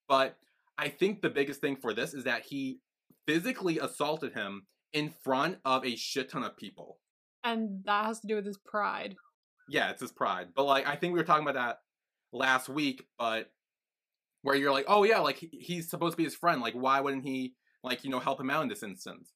But 0.07 0.35
I 0.77 0.89
think 0.89 1.21
the 1.21 1.29
biggest 1.29 1.61
thing 1.61 1.75
for 1.75 1.93
this 1.93 2.13
is 2.13 2.23
that 2.23 2.43
he 2.43 2.79
physically 3.27 3.79
assaulted 3.79 4.33
him 4.33 4.65
in 4.93 5.13
front 5.23 5.57
of 5.65 5.85
a 5.85 5.95
shit 5.95 6.29
ton 6.29 6.43
of 6.43 6.57
people. 6.57 6.97
And 7.43 7.83
that 7.85 8.05
has 8.05 8.19
to 8.21 8.27
do 8.27 8.35
with 8.35 8.45
his 8.45 8.57
pride. 8.57 9.15
Yeah, 9.69 9.91
it's 9.91 10.01
his 10.01 10.11
pride. 10.11 10.49
But 10.55 10.65
like 10.65 10.87
I 10.87 10.95
think 10.95 11.13
we 11.13 11.19
were 11.19 11.25
talking 11.25 11.47
about 11.47 11.55
that 11.55 11.79
last 12.31 12.69
week, 12.69 13.03
but 13.17 13.51
where 14.41 14.55
you're 14.55 14.71
like, 14.71 14.85
oh 14.87 15.03
yeah, 15.03 15.19
like 15.19 15.37
he, 15.37 15.49
he's 15.51 15.89
supposed 15.89 16.13
to 16.13 16.17
be 16.17 16.23
his 16.23 16.35
friend. 16.35 16.61
Like 16.61 16.73
why 16.73 17.01
wouldn't 17.01 17.23
he 17.23 17.55
like 17.83 18.03
you 18.03 18.09
know 18.09 18.19
help 18.19 18.39
him 18.39 18.49
out 18.49 18.63
in 18.63 18.69
this 18.69 18.83
instance? 18.83 19.33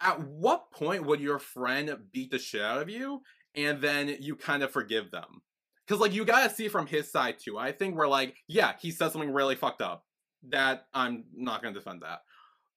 At 0.00 0.20
what 0.20 0.70
point 0.70 1.04
would 1.04 1.20
your 1.20 1.38
friend 1.38 1.94
beat 2.12 2.30
the 2.30 2.38
shit 2.38 2.62
out 2.62 2.80
of 2.80 2.88
you 2.88 3.20
and 3.54 3.80
then 3.80 4.16
you 4.20 4.36
kind 4.36 4.62
of 4.62 4.70
forgive 4.70 5.10
them? 5.10 5.42
Because 5.86 6.00
like 6.00 6.14
you 6.14 6.24
gotta 6.24 6.52
see 6.52 6.68
from 6.68 6.86
his 6.86 7.10
side 7.10 7.36
too. 7.38 7.58
I 7.58 7.72
think 7.72 7.96
we're 7.96 8.08
like, 8.08 8.36
yeah, 8.48 8.74
he 8.80 8.90
said 8.90 9.12
something 9.12 9.32
really 9.32 9.56
fucked 9.56 9.82
up. 9.82 10.04
That 10.48 10.86
I'm 10.94 11.24
not 11.34 11.62
gonna 11.62 11.74
defend 11.74 12.02
that. 12.02 12.20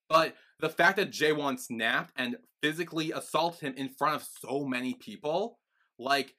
But 0.08 0.34
the 0.60 0.68
fact 0.68 0.96
that 0.96 1.10
Jaewon 1.10 1.58
snapped 1.58 2.12
and 2.16 2.36
physically 2.62 3.12
assaulted 3.12 3.60
him 3.60 3.74
in 3.76 3.88
front 3.88 4.16
of 4.16 4.28
so 4.40 4.64
many 4.64 4.94
people, 4.94 5.58
like 5.98 6.34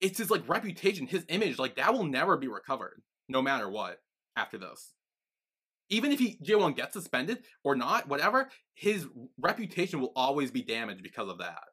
it's 0.00 0.18
his 0.18 0.30
like 0.30 0.48
reputation, 0.48 1.06
his 1.06 1.24
image, 1.28 1.58
like 1.58 1.76
that 1.76 1.92
will 1.92 2.04
never 2.04 2.36
be 2.36 2.48
recovered, 2.48 3.02
no 3.28 3.42
matter 3.42 3.68
what, 3.68 3.98
after 4.36 4.58
this. 4.58 4.92
Even 5.88 6.12
if 6.12 6.18
he 6.18 6.38
Jaewon 6.42 6.76
gets 6.76 6.92
suspended 6.94 7.42
or 7.64 7.74
not, 7.74 8.08
whatever, 8.08 8.48
his 8.74 9.06
reputation 9.38 10.00
will 10.00 10.12
always 10.14 10.50
be 10.50 10.62
damaged 10.62 11.02
because 11.02 11.28
of 11.28 11.38
that. 11.38 11.64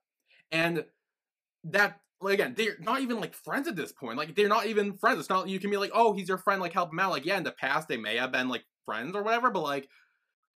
And 0.51 0.85
that 1.65 1.99
like 2.19 2.35
again, 2.35 2.55
they're 2.57 2.77
not 2.79 3.01
even 3.01 3.19
like 3.19 3.35
friends 3.35 3.67
at 3.67 3.75
this 3.75 3.91
point. 3.91 4.17
Like 4.17 4.35
they're 4.35 4.47
not 4.47 4.65
even 4.65 4.97
friends. 4.97 5.19
It's 5.19 5.29
not 5.29 5.47
you 5.47 5.59
can 5.59 5.69
be 5.69 5.77
like, 5.77 5.91
oh, 5.93 6.13
he's 6.13 6.29
your 6.29 6.39
friend, 6.39 6.61
like 6.61 6.73
help 6.73 6.91
him 6.91 6.99
out. 6.99 7.11
Like, 7.11 7.25
yeah, 7.25 7.37
in 7.37 7.43
the 7.43 7.51
past 7.51 7.87
they 7.87 7.97
may 7.97 8.17
have 8.17 8.31
been 8.31 8.49
like 8.49 8.63
friends 8.85 9.15
or 9.15 9.23
whatever, 9.23 9.51
but 9.51 9.61
like 9.61 9.87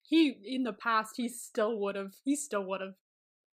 He 0.02 0.34
in 0.44 0.62
the 0.62 0.72
past 0.72 1.14
he 1.16 1.28
still 1.28 1.78
would 1.80 1.96
have. 1.96 2.14
He 2.24 2.36
still 2.36 2.64
would 2.64 2.80
have. 2.80 2.94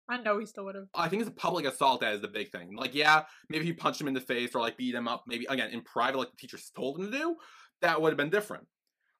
I 0.08 0.18
know 0.18 0.38
he 0.38 0.46
still 0.46 0.64
would 0.66 0.74
have. 0.74 0.88
I 0.94 1.08
think 1.08 1.22
it's 1.22 1.30
a 1.30 1.34
public 1.34 1.64
assault 1.64 2.02
that 2.02 2.14
is 2.14 2.20
the 2.20 2.28
big 2.28 2.50
thing. 2.50 2.76
Like, 2.76 2.94
yeah, 2.94 3.24
maybe 3.48 3.64
he 3.64 3.72
punched 3.72 4.00
him 4.00 4.08
in 4.08 4.14
the 4.14 4.20
face 4.20 4.54
or 4.54 4.60
like 4.60 4.76
beat 4.76 4.94
him 4.94 5.08
up, 5.08 5.24
maybe 5.26 5.46
again 5.48 5.70
in 5.70 5.80
private, 5.80 6.18
like 6.18 6.30
the 6.30 6.36
teacher 6.36 6.58
told 6.76 6.98
him 6.98 7.10
to 7.10 7.18
do. 7.18 7.36
That 7.80 8.00
would 8.00 8.10
have 8.10 8.18
been 8.18 8.30
different. 8.30 8.66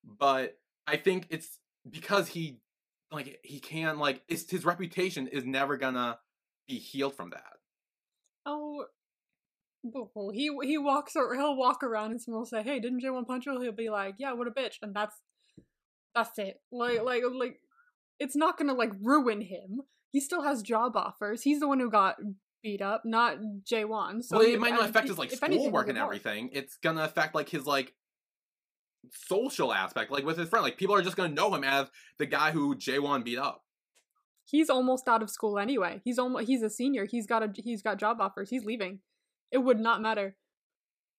But 0.05 0.59
I 0.87 0.97
think 0.97 1.27
it's 1.31 1.59
because 1.88 2.29
he 2.29 2.59
like 3.11 3.38
he 3.42 3.61
can't 3.61 3.99
like 3.99 4.23
it's 4.29 4.51
his 4.51 4.64
reputation 4.64 5.29
is 5.29 5.44
never 5.44 5.77
gonna 5.77 6.18
be 6.68 6.79
healed 6.79 7.14
from 7.14 7.31
that. 7.31 7.55
Oh, 8.47 8.85
well, 9.83 10.31
he 10.33 10.51
he 10.62 10.79
walks 10.79 11.16
or 11.16 11.35
he'll 11.35 11.57
walk 11.57 11.83
around 11.83 12.11
and 12.11 12.20
someone 12.20 12.40
will 12.40 12.47
say, 12.47 12.62
"Hey, 12.62 12.81
didn't 12.81 13.03
Jaewon 13.03 13.27
punch 13.27 13.47
you?" 13.47 13.59
He'll 13.61 13.73
be 13.73 13.90
like, 13.90 14.16
"Yeah, 14.18 14.33
what 14.33 14.49
a 14.49 14.51
bitch," 14.51 14.75
and 14.83 14.94
that's 14.94 15.16
that's 16.14 16.38
it. 16.38 16.61
Like 16.70 17.03
like 17.03 17.23
like 17.33 17.61
it's 18.18 18.37
not 18.37 18.59
gonna 18.59 18.75
like 18.75 18.92
ruin 19.01 19.40
him. 19.40 19.83
He 20.14 20.20
still 20.20 20.42
has 20.42 20.62
job 20.62 20.96
offers. 20.96 21.42
He's 21.42 21.59
the 21.59 21.66
one 21.66 21.81
who 21.81 21.90
got 21.90 22.14
beat 22.62 22.81
up, 22.81 23.03
not 23.05 23.38
Jaewon. 23.68 24.22
So 24.22 24.38
well, 24.38 24.46
it 24.46 24.61
might 24.61 24.70
not 24.70 24.88
affect 24.88 25.09
his 25.09 25.18
like 25.18 25.33
schoolwork 25.33 25.88
and 25.88 25.98
everything. 25.98 26.50
It's 26.53 26.77
gonna 26.77 27.03
affect 27.03 27.35
like 27.35 27.48
his 27.48 27.66
like 27.66 27.92
social 29.11 29.72
aspect, 29.72 30.12
like 30.12 30.24
with 30.24 30.38
his 30.38 30.48
friend. 30.48 30.62
Like 30.62 30.77
people 30.77 30.94
are 30.94 31.03
just 31.03 31.16
gonna 31.16 31.35
know 31.35 31.53
him 31.53 31.64
as 31.64 31.88
the 32.20 32.27
guy 32.27 32.53
who 32.53 32.77
Jaewon 32.77 33.24
beat 33.24 33.38
up. 33.38 33.64
He's 34.44 34.70
almost 34.70 35.09
out 35.09 35.20
of 35.20 35.31
school 35.31 35.59
anyway. 35.59 36.00
He's 36.05 36.20
almost 36.20 36.46
he's 36.46 36.62
a 36.62 36.70
senior. 36.70 37.07
He's 37.07 37.27
got 37.27 37.42
a 37.42 37.50
he's 37.53 37.83
got 37.83 37.98
job 37.98 38.20
offers. 38.20 38.48
He's 38.50 38.64
leaving. 38.64 39.00
It 39.50 39.59
would 39.59 39.81
not 39.81 40.00
matter. 40.00 40.37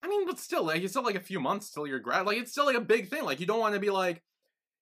I 0.03 0.08
mean, 0.08 0.25
but 0.25 0.39
still, 0.39 0.63
like 0.63 0.81
it's 0.81 0.93
still 0.93 1.03
like 1.03 1.15
a 1.15 1.19
few 1.19 1.41
months 1.41 1.69
till 1.69 1.86
you're 1.86 1.99
grad. 1.99 2.25
Like 2.25 2.38
it's 2.38 2.53
still 2.53 2.65
like 2.65 2.77
a 2.77 2.81
big 2.81 3.10
thing. 3.10 3.25
Like 3.25 3.41
you 3.41 3.45
don't 3.45 3.60
want 3.60 3.73
to 3.73 3.81
be 3.81 3.89
like, 3.89 4.23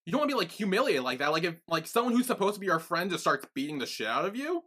you 0.06 0.12
don't 0.12 0.20
want 0.20 0.30
to 0.30 0.36
be 0.36 0.39
like 0.39 0.52
humiliated 0.52 1.04
like 1.04 1.20
that. 1.20 1.32
Like 1.32 1.44
if 1.44 1.56
like 1.68 1.88
someone 1.88 2.13
who's 2.13 2.28
supposed 2.28 2.56
to 2.56 2.60
be 2.60 2.66
your 2.66 2.80
friend 2.80 3.10
just 3.10 3.24
starts 3.24 3.48
beating 3.54 3.80
the 3.80 3.86
shit 3.86 4.08
out 4.08 4.26
of 4.26 4.36
you. 4.36 4.63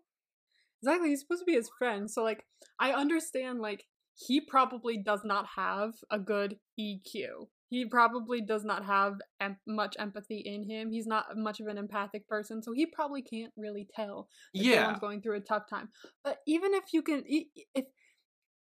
Exactly. 0.83 1.11
He's 1.11 1.20
supposed 1.20 1.42
to 1.42 1.46
be 1.46 1.55
his 1.55 1.70
friend. 1.79 2.11
So 2.11 2.22
like 2.22 2.44
I 2.81 2.92
understand 2.92 3.61
like 3.61 3.85
he 4.14 4.40
probably 4.40 4.96
does 4.96 5.20
not 5.25 5.46
have 5.57 5.92
a 6.11 6.18
good 6.18 6.59
EQ. 6.81 7.49
He 7.68 7.85
probably 7.85 8.40
does 8.40 8.64
not 8.64 8.85
have 8.87 9.14
em- 9.40 9.59
much 9.66 9.96
empathy 9.99 10.38
in 10.38 10.70
him. 10.70 10.90
He's 10.90 11.07
not 11.07 11.37
much 11.37 11.61
of 11.61 11.66
an 11.66 11.79
empathic 11.79 12.29
person, 12.29 12.62
so 12.62 12.72
he 12.72 12.87
probably 12.87 13.22
can't 13.22 13.53
really 13.57 13.88
tell 13.94 14.29
that 14.55 14.62
Yeah, 14.62 14.77
someone's 14.77 15.01
going 15.01 15.20
through 15.20 15.37
a 15.37 15.40
tough 15.40 15.64
time. 15.68 15.88
But 16.22 16.38
even 16.46 16.75
if 16.75 16.85
you 16.92 17.03
can, 17.03 17.25
if 17.27 17.85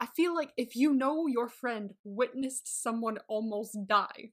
I 0.01 0.07
feel 0.17 0.35
like 0.35 0.51
if 0.57 0.77
you 0.77 0.93
know 0.93 1.27
your 1.27 1.49
friend 1.49 1.91
witnessed 2.05 2.83
someone 2.83 3.19
almost 3.29 3.77
die, 3.87 4.31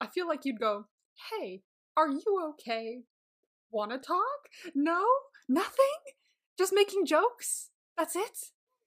I 0.00 0.06
feel 0.06 0.26
like 0.26 0.44
you'd 0.44 0.58
go, 0.58 0.86
"Hey, 1.30 1.62
are 1.96 2.08
you 2.08 2.54
okay? 2.54 3.02
Want 3.70 3.90
to 3.92 3.98
talk? 3.98 4.48
No, 4.74 5.04
nothing. 5.48 5.98
Just 6.58 6.72
making 6.74 7.06
jokes. 7.06 7.70
That's 7.96 8.16
it." 8.16 8.38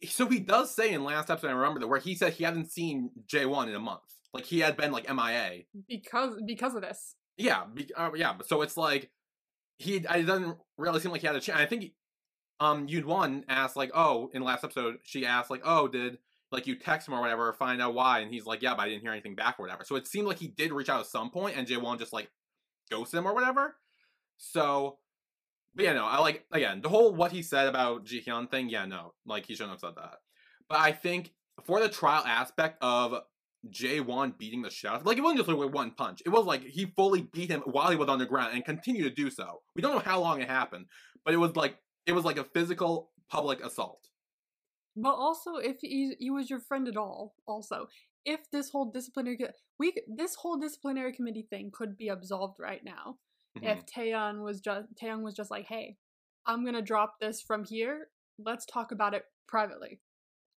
so 0.10 0.28
he 0.28 0.40
does 0.40 0.76
say 0.76 0.92
in 0.92 1.04
last 1.04 1.30
episode, 1.30 1.50
I 1.50 1.54
remember 1.54 1.80
that 1.80 1.88
where 1.88 2.00
he 2.00 2.16
said 2.16 2.34
he 2.34 2.44
hadn't 2.44 2.72
seen 2.72 3.12
Jaewon 3.28 3.68
in 3.68 3.76
a 3.76 3.80
month. 3.80 4.02
Like 4.34 4.46
he 4.46 4.60
had 4.60 4.76
been 4.76 4.92
like 4.92 5.10
MIA. 5.14 5.64
Because 5.88 6.34
because 6.46 6.76
of 6.76 6.82
this. 6.82 7.16
Yeah, 7.38 7.64
be, 7.74 7.90
uh, 7.96 8.12
yeah. 8.16 8.34
So 8.46 8.62
it's 8.62 8.78
like 8.78 9.10
he. 9.78 9.96
It 9.96 10.26
doesn't 10.26 10.58
really 10.78 11.00
seem 11.00 11.12
like 11.12 11.22
he 11.22 11.28
had 11.28 11.36
a 11.36 11.42
chance. 11.42 11.60
I 11.60 11.66
think 11.66 11.92
um 12.60 12.88
Yoon 12.88 13.06
Won 13.06 13.46
asked 13.48 13.76
like, 13.76 13.92
oh, 13.94 14.30
in 14.34 14.44
last 14.44 14.64
episode, 14.64 14.98
she 15.04 15.26
asked 15.26 15.50
like, 15.50 15.62
oh, 15.64 15.88
did 15.88 16.18
like 16.56 16.68
you 16.68 16.76
text 16.76 17.08
him 17.08 17.13
or 17.13 17.22
whatever, 17.22 17.54
find 17.54 17.82
out 17.82 17.94
why? 17.94 18.20
And 18.20 18.34
he's 18.34 18.46
like, 18.46 18.62
yeah, 18.62 18.74
but 18.76 18.84
I 18.84 18.89
didn't 18.89 19.02
hear 19.02 19.12
anything 19.12 19.36
back 19.36 19.56
or 19.60 19.63
whatever. 19.63 19.84
So 19.84 19.96
it 19.96 20.08
seemed 20.08 20.28
like 20.28 20.39
he 20.39 20.48
did 20.48 20.72
reach 20.72 20.89
out 20.89 21.02
at 21.02 21.06
some 21.06 21.30
point, 21.30 21.58
and 21.58 21.68
Jaewon 21.68 22.00
just 22.00 22.13
like 22.13 22.30
ghosted 22.89 23.20
him 23.20 23.28
or 23.28 23.34
whatever. 23.34 23.76
So, 24.38 24.98
but 25.76 25.86
yeah, 25.86 25.94
no, 25.94 26.06
I 26.06 26.20
like 26.20 26.46
again 26.52 26.82
the 26.82 26.89
whole 26.89 27.13
what 27.13 27.32
he 27.32 27.41
said 27.41 27.68
about 27.68 28.06
Ji 28.06 28.24
Hyun 28.26 28.50
thing. 28.50 28.70
Yeah, 28.70 28.86
no, 28.86 29.13
like 29.26 29.46
he 29.46 29.54
shouldn't 29.54 29.72
have 29.72 29.80
said 29.80 29.96
that. 29.98 30.18
But 30.68 30.80
I 30.80 30.91
think 30.91 31.32
for 31.63 31.80
the 31.80 31.89
trial 31.89 32.24
aspect 32.26 32.78
of 32.82 33.22
Jaewon 33.70 34.38
beating 34.38 34.62
the 34.62 34.70
shit 34.70 34.91
out 34.91 35.02
of 35.02 35.06
like 35.06 35.18
it 35.18 35.22
wasn't 35.22 35.39
just 35.39 35.50
like 35.50 35.58
with 35.58 35.74
one 35.74 35.91
punch. 35.91 36.22
It 36.26 36.30
was 36.30 36.46
like 36.46 36.63
he 36.63 36.86
fully 36.96 37.28
beat 37.34 37.50
him 37.50 37.62
while 37.65 37.91
he 37.91 37.98
was 37.98 38.10
on 38.10 38.20
the 38.20 38.26
ground 38.26 38.54
and 38.54 38.63
continued 38.63 39.04
to 39.04 39.24
do 39.24 39.30
so. 39.30 39.62
We 39.76 39.82
don't 39.82 39.94
know 39.94 40.00
how 40.00 40.20
long 40.20 40.41
it 40.41 40.50
happened, 40.50 40.86
but 41.24 41.34
it 41.34 41.38
was 41.38 41.56
like 41.56 41.78
it 42.06 42.13
was 42.13 42.26
like 42.26 42.38
a 42.38 42.44
physical 42.44 43.12
public 43.30 43.63
assault. 43.63 44.08
But 44.95 45.13
also, 45.15 45.55
if 45.55 45.77
he, 45.81 46.15
he 46.19 46.29
was 46.29 46.49
your 46.49 46.60
friend 46.60 46.88
at 46.88 46.97
all, 46.97 47.36
also, 47.47 47.88
if 48.23 48.49
this 48.51 48.69
whole 48.69 48.86
disciplinary 48.91 49.38
we 49.77 49.93
this 50.08 50.36
whole 50.36 50.58
disciplinary 50.58 51.13
committee 51.13 51.45
thing 51.49 51.69
could 51.71 51.95
be 51.97 52.08
absolved 52.08 52.60
right 52.60 52.84
now 52.84 53.17
Mhm. 53.58 53.71
if 53.71 53.86
Taehyung 53.86 54.43
was 54.43 54.60
just 54.60 54.88
Taehyung 54.95 55.21
was 55.21 55.36
just 55.36 55.51
like, 55.51 55.65
hey, 55.65 55.97
I'm 56.45 56.65
gonna 56.65 56.81
drop 56.81 57.19
this 57.19 57.41
from 57.41 57.63
here. 57.65 58.10
Let's 58.38 58.65
talk 58.65 58.91
about 58.91 59.13
it 59.13 59.25
privately 59.47 60.01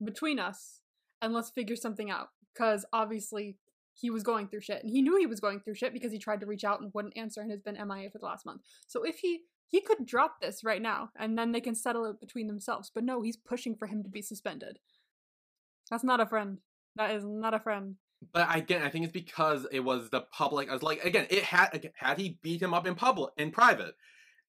between 0.03 0.39
us, 0.39 0.81
and 1.21 1.33
let's 1.33 1.51
figure 1.51 1.77
something 1.77 2.11
out. 2.11 2.29
Because 2.53 2.87
obviously, 2.93 3.59
he 3.95 4.11
was 4.11 4.23
going 4.23 4.49
through 4.49 4.61
shit 4.61 4.83
and 4.83 4.91
he 4.91 5.01
knew 5.03 5.17
he 5.17 5.27
was 5.27 5.41
going 5.41 5.61
through 5.61 5.75
shit 5.75 5.93
because 5.93 6.13
he 6.13 6.19
tried 6.19 6.41
to 6.41 6.47
reach 6.47 6.65
out 6.65 6.81
and 6.81 6.93
wouldn't 6.95 7.17
answer 7.17 7.41
and 7.41 7.51
has 7.51 7.63
been 7.63 7.77
MIA 7.77 8.11
for 8.11 8.19
the 8.19 8.27
last 8.27 8.45
month. 8.45 8.61
So 8.87 9.03
if 9.05 9.19
he 9.19 9.43
he 9.69 9.81
could 9.81 10.07
drop 10.07 10.41
this 10.41 10.63
right 10.65 10.81
now 10.81 11.11
and 11.19 11.39
then 11.39 11.53
they 11.53 11.61
can 11.61 11.75
settle 11.75 12.05
it 12.07 12.21
between 12.21 12.47
themselves. 12.47 12.91
But 12.95 13.05
no, 13.05 13.23
he's 13.23 13.37
pushing 13.37 13.75
for 13.75 13.87
him 13.87 14.03
to 14.03 14.09
be 14.09 14.23
suspended. 14.23 14.79
That's 15.91 16.05
not 16.05 16.21
a 16.21 16.27
friend. 16.27 16.59
That 16.97 17.11
is 17.13 17.25
not 17.25 17.55
a 17.55 17.61
friend. 17.61 17.97
But 18.33 18.55
again, 18.55 18.83
I 18.83 18.89
think 18.89 19.05
it's 19.05 19.13
because 19.13 19.67
it 19.71 19.81
was 19.81 20.11
the 20.11 20.23
public. 20.33 20.71
I 20.71 20.73
was 20.73 20.83
like, 20.83 21.05
again, 21.05 21.27
it 21.31 21.43
had 21.43 21.91
had 21.97 22.19
he 22.19 22.39
beat 22.43 22.63
him 22.63 22.73
up 22.73 22.87
in 22.87 22.95
public, 22.95 23.35
in 23.37 23.51
private, 23.51 23.95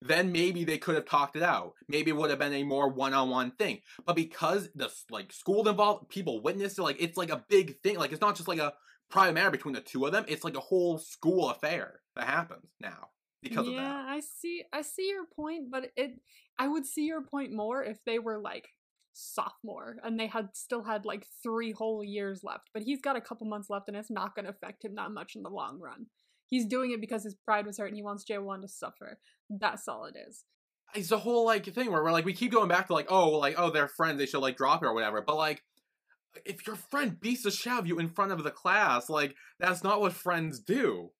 then 0.00 0.32
maybe 0.32 0.64
they 0.64 0.78
could 0.78 0.94
have 0.94 1.04
talked 1.04 1.36
it 1.36 1.42
out. 1.42 1.74
Maybe 1.88 2.10
it 2.10 2.16
would 2.16 2.30
have 2.30 2.38
been 2.38 2.54
a 2.54 2.62
more 2.62 2.88
one-on-one 2.88 3.52
thing. 3.52 3.80
But 4.06 4.16
because 4.16 4.70
the 4.74 4.90
like 5.10 5.32
school 5.32 5.68
involved, 5.68 6.08
people 6.08 6.40
witnessed 6.40 6.78
it. 6.78 6.82
Like 6.82 6.96
it's 6.98 7.18
like 7.18 7.30
a 7.30 7.44
big 7.48 7.80
thing. 7.82 7.98
Like 7.98 8.12
it's 8.12 8.22
not 8.22 8.36
just 8.36 8.48
like 8.48 8.60
a 8.60 8.72
private 9.10 9.34
matter 9.34 9.50
between 9.50 9.74
the 9.74 9.80
two 9.80 10.06
of 10.06 10.12
them. 10.12 10.24
It's 10.28 10.44
like 10.44 10.56
a 10.56 10.60
whole 10.60 10.98
school 10.98 11.50
affair 11.50 12.00
that 12.16 12.26
happens 12.26 12.70
now 12.80 13.08
because 13.42 13.66
yeah, 13.66 13.72
of 13.72 13.76
that. 13.76 13.82
Yeah, 13.82 14.04
I 14.08 14.20
see. 14.20 14.64
I 14.72 14.82
see 14.82 15.08
your 15.08 15.24
point, 15.24 15.70
but 15.70 15.90
it. 15.96 16.20
I 16.58 16.68
would 16.68 16.86
see 16.86 17.04
your 17.04 17.22
point 17.22 17.52
more 17.52 17.82
if 17.82 17.98
they 18.04 18.18
were 18.18 18.38
like 18.38 18.68
sophomore 19.12 19.96
and 20.04 20.18
they 20.18 20.28
had 20.28 20.48
still 20.54 20.84
had 20.84 21.04
like 21.04 21.26
three 21.42 21.72
whole 21.72 22.04
years 22.04 22.42
left. 22.44 22.70
But 22.72 22.82
he's 22.82 23.00
got 23.00 23.16
a 23.16 23.20
couple 23.20 23.46
months 23.46 23.70
left, 23.70 23.88
and 23.88 23.96
it's 23.96 24.10
not 24.10 24.34
going 24.34 24.44
to 24.44 24.50
affect 24.50 24.84
him 24.84 24.94
that 24.96 25.10
much 25.10 25.34
in 25.36 25.42
the 25.42 25.50
long 25.50 25.78
run. 25.80 26.06
He's 26.48 26.66
doing 26.66 26.92
it 26.92 27.00
because 27.00 27.24
his 27.24 27.36
pride 27.44 27.66
was 27.66 27.78
hurt 27.78 27.88
and 27.88 27.96
he 27.96 28.02
wants 28.02 28.24
Jaewon 28.24 28.62
to 28.62 28.68
suffer. 28.68 29.18
That's 29.50 29.86
all 29.86 30.06
it 30.06 30.14
is. 30.28 30.44
It's 30.94 31.12
a 31.12 31.18
whole 31.18 31.44
like 31.44 31.66
thing 31.66 31.92
where 31.92 32.02
we're 32.02 32.12
like 32.12 32.24
we 32.24 32.32
keep 32.32 32.52
going 32.52 32.68
back 32.68 32.86
to 32.86 32.94
like 32.94 33.08
oh 33.10 33.30
like 33.32 33.56
oh 33.58 33.70
they're 33.70 33.88
friends 33.88 34.18
they 34.18 34.24
should 34.24 34.40
like 34.40 34.56
drop 34.56 34.82
it 34.82 34.86
or 34.86 34.94
whatever. 34.94 35.20
But 35.20 35.36
like 35.36 35.62
if 36.46 36.66
your 36.66 36.76
friend 36.76 37.20
beats 37.20 37.42
the 37.42 37.50
shit 37.50 37.72
out 37.72 37.80
of 37.80 37.86
you 37.86 37.98
in 37.98 38.08
front 38.08 38.32
of 38.32 38.42
the 38.42 38.50
class, 38.50 39.10
like 39.10 39.34
that's 39.60 39.84
not 39.84 40.00
what 40.00 40.14
friends 40.14 40.58
do. 40.58 41.10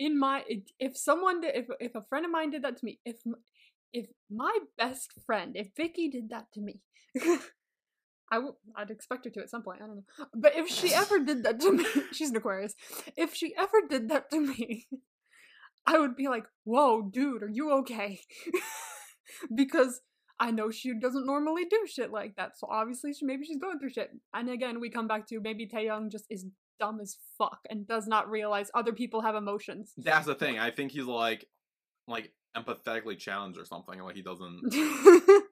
In 0.00 0.18
my 0.18 0.42
if 0.78 0.96
someone 0.96 1.42
did, 1.42 1.54
if 1.54 1.66
if 1.78 1.94
a 1.94 2.02
friend 2.02 2.24
of 2.24 2.32
mine 2.32 2.50
did 2.50 2.64
that 2.64 2.78
to 2.78 2.84
me, 2.84 2.98
if 3.04 3.18
if 3.92 4.06
my 4.30 4.56
best 4.78 5.12
friend, 5.26 5.56
if 5.56 5.68
Vicky 5.76 6.08
did 6.08 6.30
that 6.30 6.46
to 6.54 6.60
me, 6.60 6.80
I 8.32 8.36
w- 8.36 8.54
I'd 8.76 8.90
expect 8.90 9.24
her 9.24 9.30
to 9.30 9.40
at 9.40 9.50
some 9.50 9.62
point. 9.62 9.82
I 9.82 9.86
don't 9.86 9.96
know. 9.96 10.26
But 10.34 10.56
if 10.56 10.68
she 10.68 10.94
ever 10.94 11.18
did 11.18 11.42
that 11.42 11.60
to 11.60 11.72
me, 11.72 11.84
she's 12.12 12.30
an 12.30 12.36
Aquarius. 12.36 12.74
If 13.16 13.34
she 13.34 13.54
ever 13.56 13.82
did 13.88 14.08
that 14.08 14.30
to 14.30 14.40
me, 14.40 14.86
I 15.86 15.98
would 15.98 16.16
be 16.16 16.28
like, 16.28 16.44
"Whoa, 16.64 17.02
dude, 17.02 17.42
are 17.42 17.50
you 17.50 17.72
okay?" 17.80 18.20
because 19.54 20.00
I 20.38 20.50
know 20.50 20.70
she 20.70 20.94
doesn't 20.98 21.26
normally 21.26 21.64
do 21.64 21.86
shit 21.86 22.10
like 22.10 22.36
that. 22.36 22.58
So 22.58 22.68
obviously, 22.70 23.12
she 23.12 23.26
maybe 23.26 23.44
she's 23.44 23.58
going 23.58 23.78
through 23.78 23.90
shit. 23.90 24.10
And 24.32 24.48
again, 24.48 24.80
we 24.80 24.90
come 24.90 25.08
back 25.08 25.26
to 25.28 25.40
maybe 25.40 25.66
Taehyung 25.66 26.10
just 26.10 26.24
is 26.30 26.46
dumb 26.80 26.98
as 27.00 27.16
fuck 27.38 27.60
and 27.68 27.86
does 27.86 28.08
not 28.08 28.28
realize 28.28 28.70
other 28.74 28.92
people 28.92 29.20
have 29.20 29.36
emotions. 29.36 29.92
That's 29.96 30.26
the 30.26 30.34
thing. 30.34 30.58
I 30.58 30.70
think 30.70 30.90
he's 30.92 31.04
like, 31.04 31.46
like 32.08 32.32
empathetically 32.56 33.18
challenged 33.18 33.58
or 33.58 33.64
something. 33.64 34.00
Like 34.00 34.16
he 34.16 34.22
doesn't. 34.22 34.60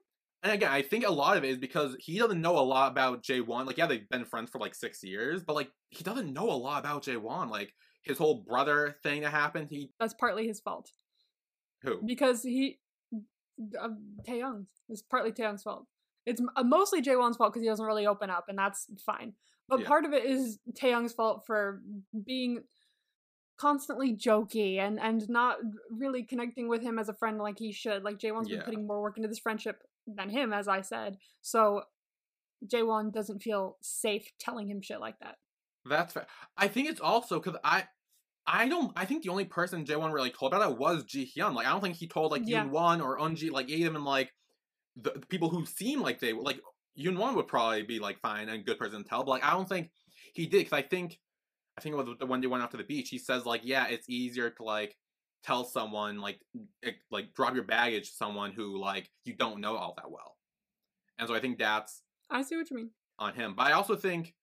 and 0.43 0.51
again, 0.51 0.71
I 0.71 0.81
think 0.81 1.05
a 1.05 1.11
lot 1.11 1.37
of 1.37 1.43
it 1.43 1.51
is 1.51 1.57
because 1.57 1.95
he 1.99 2.17
doesn't 2.17 2.41
know 2.41 2.57
a 2.57 2.61
lot 2.61 2.91
about 2.91 3.23
Jaewon. 3.23 3.65
Like, 3.65 3.77
yeah, 3.77 3.85
they've 3.85 4.09
been 4.09 4.25
friends 4.25 4.49
for 4.49 4.59
like 4.59 4.75
six 4.75 5.03
years, 5.03 5.43
but 5.43 5.55
like 5.55 5.69
he 5.89 6.03
doesn't 6.03 6.33
know 6.33 6.49
a 6.49 6.53
lot 6.53 6.79
about 6.79 7.05
Jaewon. 7.05 7.49
Like 7.49 7.73
his 8.01 8.17
whole 8.17 8.43
brother 8.47 8.95
thing 9.03 9.21
that 9.21 9.31
happened. 9.31 9.67
He 9.69 9.91
that's 9.99 10.13
partly 10.13 10.47
his 10.47 10.59
fault. 10.59 10.91
Who? 11.83 12.01
Because 12.05 12.43
he 12.43 12.79
uh, 13.79 13.89
Taehyung. 14.27 14.65
It's 14.89 15.01
partly 15.01 15.31
Taehyung's 15.31 15.63
fault. 15.63 15.85
It's 16.25 16.41
mostly 16.41 16.63
mostly 16.65 17.01
Jaewon's 17.01 17.37
fault 17.37 17.53
because 17.53 17.63
he 17.63 17.69
doesn't 17.69 17.85
really 17.85 18.05
open 18.05 18.29
up, 18.29 18.45
and 18.49 18.57
that's 18.57 18.87
fine. 19.05 19.33
But 19.69 19.81
yeah. 19.81 19.87
part 19.87 20.05
of 20.05 20.13
it 20.13 20.25
is 20.25 20.59
Taehyung's 20.73 21.13
fault 21.13 21.43
for 21.45 21.81
being 22.25 22.63
constantly 23.59 24.15
jokey 24.15 24.79
and 24.79 24.99
and 24.99 25.27
not 25.29 25.57
really 25.91 26.23
connecting 26.23 26.67
with 26.67 26.81
him 26.81 26.97
as 26.97 27.09
a 27.09 27.13
friend 27.13 27.37
like 27.37 27.59
he 27.59 27.71
should. 27.71 28.03
Like 28.03 28.17
Jaewon's 28.17 28.49
yeah. 28.49 28.57
been 28.57 28.65
putting 28.65 28.87
more 28.87 29.01
work 29.01 29.17
into 29.17 29.29
this 29.29 29.39
friendship 29.39 29.83
than 30.07 30.29
him, 30.29 30.51
as 30.53 30.67
I 30.67 30.81
said. 30.81 31.17
So 31.41 31.83
Jaewon 32.65 33.13
doesn't 33.13 33.41
feel 33.41 33.77
safe 33.81 34.31
telling 34.39 34.69
him 34.69 34.81
shit 34.81 34.99
like 34.99 35.19
that. 35.19 35.35
That's 35.85 36.13
fair. 36.13 36.27
I 36.57 36.67
think 36.67 36.89
it's 36.89 36.99
also 36.99 37.39
because 37.39 37.59
I 37.63 37.85
I 38.47 38.67
don't. 38.67 38.91
I 38.95 39.05
think 39.05 39.23
the 39.23 39.29
only 39.29 39.45
person 39.45 39.85
Jaewon 39.85 40.13
really 40.13 40.31
told 40.31 40.53
about 40.53 40.71
it 40.71 40.77
was 40.77 41.03
Ji 41.03 41.31
Hyun. 41.35 41.53
Like 41.53 41.67
I 41.67 41.71
don't 41.71 41.81
think 41.81 41.95
he 41.95 42.07
told 42.07 42.31
like 42.31 42.43
yeah. 42.45 42.63
Yoon 42.63 42.71
Won 42.71 43.01
or 43.01 43.19
Unji, 43.19 43.51
like 43.51 43.69
even 43.69 44.03
like 44.03 44.31
the, 44.95 45.11
the, 45.11 45.25
people 45.27 45.49
who 45.49 45.65
seem 45.65 46.01
like 46.01 46.19
they 46.19 46.33
like 46.33 46.59
Yoon 46.97 47.17
Won 47.17 47.35
would 47.35 47.47
probably 47.47 47.83
be 47.83 47.99
like 47.99 48.19
fine 48.19 48.49
and 48.49 48.65
good 48.65 48.79
person 48.79 49.03
to 49.03 49.09
tell. 49.09 49.23
But 49.23 49.31
like 49.31 49.45
I 49.45 49.51
don't 49.51 49.67
think 49.67 49.89
he 50.33 50.45
did 50.45 50.59
because 50.59 50.73
I 50.73 50.81
think 50.81 51.19
I 51.77 51.81
think 51.81 51.93
it 51.93 51.97
was 51.97 52.17
the 52.19 52.25
when 52.25 52.41
they 52.41 52.47
went 52.47 52.63
out 52.63 52.71
to 52.71 52.77
the 52.77 52.83
beach. 52.83 53.09
He 53.09 53.17
says 53.17 53.45
like 53.45 53.61
yeah, 53.63 53.87
it's 53.87 54.09
easier 54.09 54.49
to 54.49 54.63
like 54.63 54.95
tell 55.43 55.63
someone 55.63 56.19
like 56.19 56.39
like 57.11 57.33
drop 57.33 57.55
your 57.55 57.63
baggage 57.63 58.09
to 58.09 58.15
someone 58.15 58.51
who 58.51 58.79
like 58.79 59.09
you 59.25 59.35
don't 59.35 59.61
know 59.61 59.75
all 59.75 59.93
that 59.97 60.11
well. 60.11 60.37
And 61.17 61.27
so 61.27 61.35
I 61.35 61.39
think 61.39 61.57
that's 61.57 62.01
I 62.29 62.41
see 62.41 62.55
what 62.55 62.69
you 62.69 62.77
mean 62.77 62.91
on 63.17 63.33
him. 63.33 63.53
But 63.55 63.67
I 63.67 63.73
also 63.73 63.95
think 63.95 64.33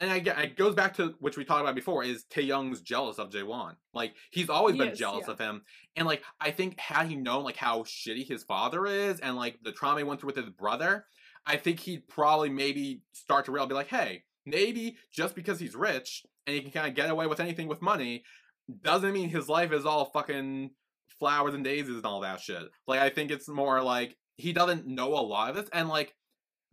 and 0.00 0.10
again, 0.12 0.38
it 0.38 0.56
goes 0.56 0.74
back 0.74 0.94
to 0.96 1.14
which 1.20 1.36
we 1.36 1.44
talked 1.44 1.60
about 1.60 1.74
before 1.74 2.02
is 2.02 2.24
Taehyung's 2.24 2.80
jealous 2.80 3.18
of 3.18 3.30
Jaewon. 3.30 3.76
Like 3.92 4.14
he's 4.30 4.50
always 4.50 4.74
he 4.74 4.80
been 4.80 4.88
is, 4.88 4.98
jealous 4.98 5.24
yeah. 5.26 5.32
of 5.32 5.38
him, 5.38 5.62
and 5.96 6.06
like 6.06 6.22
I 6.40 6.50
think 6.50 6.78
had 6.80 7.06
he 7.06 7.16
known 7.16 7.44
like 7.44 7.56
how 7.56 7.82
shitty 7.84 8.26
his 8.26 8.42
father 8.42 8.86
is 8.86 9.20
and 9.20 9.36
like 9.36 9.58
the 9.62 9.72
trauma 9.72 9.98
he 9.98 10.04
went 10.04 10.20
through 10.20 10.28
with 10.28 10.36
his 10.36 10.50
brother, 10.50 11.06
I 11.46 11.56
think 11.56 11.80
he'd 11.80 12.08
probably 12.08 12.50
maybe 12.50 13.02
start 13.12 13.44
to 13.46 13.52
realize, 13.52 13.68
be 13.68 13.74
like, 13.74 13.88
hey, 13.88 14.24
maybe 14.46 14.96
just 15.12 15.34
because 15.34 15.60
he's 15.60 15.74
rich 15.74 16.24
and 16.46 16.54
he 16.54 16.62
can 16.62 16.70
kind 16.70 16.88
of 16.88 16.94
get 16.94 17.10
away 17.10 17.26
with 17.26 17.40
anything 17.40 17.68
with 17.68 17.82
money, 17.82 18.24
doesn't 18.82 19.12
mean 19.12 19.28
his 19.28 19.48
life 19.48 19.72
is 19.72 19.84
all 19.84 20.06
fucking 20.06 20.70
flowers 21.18 21.54
and 21.54 21.64
daisies 21.64 21.96
and 21.96 22.06
all 22.06 22.20
that 22.20 22.40
shit. 22.40 22.64
Like 22.86 23.00
I 23.00 23.10
think 23.10 23.30
it's 23.30 23.48
more 23.48 23.82
like 23.82 24.16
he 24.36 24.52
doesn't 24.52 24.86
know 24.86 25.14
a 25.14 25.20
lot 25.20 25.50
of 25.50 25.56
this, 25.56 25.68
and 25.72 25.88
like 25.88 26.14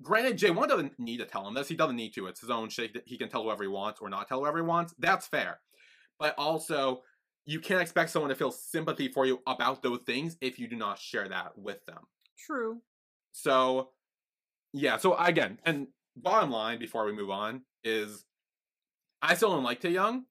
Granted, 0.02 0.38
Jaewon 0.38 0.68
doesn't 0.68 1.00
need 1.00 1.18
to 1.18 1.26
tell 1.26 1.48
him 1.48 1.54
this. 1.54 1.68
He 1.68 1.76
doesn't 1.76 1.96
need 1.96 2.14
to. 2.16 2.28
It's 2.28 2.42
his 2.42 2.50
own 2.50 2.70
shit. 2.70 2.94
That 2.94 3.04
he 3.06 3.18
can 3.18 3.30
tell 3.30 3.44
whoever 3.44 3.64
he 3.64 3.70
wants 3.70 4.00
or 4.02 4.10
not 4.10 4.28
tell 4.28 4.40
whoever 4.40 4.58
he 4.58 4.64
wants. 4.64 4.96
That's 4.98 5.28
fair. 5.28 5.60
But 6.20 6.34
also, 6.38 7.02
you 7.46 7.60
can't 7.60 7.82
expect 7.82 8.10
someone 8.10 8.30
to 8.30 8.36
feel 8.36 8.52
sympathy 8.52 9.10
for 9.10 9.26
you 9.26 9.40
about 9.48 9.84
those 9.84 10.00
things 10.06 10.38
if 10.42 10.60
you 10.60 10.68
do 10.68 10.76
not 10.76 11.00
share 11.00 11.28
that 11.30 11.58
with 11.58 11.86
them. 11.86 12.00
True. 12.38 12.82
So, 13.32 13.90
yeah. 14.74 14.98
So 14.98 15.16
again, 15.16 15.60
and 15.66 15.88
bottom 16.16 16.52
line 16.52 16.80
before 16.80 17.06
we 17.06 17.14
move 17.14 17.30
on 17.30 17.62
is, 17.84 18.26
I 19.22 19.36
still 19.36 19.52
don't 19.52 19.64
like 19.64 19.82
Taehyung. 19.82 20.24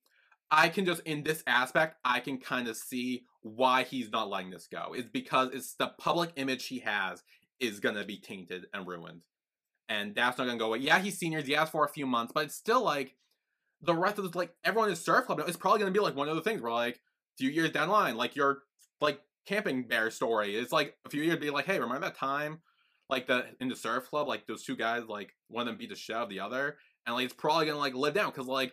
I 0.51 0.69
can 0.69 0.85
just 0.85 1.03
in 1.03 1.23
this 1.23 1.43
aspect, 1.47 1.97
I 2.05 2.21
can 2.21 2.39
kind 2.39 2.69
of 2.69 2.77
see 2.77 3.25
why 3.43 3.85
he's 3.85 4.11
not 4.11 4.29
letting 4.29 4.51
this 4.51 4.67
go. 4.67 4.95
It's 4.95 5.09
because 5.09 5.51
it's 5.53 5.75
the 5.75 5.93
public 5.99 6.33
image 6.37 6.67
he 6.67 6.81
has 6.81 7.23
is 7.61 7.81
gonna 7.81 8.05
be 8.05 8.19
tainted 8.19 8.67
and 8.75 8.87
ruined 8.87 9.23
and 9.91 10.15
that's 10.15 10.39
not 10.39 10.47
gonna 10.47 10.59
go 10.59 10.69
away. 10.69 10.79
Yeah, 10.79 11.01
he's 11.01 11.19
seniors. 11.19 11.47
He 11.47 11.53
has 11.53 11.69
for 11.69 11.85
a 11.85 11.89
few 11.89 12.07
months, 12.07 12.33
but 12.33 12.45
it's 12.45 12.55
still 12.55 12.83
like 12.83 13.17
the 13.83 13.95
rest 13.95 14.19
of 14.19 14.31
the 14.31 14.39
like 14.39 14.55
everyone 14.65 14.89
in 14.89 14.97
surf 14.97 15.27
club. 15.27 15.43
It's 15.47 15.57
probably 15.57 15.81
gonna 15.81 15.91
be 15.91 16.01
like 16.01 16.17
one 16.17 16.29
of 16.29 16.37
the 16.37 16.43
things 16.43 16.63
where 16.63 16.73
like 16.73 16.95
a 16.95 17.37
few 17.39 17.51
years 17.51 17.73
down 17.73 17.89
the 17.89 17.93
line, 17.93 18.17
like 18.17 18.37
your 18.37 18.61
like 19.01 19.21
camping 19.47 19.83
bear 19.83 20.11
story. 20.11 20.57
It's 20.57 20.73
like 20.73 20.97
a 21.05 21.11
few 21.11 21.23
years 21.23 21.39
be 21.39 21.51
like, 21.51 21.67
hey, 21.67 21.81
remember 21.81 22.07
that 22.07 22.17
time 22.17 22.61
like 23.11 23.27
the 23.27 23.47
in 23.61 23.69
the 23.69 23.77
surf 23.77 24.09
club, 24.09 24.29
like 24.29 24.47
those 24.47 24.65
two 24.65 24.77
guys, 24.77 25.05
like 25.09 25.35
one 25.49 25.63
of 25.63 25.67
them 25.67 25.79
beat 25.79 25.91
the 25.91 25.97
shit 25.97 26.17
out 26.17 26.25
of 26.25 26.29
the 26.29 26.41
other, 26.41 26.77
and 27.07 27.15
like 27.15 27.25
it's 27.25 27.35
probably 27.35 27.67
gonna 27.67 27.79
like 27.79 27.95
live 27.95 28.15
down 28.15 28.31
because 28.31 28.47
like 28.47 28.73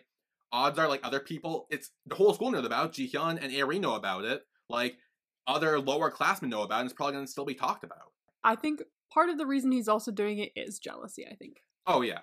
odds 0.52 0.78
are 0.78 0.88
like 0.88 1.00
other 1.04 1.20
people, 1.20 1.66
it's 1.70 1.90
the 2.06 2.14
whole 2.14 2.32
school 2.34 2.50
knows 2.50 2.64
about. 2.64 2.92
Ji 2.92 3.10
Hyun 3.10 3.42
and 3.42 3.54
Ari 3.54 3.78
know 3.78 3.94
about 3.94 4.24
it. 4.24 4.42
Like 4.70 4.96
other 5.46 5.80
lower 5.80 6.10
classmen 6.10 6.50
know 6.50 6.62
about 6.62 6.76
it, 6.76 6.80
and 6.80 6.90
it's 6.90 6.96
probably 6.96 7.14
gonna 7.14 7.26
still 7.26 7.44
be 7.44 7.54
talked 7.54 7.84
about. 7.84 8.12
I 8.44 8.54
think 8.54 8.82
part 9.12 9.28
of 9.28 9.38
the 9.38 9.46
reason 9.46 9.72
he's 9.72 9.88
also 9.88 10.10
doing 10.10 10.38
it 10.38 10.52
is 10.56 10.78
jealousy. 10.78 11.26
I 11.30 11.34
think. 11.34 11.58
Oh 11.86 12.02
yeah. 12.02 12.20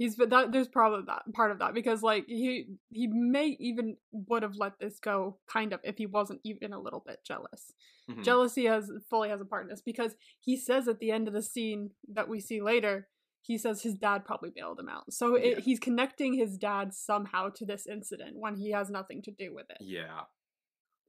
He's 0.00 0.16
but 0.16 0.30
that 0.30 0.50
there's 0.50 0.66
probably 0.66 1.04
that 1.08 1.24
part 1.34 1.50
of 1.50 1.58
that 1.58 1.74
because 1.74 2.02
like 2.02 2.24
he 2.26 2.68
he 2.88 3.06
may 3.06 3.54
even 3.60 3.98
would 4.12 4.42
have 4.42 4.56
let 4.56 4.80
this 4.80 4.98
go 4.98 5.36
kind 5.46 5.74
of 5.74 5.80
if 5.84 5.98
he 5.98 6.06
wasn't 6.06 6.40
even 6.42 6.72
a 6.72 6.80
little 6.80 7.02
bit 7.06 7.18
jealous. 7.22 7.74
Mm-hmm. 8.10 8.22
Jealousy 8.22 8.64
has 8.64 8.90
fully 9.10 9.28
has 9.28 9.42
a 9.42 9.44
part 9.44 9.64
in 9.64 9.68
this 9.68 9.82
because 9.82 10.14
he 10.38 10.56
says 10.56 10.88
at 10.88 11.00
the 11.00 11.10
end 11.10 11.28
of 11.28 11.34
the 11.34 11.42
scene 11.42 11.90
that 12.14 12.30
we 12.30 12.40
see 12.40 12.62
later 12.62 13.08
he 13.42 13.58
says 13.58 13.82
his 13.82 13.92
dad 13.92 14.24
probably 14.24 14.48
bailed 14.48 14.80
him 14.80 14.88
out. 14.88 15.12
So 15.12 15.34
it, 15.34 15.44
yeah. 15.44 15.60
he's 15.60 15.78
connecting 15.78 16.32
his 16.32 16.56
dad 16.56 16.94
somehow 16.94 17.50
to 17.56 17.66
this 17.66 17.86
incident 17.86 18.36
when 18.36 18.56
he 18.56 18.70
has 18.70 18.88
nothing 18.88 19.20
to 19.24 19.30
do 19.30 19.54
with 19.54 19.68
it. 19.68 19.78
Yeah. 19.80 20.22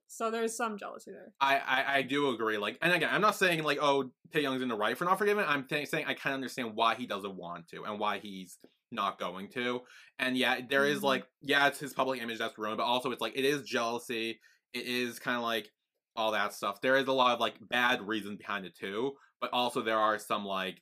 So 0.07 0.31
there's 0.31 0.57
some 0.57 0.77
jealousy 0.77 1.11
there. 1.11 1.31
I, 1.39 1.59
I, 1.59 1.97
I 1.97 2.01
do 2.01 2.31
agree. 2.31 2.57
Like, 2.57 2.77
and 2.81 2.91
again, 2.91 3.07
I'm 3.09 3.21
not 3.21 3.37
saying 3.37 3.63
like, 3.63 3.77
oh, 3.81 4.11
Taehyung's 4.33 4.61
in 4.61 4.67
the 4.67 4.75
right 4.75 4.97
for 4.97 5.05
not 5.05 5.17
forgiving. 5.17 5.45
I'm 5.47 5.65
saying 5.69 6.03
I 6.05 6.13
kind 6.13 6.33
of 6.33 6.39
understand 6.39 6.75
why 6.75 6.95
he 6.95 7.05
doesn't 7.05 7.37
want 7.37 7.69
to 7.69 7.85
and 7.85 7.97
why 7.97 8.19
he's 8.19 8.57
not 8.91 9.19
going 9.19 9.49
to. 9.49 9.81
And 10.19 10.37
yeah, 10.37 10.59
there 10.69 10.81
mm-hmm. 10.81 10.97
is 10.97 11.03
like, 11.03 11.25
yeah, 11.41 11.67
it's 11.67 11.79
his 11.79 11.93
public 11.93 12.21
image 12.21 12.39
that's 12.39 12.57
ruined, 12.57 12.77
but 12.77 12.83
also 12.83 13.11
it's 13.11 13.21
like 13.21 13.37
it 13.37 13.45
is 13.45 13.63
jealousy. 13.63 14.39
It 14.73 14.85
is 14.85 15.19
kind 15.19 15.37
of 15.37 15.43
like 15.43 15.69
all 16.15 16.31
that 16.31 16.53
stuff. 16.53 16.81
There 16.81 16.97
is 16.97 17.07
a 17.07 17.13
lot 17.13 17.33
of 17.33 17.39
like 17.39 17.55
bad 17.61 18.07
reasons 18.07 18.37
behind 18.37 18.65
it 18.65 18.75
too, 18.75 19.13
but 19.39 19.51
also 19.53 19.81
there 19.81 19.97
are 19.97 20.19
some 20.19 20.45
like 20.45 20.81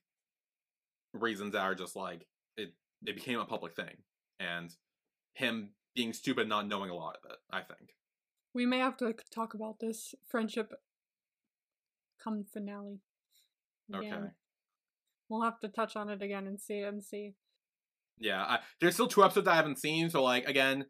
reasons 1.13 1.53
that 1.53 1.61
are 1.61 1.75
just 1.75 1.95
like 1.95 2.25
it. 2.57 2.73
It 3.05 3.15
became 3.15 3.39
a 3.39 3.45
public 3.45 3.75
thing, 3.75 3.97
and 4.39 4.73
him 5.33 5.71
being 5.95 6.13
stupid, 6.13 6.47
not 6.47 6.67
knowing 6.67 6.89
a 6.89 6.95
lot 6.95 7.17
of 7.23 7.31
it. 7.31 7.37
I 7.51 7.61
think. 7.61 7.91
We 8.53 8.65
may 8.65 8.79
have 8.79 8.97
to 8.97 9.13
talk 9.33 9.53
about 9.53 9.79
this 9.79 10.15
friendship 10.27 10.71
come 12.23 12.45
finale. 12.51 12.99
Okay. 13.93 14.11
We'll 15.29 15.43
have 15.43 15.59
to 15.61 15.67
touch 15.67 15.95
on 15.95 16.09
it 16.09 16.21
again 16.21 16.47
and 16.47 16.59
see 16.59 16.81
and 16.81 17.03
see. 17.03 17.35
Yeah, 18.19 18.41
I, 18.41 18.59
there's 18.79 18.93
still 18.93 19.07
two 19.07 19.23
episodes 19.23 19.47
I 19.47 19.55
haven't 19.55 19.79
seen, 19.79 20.09
so 20.09 20.23
like 20.23 20.47
again, 20.47 20.85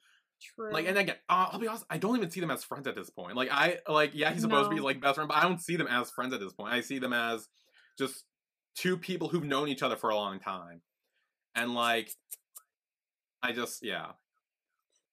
True. 0.56 0.72
like 0.72 0.88
and 0.88 0.98
again, 0.98 1.16
uh, 1.30 1.50
I'll 1.52 1.60
be 1.60 1.68
honest, 1.68 1.86
I 1.90 1.98
don't 1.98 2.18
even 2.18 2.32
see 2.32 2.40
them 2.40 2.52
as 2.52 2.64
friends 2.64 2.88
at 2.88 2.96
this 2.96 3.10
point. 3.10 3.36
Like 3.36 3.50
I 3.52 3.78
like 3.88 4.12
yeah, 4.14 4.32
he's 4.32 4.42
supposed 4.42 4.70
to 4.70 4.76
be 4.76 4.82
like 4.82 5.02
best 5.02 5.16
friend, 5.16 5.28
but 5.28 5.38
I 5.38 5.44
don't 5.44 5.62
see 5.62 5.76
them 5.76 5.88
as 5.88 6.10
friends 6.12 6.34
at 6.34 6.40
this 6.40 6.54
point. 6.54 6.74
I 6.74 6.82
see 6.82 7.00
them 7.00 7.14
as 7.14 7.48
just 7.98 8.24
two 8.76 8.98
people 8.98 9.28
who've 9.28 9.44
known 9.44 9.68
each 9.68 9.84
other 9.84 9.96
for 9.96 10.10
a 10.10 10.16
long 10.16 10.40
time, 10.40 10.82
and 11.56 11.74
like 11.74 12.10
I 13.44 13.52
just 13.52 13.84
yeah, 13.84 14.08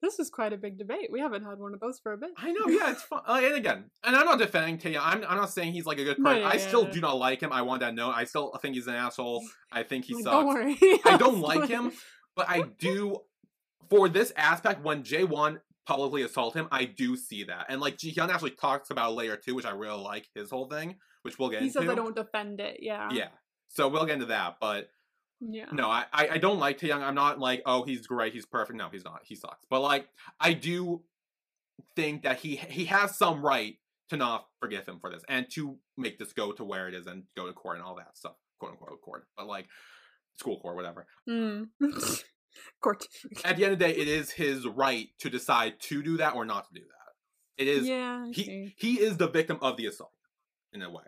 this 0.01 0.19
is 0.19 0.29
quite 0.29 0.53
a 0.53 0.57
big 0.57 0.77
debate. 0.77 1.09
We 1.11 1.19
haven't 1.19 1.43
had 1.43 1.57
one 1.59 1.73
of 1.73 1.79
those 1.79 1.99
for 1.99 2.13
a 2.13 2.17
bit. 2.17 2.29
I 2.37 2.51
know 2.51 2.67
yeah, 2.67 2.91
it's 2.91 3.01
fun. 3.03 3.21
Like, 3.27 3.43
and 3.45 3.55
again, 3.55 3.85
and 4.03 4.15
I'm 4.15 4.25
not 4.25 4.39
defending 4.39 4.77
Taehyung. 4.77 5.01
I'm 5.03 5.23
I'm 5.27 5.37
not 5.37 5.49
saying 5.51 5.73
he's 5.73 5.85
like 5.85 5.97
a 5.99 6.03
good 6.03 6.19
No, 6.19 6.29
person. 6.29 6.41
yeah, 6.43 6.49
I 6.49 6.57
still 6.57 6.83
yeah. 6.85 6.91
do 6.91 7.01
not 7.01 7.17
like 7.17 7.41
him. 7.41 7.51
I 7.51 7.61
want 7.63 7.81
that 7.81 7.93
known. 7.95 8.13
I 8.15 8.25
still 8.25 8.51
think 8.61 8.75
he's 8.75 8.87
an 8.87 8.95
asshole. 8.95 9.43
I 9.71 9.83
think 9.83 10.05
he 10.05 10.13
Like, 10.15 10.23
sucks. 10.23 10.33
Don't 10.35 10.47
worry. 10.47 10.77
I 11.05 11.17
don't 11.17 11.39
like 11.41 11.67
him, 11.69 11.91
but 12.35 12.47
I 12.49 12.63
do 12.79 13.17
for 13.89 14.09
this 14.09 14.33
aspect 14.35 14.83
when 14.83 15.03
Jaewon 15.03 15.59
publicly 15.85 16.21
assault 16.23 16.53
him, 16.53 16.67
I 16.71 16.83
do 16.85 17.15
see 17.15 17.45
that. 17.45 17.67
And 17.69 17.79
like 17.79 17.97
Jihyun 17.97 18.29
actually 18.29 18.51
talks 18.51 18.89
about 18.89 19.15
layer 19.15 19.37
two, 19.37 19.55
which 19.55 19.65
I 19.65 19.71
really 19.71 20.01
like 20.01 20.27
his 20.35 20.49
whole 20.49 20.67
thing, 20.67 20.97
which 21.21 21.39
we'll 21.39 21.49
get 21.49 21.61
He 21.61 21.67
into. 21.67 21.79
says 21.79 21.89
I 21.89 21.95
don't 21.95 22.15
defend 22.15 22.59
it. 22.59 22.79
Yeah. 22.81 23.09
Yeah. 23.11 23.29
So 23.69 23.87
we'll 23.87 24.05
get 24.05 24.15
into 24.15 24.25
that. 24.27 24.57
But 24.59 24.89
Yeah. 25.39 25.65
no, 25.71 25.87
I, 25.87 26.05
I, 26.11 26.37
don't 26.39 26.57
like 26.57 26.79
Taehyung. 26.79 27.03
I'm 27.03 27.13
not 27.13 27.39
like, 27.39 27.61
oh, 27.65 27.83
he's 27.83 28.07
great, 28.07 28.33
he's 28.33 28.45
perfect. 28.45 28.77
No, 28.77 28.89
he's 28.91 29.05
not. 29.05 29.21
He 29.23 29.35
sucks. 29.35 29.65
But 29.69 29.81
like 29.81 30.07
I 30.39 30.53
do 30.53 31.03
think 31.95 32.23
that 32.23 32.39
he 32.39 32.55
he 32.55 32.85
has 32.85 33.15
some 33.17 33.45
right 33.45 33.75
to 34.09 34.17
not 34.17 34.47
forgive 34.59 34.87
him 34.87 34.99
for 34.99 35.11
this 35.11 35.23
and 35.29 35.45
to 35.51 35.77
make 35.97 36.17
this 36.17 36.33
go 36.33 36.51
to 36.53 36.63
where 36.63 36.87
it 36.87 36.95
is 36.95 37.07
and 37.07 37.23
go 37.35 37.45
to 37.45 37.53
court 37.53 37.77
and 37.77 37.85
all 37.85 37.95
that 37.95 38.17
stuff. 38.17 38.33
Quote 38.59 38.71
unquote 38.71 39.01
court. 39.01 39.27
But 39.37 39.47
like 39.47 39.67
school 40.37 40.59
court, 40.59 40.75
whatever. 40.75 41.05
Mm. 41.29 41.67
Court. 42.81 43.03
at 43.45 43.55
the 43.55 43.65
end 43.65 43.73
of 43.73 43.79
the 43.79 43.85
day, 43.85 43.91
it 43.91 44.07
is 44.07 44.31
his 44.31 44.65
right 44.65 45.09
to 45.19 45.29
decide 45.29 45.79
to 45.81 46.01
do 46.01 46.17
that 46.17 46.33
or 46.33 46.43
not 46.43 46.67
to 46.67 46.73
do 46.73 46.81
that. 46.81 47.61
It 47.61 47.67
is 47.67 47.87
yeah. 47.87 48.25
I 48.27 48.31
he 48.31 48.73
he 48.77 48.93
is 48.95 49.17
the 49.17 49.29
victim 49.29 49.59
of 49.61 49.77
the 49.77 49.85
assault 49.85 50.11
in 50.73 50.81
a 50.81 50.89
way. 50.89 51.03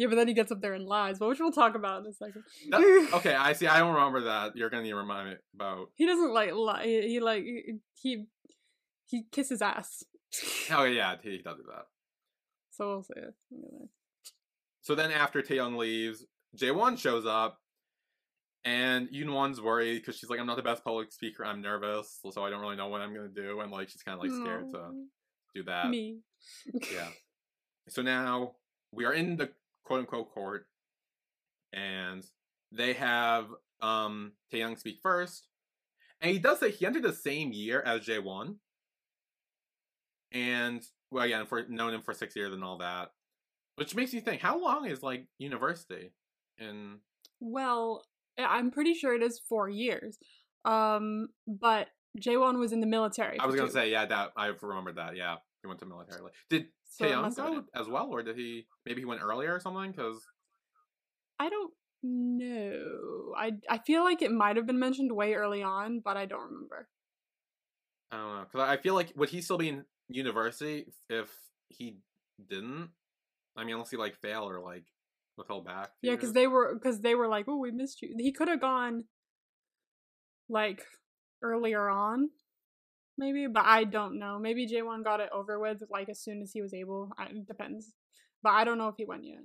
Yeah, 0.00 0.06
but 0.06 0.14
then 0.16 0.28
he 0.28 0.32
gets 0.34 0.50
up 0.50 0.62
there 0.62 0.72
and 0.72 0.86
lies, 0.86 1.18
but 1.18 1.28
which 1.28 1.40
we'll 1.40 1.52
talk 1.52 1.74
about 1.74 2.00
in 2.00 2.06
a 2.06 2.12
second. 2.14 2.42
That- 2.70 3.10
okay, 3.18 3.34
I 3.34 3.52
see. 3.52 3.66
I 3.66 3.80
don't 3.80 3.92
remember 3.92 4.22
that. 4.22 4.56
You're 4.56 4.70
gonna 4.70 4.82
need 4.84 4.90
to 4.90 4.96
remind 4.96 5.28
me 5.28 5.36
about. 5.54 5.90
He 5.94 6.06
doesn't 6.06 6.32
like 6.32 6.54
lie. 6.54 6.84
He, 6.84 7.02
he 7.02 7.20
like 7.20 7.44
he 8.00 8.24
he 9.08 9.24
kisses 9.30 9.60
ass. 9.60 10.02
Oh 10.72 10.84
yeah, 10.84 11.16
he 11.22 11.38
does 11.42 11.56
do 11.58 11.64
that. 11.68 11.84
So 12.70 12.88
we'll 12.88 13.02
see. 13.02 13.12
it. 13.16 13.34
So 14.80 14.94
then 14.94 15.10
after 15.10 15.42
Taehyung 15.42 15.76
leaves, 15.76 16.24
Jaewon 16.56 16.98
shows 16.98 17.26
up, 17.26 17.58
and 18.64 19.08
Yoonwon's 19.10 19.60
worried 19.60 19.98
because 20.00 20.16
she's 20.16 20.30
like, 20.30 20.40
"I'm 20.40 20.46
not 20.46 20.56
the 20.56 20.62
best 20.62 20.82
public 20.82 21.12
speaker. 21.12 21.44
I'm 21.44 21.60
nervous, 21.60 22.20
so 22.30 22.42
I 22.42 22.48
don't 22.48 22.60
really 22.62 22.76
know 22.76 22.88
what 22.88 23.02
I'm 23.02 23.12
gonna 23.14 23.28
do." 23.28 23.60
And 23.60 23.70
like, 23.70 23.90
she's 23.90 24.02
kind 24.02 24.16
of 24.18 24.22
like 24.24 24.32
scared 24.32 24.70
to 24.72 24.90
do 25.54 25.62
that. 25.64 25.90
me. 25.90 26.20
Yeah. 26.90 27.08
So 27.88 28.02
now 28.02 28.52
we 28.92 29.04
are 29.04 29.12
in 29.12 29.36
the 29.36 29.50
quote 29.90 30.00
unquote 30.00 30.32
court, 30.32 30.66
and 31.72 32.24
they 32.70 32.92
have 32.92 33.46
um 33.82 34.32
Taehyung 34.52 34.78
speak 34.78 35.00
first, 35.02 35.48
and 36.20 36.30
he 36.30 36.38
does 36.38 36.60
say 36.60 36.70
he 36.70 36.86
entered 36.86 37.02
the 37.02 37.12
same 37.12 37.52
year 37.52 37.82
as 37.82 38.02
Jaewon, 38.02 38.56
and 40.30 40.80
well, 41.10 41.24
again, 41.24 41.44
for 41.46 41.66
known 41.68 41.92
him 41.92 42.02
for 42.02 42.14
six 42.14 42.36
years 42.36 42.52
and 42.52 42.62
all 42.62 42.78
that, 42.78 43.10
which 43.74 43.96
makes 43.96 44.14
you 44.14 44.20
think, 44.20 44.40
how 44.40 44.60
long 44.60 44.86
is 44.86 45.02
like 45.02 45.26
university? 45.38 46.12
In 46.58 46.98
Well, 47.40 48.04
I'm 48.38 48.70
pretty 48.70 48.94
sure 48.94 49.12
it 49.14 49.22
is 49.24 49.40
four 49.48 49.68
years. 49.68 50.18
Um, 50.64 51.28
but 51.48 51.88
Jaewon 52.20 52.60
was 52.60 52.72
in 52.72 52.78
the 52.78 52.86
military. 52.86 53.40
I 53.40 53.46
was 53.46 53.56
gonna 53.56 53.66
two. 53.66 53.74
say, 53.74 53.90
yeah, 53.90 54.06
that 54.06 54.30
I 54.36 54.52
remembered 54.62 54.96
that. 54.96 55.16
Yeah, 55.16 55.36
he 55.62 55.66
went 55.66 55.80
to 55.80 55.86
military. 55.86 56.20
Did 56.48 56.66
Taehyung 56.98 57.34
go 57.36 57.64
oh, 57.66 57.80
as 57.80 57.88
well, 57.88 58.08
or 58.10 58.22
did 58.22 58.36
he? 58.36 58.66
Maybe 58.86 59.02
he 59.02 59.04
went 59.04 59.22
earlier 59.22 59.54
or 59.54 59.60
something? 59.60 59.90
Because 59.90 60.26
I 61.38 61.48
don't 61.48 61.72
know. 62.02 63.34
I 63.36 63.52
I 63.68 63.78
feel 63.78 64.04
like 64.04 64.22
it 64.22 64.32
might 64.32 64.56
have 64.56 64.66
been 64.66 64.78
mentioned 64.78 65.12
way 65.12 65.34
early 65.34 65.62
on, 65.62 66.00
but 66.04 66.16
I 66.16 66.26
don't 66.26 66.50
remember. 66.50 66.88
I 68.10 68.16
don't 68.16 68.36
know. 68.36 68.44
Because 68.50 68.68
I 68.68 68.76
feel 68.76 68.94
like 68.94 69.12
would 69.16 69.28
he 69.28 69.40
still 69.40 69.58
be 69.58 69.68
in 69.68 69.84
university 70.08 70.86
if 71.08 71.30
he 71.68 71.98
didn't? 72.48 72.90
I 73.56 73.64
mean, 73.64 73.74
unless 73.74 73.90
he 73.90 73.96
like 73.96 74.16
fail 74.20 74.48
or 74.48 74.60
like 74.60 74.84
withheld 75.36 75.64
back. 75.64 75.90
Yeah, 76.02 76.14
because 76.14 76.32
they 76.32 76.46
were 76.46 76.74
because 76.74 77.00
they 77.00 77.14
were 77.14 77.28
like, 77.28 77.46
"Oh, 77.48 77.58
we 77.58 77.70
missed 77.70 78.02
you." 78.02 78.14
He 78.18 78.32
could 78.32 78.48
have 78.48 78.60
gone 78.60 79.04
like 80.48 80.82
earlier 81.42 81.88
on, 81.88 82.30
maybe, 83.18 83.46
but 83.46 83.64
I 83.66 83.84
don't 83.84 84.18
know. 84.18 84.38
Maybe 84.38 84.66
Jaewon 84.66 85.04
got 85.04 85.20
it 85.20 85.30
over 85.32 85.58
with 85.58 85.82
like 85.90 86.08
as 86.08 86.20
soon 86.20 86.42
as 86.42 86.52
he 86.52 86.62
was 86.62 86.74
able. 86.74 87.10
I, 87.18 87.26
it 87.26 87.46
depends, 87.46 87.92
but 88.42 88.50
I 88.50 88.64
don't 88.64 88.78
know 88.78 88.88
if 88.88 88.96
he 88.96 89.04
went 89.04 89.24
yet. 89.24 89.38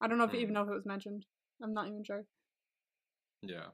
I 0.00 0.08
don't 0.08 0.18
know 0.18 0.24
if 0.24 0.30
Hmm. 0.30 0.36
even 0.36 0.54
know 0.54 0.62
if 0.62 0.68
it 0.70 0.74
was 0.74 0.86
mentioned. 0.86 1.26
I'm 1.62 1.74
not 1.74 1.88
even 1.88 2.04
sure. 2.04 2.24
Yeah. 3.42 3.66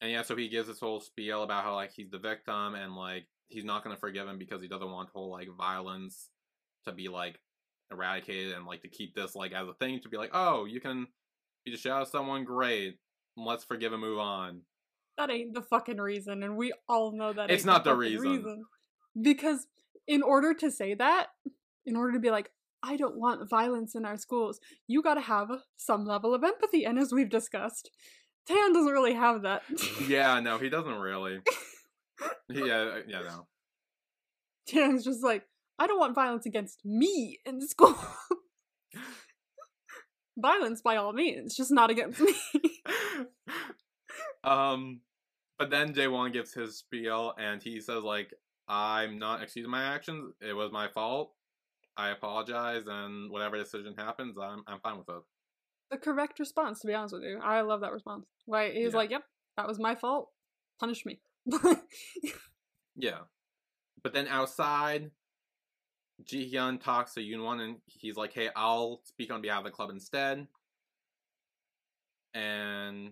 And 0.00 0.10
yeah, 0.10 0.22
so 0.22 0.36
he 0.36 0.48
gives 0.48 0.68
this 0.68 0.80
whole 0.80 1.00
spiel 1.00 1.42
about 1.42 1.64
how 1.64 1.74
like 1.74 1.92
he's 1.92 2.10
the 2.10 2.18
victim 2.18 2.74
and 2.74 2.94
like 2.96 3.26
he's 3.48 3.64
not 3.64 3.82
gonna 3.82 3.96
forgive 3.96 4.28
him 4.28 4.38
because 4.38 4.60
he 4.60 4.68
doesn't 4.68 4.90
want 4.90 5.08
whole 5.10 5.30
like 5.30 5.48
violence 5.56 6.30
to 6.84 6.92
be 6.92 7.08
like 7.08 7.38
eradicated 7.90 8.54
and 8.54 8.66
like 8.66 8.82
to 8.82 8.88
keep 8.88 9.14
this 9.14 9.34
like 9.34 9.52
as 9.52 9.68
a 9.68 9.74
thing 9.74 10.00
to 10.00 10.08
be 10.08 10.16
like, 10.16 10.30
oh, 10.32 10.64
you 10.64 10.80
can 10.80 11.06
you 11.64 11.72
just 11.72 11.84
shout 11.84 12.02
at 12.02 12.08
someone, 12.08 12.44
great. 12.44 12.98
Let's 13.36 13.64
forgive 13.64 13.92
and 13.92 14.00
move 14.00 14.18
on. 14.18 14.62
That 15.16 15.30
ain't 15.30 15.54
the 15.54 15.62
fucking 15.62 15.98
reason, 15.98 16.42
and 16.42 16.56
we 16.56 16.72
all 16.88 17.12
know 17.12 17.32
that. 17.32 17.50
It's 17.50 17.64
not 17.64 17.84
the 17.84 17.90
fucking 17.90 18.18
reason. 18.18 18.64
Because 19.20 19.66
in 20.06 20.22
order 20.22 20.52
to 20.54 20.70
say 20.70 20.94
that, 20.94 21.28
in 21.86 21.96
order 21.96 22.12
to 22.12 22.18
be 22.18 22.30
like, 22.30 22.50
I 22.82 22.96
don't 22.96 23.16
want 23.16 23.48
violence 23.48 23.94
in 23.94 24.04
our 24.04 24.16
schools, 24.16 24.60
you 24.86 25.02
gotta 25.02 25.22
have 25.22 25.48
some 25.76 26.04
level 26.04 26.34
of 26.34 26.44
empathy. 26.44 26.84
And 26.84 26.98
as 26.98 27.12
we've 27.12 27.30
discussed, 27.30 27.90
Tan 28.46 28.72
doesn't 28.72 28.92
really 28.92 29.14
have 29.14 29.42
that. 29.42 29.62
yeah, 30.06 30.38
no, 30.40 30.58
he 30.58 30.68
doesn't 30.68 30.98
really. 30.98 31.40
yeah, 32.48 33.00
yeah, 33.08 33.22
no. 33.22 33.46
Tan's 34.68 35.04
just 35.04 35.24
like, 35.24 35.44
I 35.78 35.86
don't 35.86 35.98
want 35.98 36.14
violence 36.14 36.46
against 36.46 36.84
me 36.84 37.38
in 37.44 37.66
school. 37.66 37.96
violence 40.38 40.82
by 40.82 40.96
all 40.96 41.12
means, 41.12 41.56
just 41.56 41.70
not 41.70 41.90
against 41.90 42.20
me. 42.20 42.34
um, 44.44 45.00
but 45.58 45.70
then 45.70 45.94
Jaewon 45.94 46.32
gives 46.32 46.52
his 46.54 46.78
spiel 46.78 47.34
and 47.38 47.62
he 47.62 47.80
says 47.80 48.02
like, 48.02 48.32
"I'm 48.68 49.18
not 49.18 49.42
excusing 49.42 49.70
my 49.70 49.82
actions. 49.94 50.34
It 50.40 50.52
was 50.54 50.70
my 50.72 50.88
fault. 50.88 51.32
I 51.96 52.10
apologize, 52.10 52.84
and 52.86 53.30
whatever 53.30 53.56
decision 53.56 53.94
happens, 53.96 54.36
I'm 54.40 54.62
I'm 54.66 54.80
fine 54.80 54.98
with 54.98 55.08
it." 55.08 55.22
the 55.90 55.96
correct 55.98 56.40
response, 56.40 56.80
to 56.80 56.88
be 56.88 56.94
honest 56.94 57.14
with 57.14 57.22
you. 57.22 57.38
I 57.40 57.60
love 57.60 57.80
that 57.82 57.92
response. 57.92 58.26
Like 58.48 58.72
he's 58.72 58.90
Yeah. 58.92 58.96
like, 58.98 59.10
Yep, 59.10 59.22
that 59.56 59.68
was 59.68 59.78
my 59.78 59.94
fault. 59.94 60.30
Punish 60.80 61.04
me. 61.06 61.20
Yeah, 62.98 63.18
but 64.02 64.14
then 64.14 64.26
outside, 64.26 65.10
Ji 66.24 66.50
Hyun 66.50 66.80
talks 66.82 67.12
to 67.14 67.20
Yoonwon 67.20 67.60
and 67.60 67.76
he's 67.86 68.16
like, 68.16 68.32
"Hey, 68.32 68.48
I'll 68.56 69.02
speak 69.04 69.30
on 69.30 69.42
behalf 69.42 69.58
of 69.58 69.64
the 69.64 69.70
club 69.70 69.90
instead." 69.90 70.48
And 72.34 73.10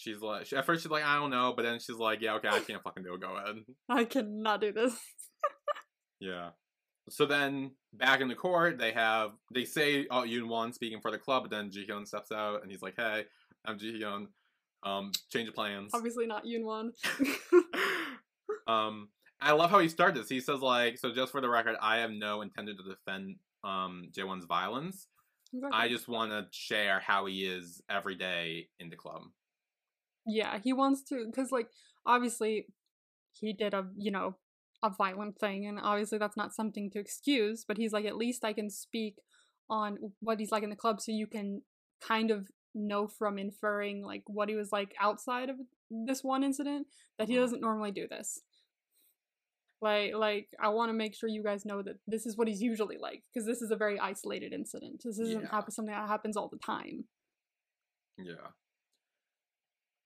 she's 0.00 0.20
like, 0.20 0.46
she, 0.46 0.56
at 0.56 0.64
first 0.64 0.82
she's 0.82 0.90
like, 0.90 1.04
"I 1.04 1.16
don't 1.16 1.30
know," 1.30 1.52
but 1.54 1.62
then 1.62 1.78
she's 1.78 1.96
like, 1.96 2.20
"Yeah, 2.20 2.34
okay, 2.36 2.48
I 2.48 2.60
can't 2.60 2.82
fucking 2.82 3.02
do 3.02 3.14
it. 3.14 3.20
Go 3.20 3.36
ahead." 3.36 3.56
I 3.88 4.04
cannot 4.04 4.60
do 4.60 4.72
this. 4.72 4.98
Yeah. 6.20 6.50
So 7.08 7.26
then 7.26 7.72
back 7.92 8.20
in 8.20 8.28
the 8.28 8.34
court, 8.34 8.78
they 8.78 8.92
have 8.92 9.30
they 9.52 9.64
say 9.64 10.06
oh 10.10 10.22
Yoon 10.22 10.48
Won 10.48 10.72
speaking 10.72 11.00
for 11.00 11.10
the 11.10 11.18
club, 11.18 11.44
but 11.44 11.50
then 11.50 11.70
Ji 11.70 11.86
Hyun 11.86 12.06
steps 12.06 12.30
out 12.30 12.62
and 12.62 12.70
he's 12.70 12.82
like, 12.82 12.94
"Hey, 12.96 13.24
I'm 13.64 13.78
Ji 13.78 14.00
Hyun. 14.00 14.26
Um, 14.82 15.12
change 15.32 15.48
of 15.48 15.54
plans." 15.54 15.90
Obviously 15.94 16.26
not 16.26 16.44
Yunwon. 16.44 16.90
um, 18.66 19.08
I 19.40 19.52
love 19.52 19.70
how 19.70 19.78
he 19.78 19.88
started 19.88 20.22
this. 20.22 20.28
He 20.28 20.40
says 20.40 20.60
like, 20.60 20.98
"So 20.98 21.12
just 21.12 21.32
for 21.32 21.40
the 21.40 21.48
record, 21.48 21.76
I 21.80 21.98
have 21.98 22.10
no 22.10 22.42
intention 22.42 22.76
to 22.76 22.82
defend 22.82 23.36
um 23.64 24.10
Jaewon's 24.16 24.44
violence. 24.44 25.06
I 25.72 25.88
just 25.88 26.06
want 26.06 26.30
to 26.30 26.46
share 26.52 27.00
how 27.00 27.26
he 27.26 27.44
is 27.44 27.82
every 27.90 28.14
day 28.14 28.68
in 28.78 28.90
the 28.90 28.96
club." 28.96 29.22
Yeah, 30.30 30.58
he 30.62 30.72
wants 30.72 31.02
to 31.08 31.26
because 31.26 31.50
like 31.52 31.68
obviously 32.06 32.66
he 33.32 33.52
did 33.52 33.74
a 33.74 33.86
you 33.96 34.10
know 34.10 34.36
a 34.82 34.90
violent 34.90 35.38
thing, 35.38 35.66
and 35.66 35.78
obviously 35.78 36.18
that's 36.18 36.36
not 36.36 36.54
something 36.54 36.90
to 36.92 36.98
excuse. 36.98 37.64
But 37.66 37.76
he's 37.76 37.92
like, 37.92 38.06
at 38.06 38.16
least 38.16 38.44
I 38.44 38.52
can 38.52 38.70
speak 38.70 39.16
on 39.68 39.98
what 40.20 40.40
he's 40.40 40.50
like 40.50 40.62
in 40.62 40.70
the 40.70 40.76
club, 40.76 41.00
so 41.00 41.12
you 41.12 41.26
can 41.26 41.62
kind 42.00 42.30
of 42.30 42.48
know 42.74 43.06
from 43.06 43.38
inferring 43.38 44.02
like 44.04 44.22
what 44.26 44.48
he 44.48 44.54
was 44.54 44.70
like 44.72 44.94
outside 45.00 45.50
of 45.50 45.56
this 45.90 46.22
one 46.24 46.42
incident 46.44 46.86
that 47.18 47.28
he 47.28 47.34
Mhm. 47.34 47.40
doesn't 47.40 47.60
normally 47.60 47.90
do 47.90 48.06
this. 48.08 48.40
Like 49.82 50.14
like 50.14 50.48
I 50.62 50.68
want 50.68 50.90
to 50.90 50.92
make 50.94 51.14
sure 51.14 51.28
you 51.28 51.42
guys 51.42 51.64
know 51.64 51.82
that 51.82 51.96
this 52.06 52.26
is 52.26 52.36
what 52.36 52.48
he's 52.48 52.60
usually 52.62 52.98
like 52.98 53.22
because 53.32 53.46
this 53.46 53.62
is 53.62 53.70
a 53.70 53.76
very 53.76 53.98
isolated 53.98 54.52
incident. 54.52 55.02
This 55.04 55.18
isn't 55.18 55.42
Yeah. 55.42 55.50
happen 55.50 55.70
something 55.72 55.94
that 55.94 56.06
happens 56.08 56.36
all 56.36 56.48
the 56.48 56.58
time. 56.58 57.04
Yeah. 58.18 58.52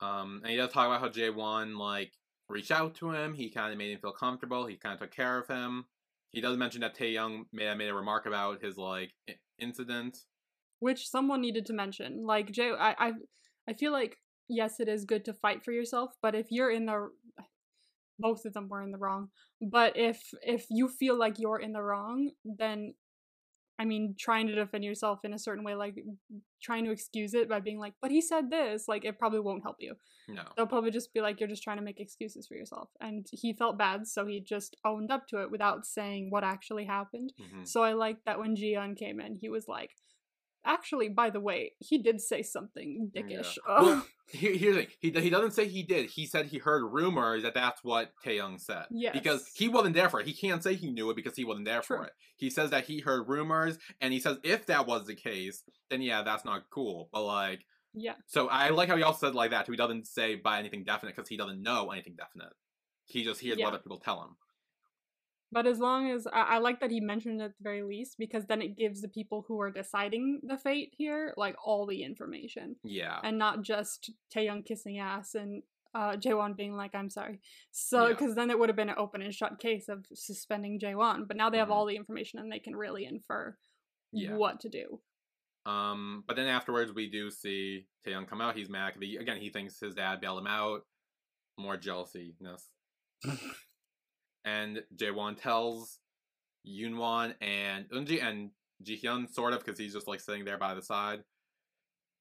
Um, 0.05 0.41
and 0.43 0.51
he 0.51 0.57
does 0.57 0.71
talk 0.71 0.87
about 0.87 1.01
how 1.01 1.09
J1 1.09 1.79
like 1.79 2.13
reached 2.49 2.71
out 2.71 2.95
to 2.97 3.11
him. 3.11 3.35
He 3.35 3.51
kind 3.51 3.73
of 3.73 3.79
made 3.79 3.93
him 3.93 4.01
feel 4.01 4.13
comfortable. 4.13 4.67
He 4.67 4.77
kind 4.77 4.95
of 4.95 5.01
took 5.01 5.15
care 5.15 5.39
of 5.39 5.49
him. 5.49 5.87
He 6.31 6.41
does 6.41 6.57
mention 6.57 6.81
that 6.83 6.97
Taehyung 6.97 7.45
made 7.53 7.75
made 7.77 7.89
a 7.89 7.95
remark 7.95 8.27
about 8.27 8.63
his 8.63 8.77
like 8.77 9.13
incident. 9.59 10.19
which 10.81 11.09
someone 11.09 11.41
needed 11.41 11.65
to 11.67 11.73
mention. 11.73 12.27
Like 12.27 12.51
Jay, 12.53 12.71
I, 12.79 12.95
I, 12.99 13.13
I 13.69 13.73
feel 13.73 13.93
like 13.93 14.19
yes, 14.49 14.81
it 14.81 14.89
is 14.89 15.05
good 15.05 15.25
to 15.25 15.33
fight 15.33 15.65
for 15.65 15.73
yourself, 15.73 16.13
but 16.21 16.35
if 16.35 16.47
you're 16.51 16.71
in 16.71 16.87
the, 16.87 17.09
both 18.19 18.45
of 18.45 18.53
them 18.53 18.69
were 18.69 18.83
in 18.83 18.91
the 18.91 18.99
wrong. 18.99 19.29
But 19.63 19.97
if 19.97 20.21
if 20.43 20.67
you 20.71 20.89
feel 20.89 21.19
like 21.19 21.39
you're 21.39 21.61
in 21.61 21.73
the 21.73 21.83
wrong, 21.83 22.31
then, 22.45 22.95
I 23.79 23.85
mean, 23.85 24.15
trying 24.19 24.47
to 24.47 24.55
defend 24.55 24.85
yourself 24.85 25.25
in 25.25 25.35
a 25.35 25.39
certain 25.39 25.65
way, 25.65 25.75
like 25.75 25.97
trying 26.63 26.85
to 26.85 26.93
excuse 26.93 27.35
it 27.35 27.49
by 27.49 27.61
being 27.61 27.79
like, 27.79 27.95
but 28.01 28.11
he 28.13 28.21
said 28.21 28.51
this, 28.51 28.87
like 28.87 29.05
it 29.05 29.19
probably 29.19 29.41
won't 29.41 29.65
help 29.65 29.77
you. 29.81 29.95
No. 30.29 30.43
They'll 30.57 30.67
probably 30.67 30.91
just 30.93 31.13
be 31.13 31.21
like, 31.21 31.41
you're 31.41 31.49
just 31.49 31.63
trying 31.63 31.79
to 31.79 31.83
make 31.83 32.01
excuses 32.01 32.47
for 32.47 32.55
yourself. 32.55 32.91
And 33.01 33.27
he 33.33 33.53
felt 33.53 33.77
bad, 33.77 34.07
so 34.07 34.27
he 34.27 34.41
just 34.41 34.77
owned 34.85 35.11
up 35.11 35.27
to 35.29 35.43
it 35.43 35.51
without 35.51 35.87
saying 35.87 36.31
what 36.31 36.45
actually 36.45 36.85
happened. 36.85 37.33
Mhm. 37.41 37.67
So 37.67 37.83
I 37.83 37.93
like 37.95 38.25
that 38.25 38.39
when 38.39 38.57
Jihyun 38.57 38.97
came 38.97 39.21
in, 39.21 39.37
he 39.41 39.49
was 39.49 39.67
like, 39.69 39.91
actually, 40.65 41.09
by 41.09 41.31
the 41.31 41.41
way, 41.41 41.73
he 41.79 41.99
did 41.99 42.21
say 42.21 42.43
something 42.43 43.11
dickish. 43.15 43.57
Yeah. 43.69 43.81
Well, 43.83 44.03
oh. 44.03 44.07
Here, 44.29 44.55
here's 44.57 44.75
the 44.77 44.83
thing. 44.85 44.91
He, 45.01 45.11
he 45.11 45.29
doesn't 45.29 45.51
say 45.51 45.69
he 45.69 45.83
did. 45.83 46.09
He 46.09 46.25
said 46.25 46.47
he 46.47 46.57
heard 46.57 46.83
rumors 46.91 47.43
that 47.43 47.53
that's 47.53 47.85
what 47.85 48.11
Taehyung 48.25 48.59
said. 48.59 48.87
Yeah. 48.91 49.13
Because 49.13 49.47
he 49.55 49.69
wasn't 49.69 49.95
there 49.95 50.09
for 50.09 50.19
it. 50.19 50.27
He 50.27 50.33
can't 50.33 50.63
say 50.63 50.75
he 50.75 50.91
knew 50.91 51.11
it 51.11 51.17
because 51.17 51.37
he 51.37 51.45
wasn't 51.45 51.67
there 51.67 51.83
True. 51.83 51.99
for 51.99 52.05
it. 52.05 52.13
He 52.37 52.49
says 52.49 52.71
that 52.71 52.87
he 52.87 53.01
heard 53.01 53.29
rumors, 53.29 53.77
and 54.01 54.15
he 54.15 54.21
says 54.21 54.39
if 54.43 54.65
that 54.67 54.87
was 54.87 55.07
the 55.07 55.15
case, 55.15 55.63
then 55.91 56.01
yeah, 56.01 56.23
that's 56.23 56.45
not 56.45 56.71
cool. 56.71 57.11
But 57.13 57.25
like, 57.25 57.67
yeah, 57.93 58.15
so 58.27 58.49
I 58.49 58.71
like 58.71 58.89
how 58.89 58.97
he 58.97 59.03
also 59.03 59.27
said 59.27 59.35
like 59.35 59.51
that. 59.51 59.67
Too. 59.67 59.73
He 59.73 59.77
doesn't 59.79 60.07
say 60.07 60.37
by 60.37 60.59
anything 60.59 60.85
definite 60.85 61.15
because 61.15 61.29
he 61.29 61.37
doesn't 61.37 61.63
know 61.63 61.91
anything 61.91 62.17
definite. 62.17 62.55
He 63.05 63.25
just 63.25 63.41
hears 63.41 63.59
Yeah. 63.59 63.67
what 63.67 63.75
other 63.75 63.83
people 63.83 63.99
tell 63.99 64.23
him. 64.23 64.37
But 65.55 65.67
as 65.69 65.79
long 65.79 66.11
as 66.11 66.27
I, 66.27 66.57
I 66.57 66.59
like 66.59 66.81
that 66.81 66.91
he 66.91 67.01
mentioned 67.01 67.41
it 67.41 67.45
at 67.45 67.51
the 67.57 67.63
very 67.63 67.83
least, 67.83 68.17
because 68.19 68.45
then 68.47 68.61
it 68.61 68.77
gives 68.77 69.01
the 69.01 69.09
people 69.09 69.45
who 69.47 69.61
are 69.61 69.71
deciding 69.71 70.41
the 70.43 70.59
fate 70.59 70.93
here 70.99 71.33
like 71.37 71.55
all 71.65 71.87
the 71.87 72.03
information, 72.03 72.77
Yeah. 72.83 73.21
and 73.23 73.39
not 73.39 73.63
just 73.63 74.11
Taehyung 74.35 74.67
kissing 74.67 74.99
ass 74.99 75.35
and 75.35 75.63
uh, 75.95 76.17
Jaewon 76.17 76.57
being 76.57 76.75
like, 76.77 76.93
"I'm 76.97 77.09
sorry." 77.09 77.41
So 77.71 78.07
Yeah. 78.07 78.09
because 78.15 78.35
then 78.35 78.51
it 78.51 78.59
would 78.59 78.69
have 78.69 78.75
been 78.75 78.89
an 78.89 78.97
open 78.99 79.23
and 79.23 79.33
shut 79.33 79.61
case 79.61 79.89
of 79.89 80.05
suspending 80.13 80.81
Jaewon, 80.81 81.29
but 81.29 81.37
now 81.37 81.51
they 81.51 81.59
have 81.59 81.69
Mhm. 81.69 81.73
all 81.73 81.87
the 81.87 81.95
information 81.95 82.41
and 82.41 82.51
they 82.51 82.59
can 82.59 82.75
really 82.75 83.05
infer 83.05 83.57
Yeah. 84.13 84.35
what 84.35 84.59
to 84.63 84.69
do. 84.69 85.01
Um, 85.67 86.25
but 86.27 86.35
then 86.37 86.49
afterwards, 86.49 86.93
we 86.93 87.09
do 87.09 87.31
see 87.31 87.87
Taehyung 88.05 88.27
come 88.29 88.41
out. 88.41 88.57
He's 88.57 88.69
mad. 88.69 88.95
'cause 88.95 89.03
he- 89.03 89.17
Again, 89.17 89.41
he 89.41 89.51
thinks 89.51 89.79
his 89.79 89.95
dad 89.95 90.21
bailed 90.21 90.41
him 90.41 90.49
out. 90.49 90.85
More 91.57 91.77
jealousiness. 91.77 92.71
and 94.45 94.83
Jaewon 94.97 95.41
tells 95.41 95.99
Yoonwon 96.67 97.35
and 97.41 97.89
Eunji 97.91 98.23
and 98.23 98.51
Jihyun 98.85 99.33
sort 99.33 99.53
of 99.53 99.65
because 99.65 99.79
he's 99.79 99.93
just 99.95 100.09
like 100.09 100.21
sitting 100.21 100.45
there 100.45 100.59
by 100.59 100.75
the 100.75 100.83
side. 100.83 101.21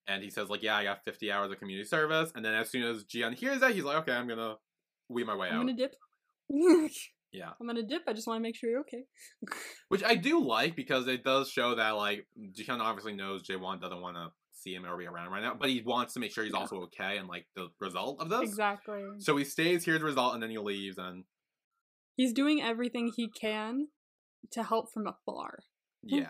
And 0.08 0.22
he 0.22 0.30
says 0.30 0.50
like, 0.50 0.62
"Yeah, 0.64 0.76
I 0.76 0.84
got 0.84 1.04
50 1.06 1.32
hours 1.32 1.52
of 1.52 1.60
community 1.60 1.88
service." 1.88 2.32
And 2.36 2.44
then 2.44 2.54
as 2.54 2.70
soon 2.70 2.84
as 2.84 3.06
Jihyun 3.06 3.36
hears 3.36 3.62
that, 3.62 3.72
he's 3.74 3.84
like, 3.84 3.98
"Okay, 4.00 4.12
I'm 4.12 4.28
gonna 4.28 4.56
weed 5.10 5.26
my 5.28 5.36
way 5.36 5.48
I'm 5.50 5.56
out." 5.56 5.60
gonna 5.62 5.74
dip. 5.78 5.96
Yeah, 7.36 7.50
I'm 7.60 7.66
gonna 7.66 7.82
dip. 7.82 8.04
I 8.08 8.14
just 8.14 8.28
want 8.28 8.38
to 8.38 8.44
make 8.44 8.56
sure 8.56 8.70
you're 8.70 8.82
okay. 8.82 9.06
which 9.88 10.04
I 10.04 10.14
do 10.14 10.40
like 10.46 10.76
because 10.76 11.08
it 11.08 11.24
does 11.24 11.50
show 11.50 11.74
that 11.74 11.92
like 11.92 12.28
Jihyun 12.40 12.80
obviously 12.80 13.14
knows 13.16 13.42
Jaewon 13.42 13.82
doesn't 13.82 14.02
want 14.02 14.18
to 14.18 14.28
see 14.52 14.76
him 14.76 14.86
or 14.86 14.96
be 14.96 15.08
around 15.08 15.32
right 15.32 15.42
now, 15.42 15.56
but 15.60 15.70
he 15.70 15.82
wants 15.82 16.14
to 16.14 16.20
make 16.20 16.32
sure 16.32 16.44
he's 16.44 16.54
Yeah. 16.54 16.60
also 16.60 16.82
okay 16.84 17.18
and 17.18 17.28
like 17.28 17.48
the 17.56 17.70
result 17.80 18.22
of 18.22 18.30
this. 18.30 18.42
Exactly. 18.42 19.02
So 19.18 19.36
he 19.36 19.46
stays, 19.46 19.84
here's 19.84 20.00
the 20.02 20.06
result, 20.06 20.36
and 20.36 20.44
then 20.44 20.52
he 20.52 20.60
leaves. 20.60 21.00
And 21.00 21.24
He's 22.16 22.34
doing 22.34 22.62
everything 22.62 23.12
he 23.16 23.28
can 23.30 23.88
to 24.52 24.64
help 24.64 24.92
from 24.92 25.08
afar. 25.08 25.60
yeah, 26.04 26.28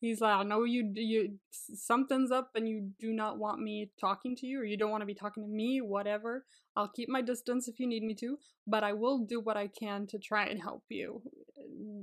He's 0.00 0.20
like, 0.20 0.34
I 0.34 0.42
know 0.42 0.64
you, 0.64 0.92
you, 0.94 1.38
something's 1.50 2.30
up, 2.30 2.50
and 2.54 2.68
you 2.68 2.90
do 3.00 3.12
not 3.12 3.38
want 3.38 3.60
me 3.60 3.90
talking 3.98 4.36
to 4.36 4.46
you, 4.46 4.60
or 4.60 4.64
you 4.64 4.76
don't 4.76 4.90
want 4.90 5.00
to 5.00 5.06
be 5.06 5.14
talking 5.14 5.42
to 5.42 5.48
me. 5.48 5.80
Whatever. 5.80 6.44
I'll 6.76 6.90
keep 6.94 7.08
my 7.08 7.22
distance 7.22 7.68
if 7.68 7.78
you 7.78 7.86
need 7.86 8.02
me 8.02 8.14
to, 8.16 8.36
but 8.66 8.84
I 8.84 8.92
will 8.92 9.20
do 9.24 9.40
what 9.40 9.56
I 9.56 9.68
can 9.68 10.06
to 10.08 10.18
try 10.18 10.44
and 10.46 10.60
help 10.60 10.82
you 10.90 11.22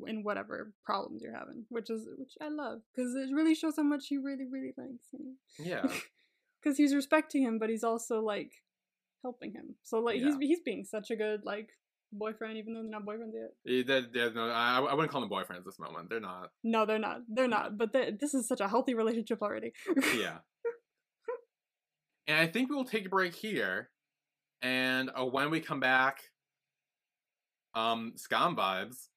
in 0.07 0.23
whatever 0.23 0.73
problems 0.85 1.21
you're 1.21 1.37
having. 1.37 1.65
Which 1.69 1.89
is, 1.89 2.07
which 2.17 2.33
I 2.41 2.47
love, 2.47 2.79
because 2.95 3.13
it 3.13 3.33
really 3.33 3.53
shows 3.53 3.75
how 3.75 3.83
much 3.83 4.05
he 4.07 4.17
really, 4.17 4.45
really 4.49 4.73
likes 4.77 5.11
him. 5.13 5.37
yeah, 5.59 5.85
Because 6.63 6.77
he's 6.77 6.95
respecting 6.95 7.43
him, 7.43 7.59
but 7.59 7.69
he's 7.69 7.83
also 7.83 8.21
like 8.21 8.51
helping 9.21 9.51
him. 9.51 9.75
So 9.83 9.99
like 9.99 10.15
he's 10.15 10.37
he's 10.39 10.61
being 10.61 10.85
such 10.85 11.11
a 11.11 11.15
good 11.15 11.41
like 11.43 11.69
boyfriend, 12.13 12.57
even 12.57 12.73
though 12.73 12.81
they're 12.81 12.91
not 12.91 13.05
boyfriends 13.05 13.33
yet. 13.33 13.51
He- 13.63 13.83
they're- 13.83 14.07
they're 14.13 14.33
no, 14.33 14.49
I, 14.49 14.79
I 14.79 14.93
wouldn't 14.93 15.11
call 15.11 15.21
them 15.21 15.29
boyfriends 15.29 15.57
at 15.57 15.65
this 15.65 15.79
moment. 15.79 16.09
They're 16.09 16.19
not. 16.19 16.49
No, 16.63 16.85
they're 16.85 16.99
not. 16.99 17.21
They're 17.27 17.47
not. 17.47 17.77
But 17.77 17.93
they 17.93 18.11
this 18.19 18.33
is 18.33 18.47
such 18.47 18.59
a 18.61 18.67
healthy 18.67 18.93
relationship 18.93 19.41
already. 19.41 19.73
Yeah. 20.17 20.39
and 22.27 22.37
I 22.37 22.47
think 22.47 22.69
we 22.69 22.75
will 22.75 22.85
take 22.85 23.05
a 23.05 23.09
break 23.09 23.33
here, 23.35 23.89
and 24.61 25.09
uh, 25.17 25.25
when 25.25 25.49
we 25.49 25.59
come 25.59 25.79
back, 25.79 26.21
um, 27.73 28.13
Skam 28.17 28.55
vibes. 28.55 29.07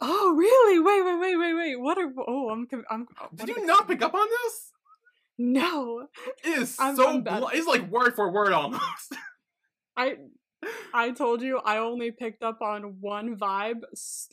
oh, 0.00 0.34
really? 0.36 0.78
Wait, 0.80 1.02
wait, 1.04 1.20
wait, 1.20 1.36
wait, 1.36 1.54
wait. 1.54 1.80
What 1.80 1.98
are? 1.98 2.10
Oh, 2.26 2.50
I'm. 2.50 2.66
I'm. 2.90 3.06
Did 3.34 3.48
you 3.48 3.66
not 3.66 3.86
pick 3.88 4.02
up 4.02 4.14
on 4.14 4.26
this? 4.28 4.70
No, 5.36 6.06
It 6.44 6.48
is 6.58 6.78
I'm- 6.78 6.94
so. 6.96 7.08
I'm 7.08 7.22
bl- 7.24 7.48
it's 7.52 7.66
like 7.66 7.90
word 7.90 8.14
for 8.14 8.30
word 8.30 8.52
almost. 8.52 9.12
I. 9.96 10.16
I 10.94 11.10
told 11.10 11.42
you 11.42 11.58
I 11.64 11.78
only 11.78 12.10
picked 12.10 12.42
up 12.42 12.60
on 12.62 12.96
one 13.00 13.36
vibe, 13.36 13.80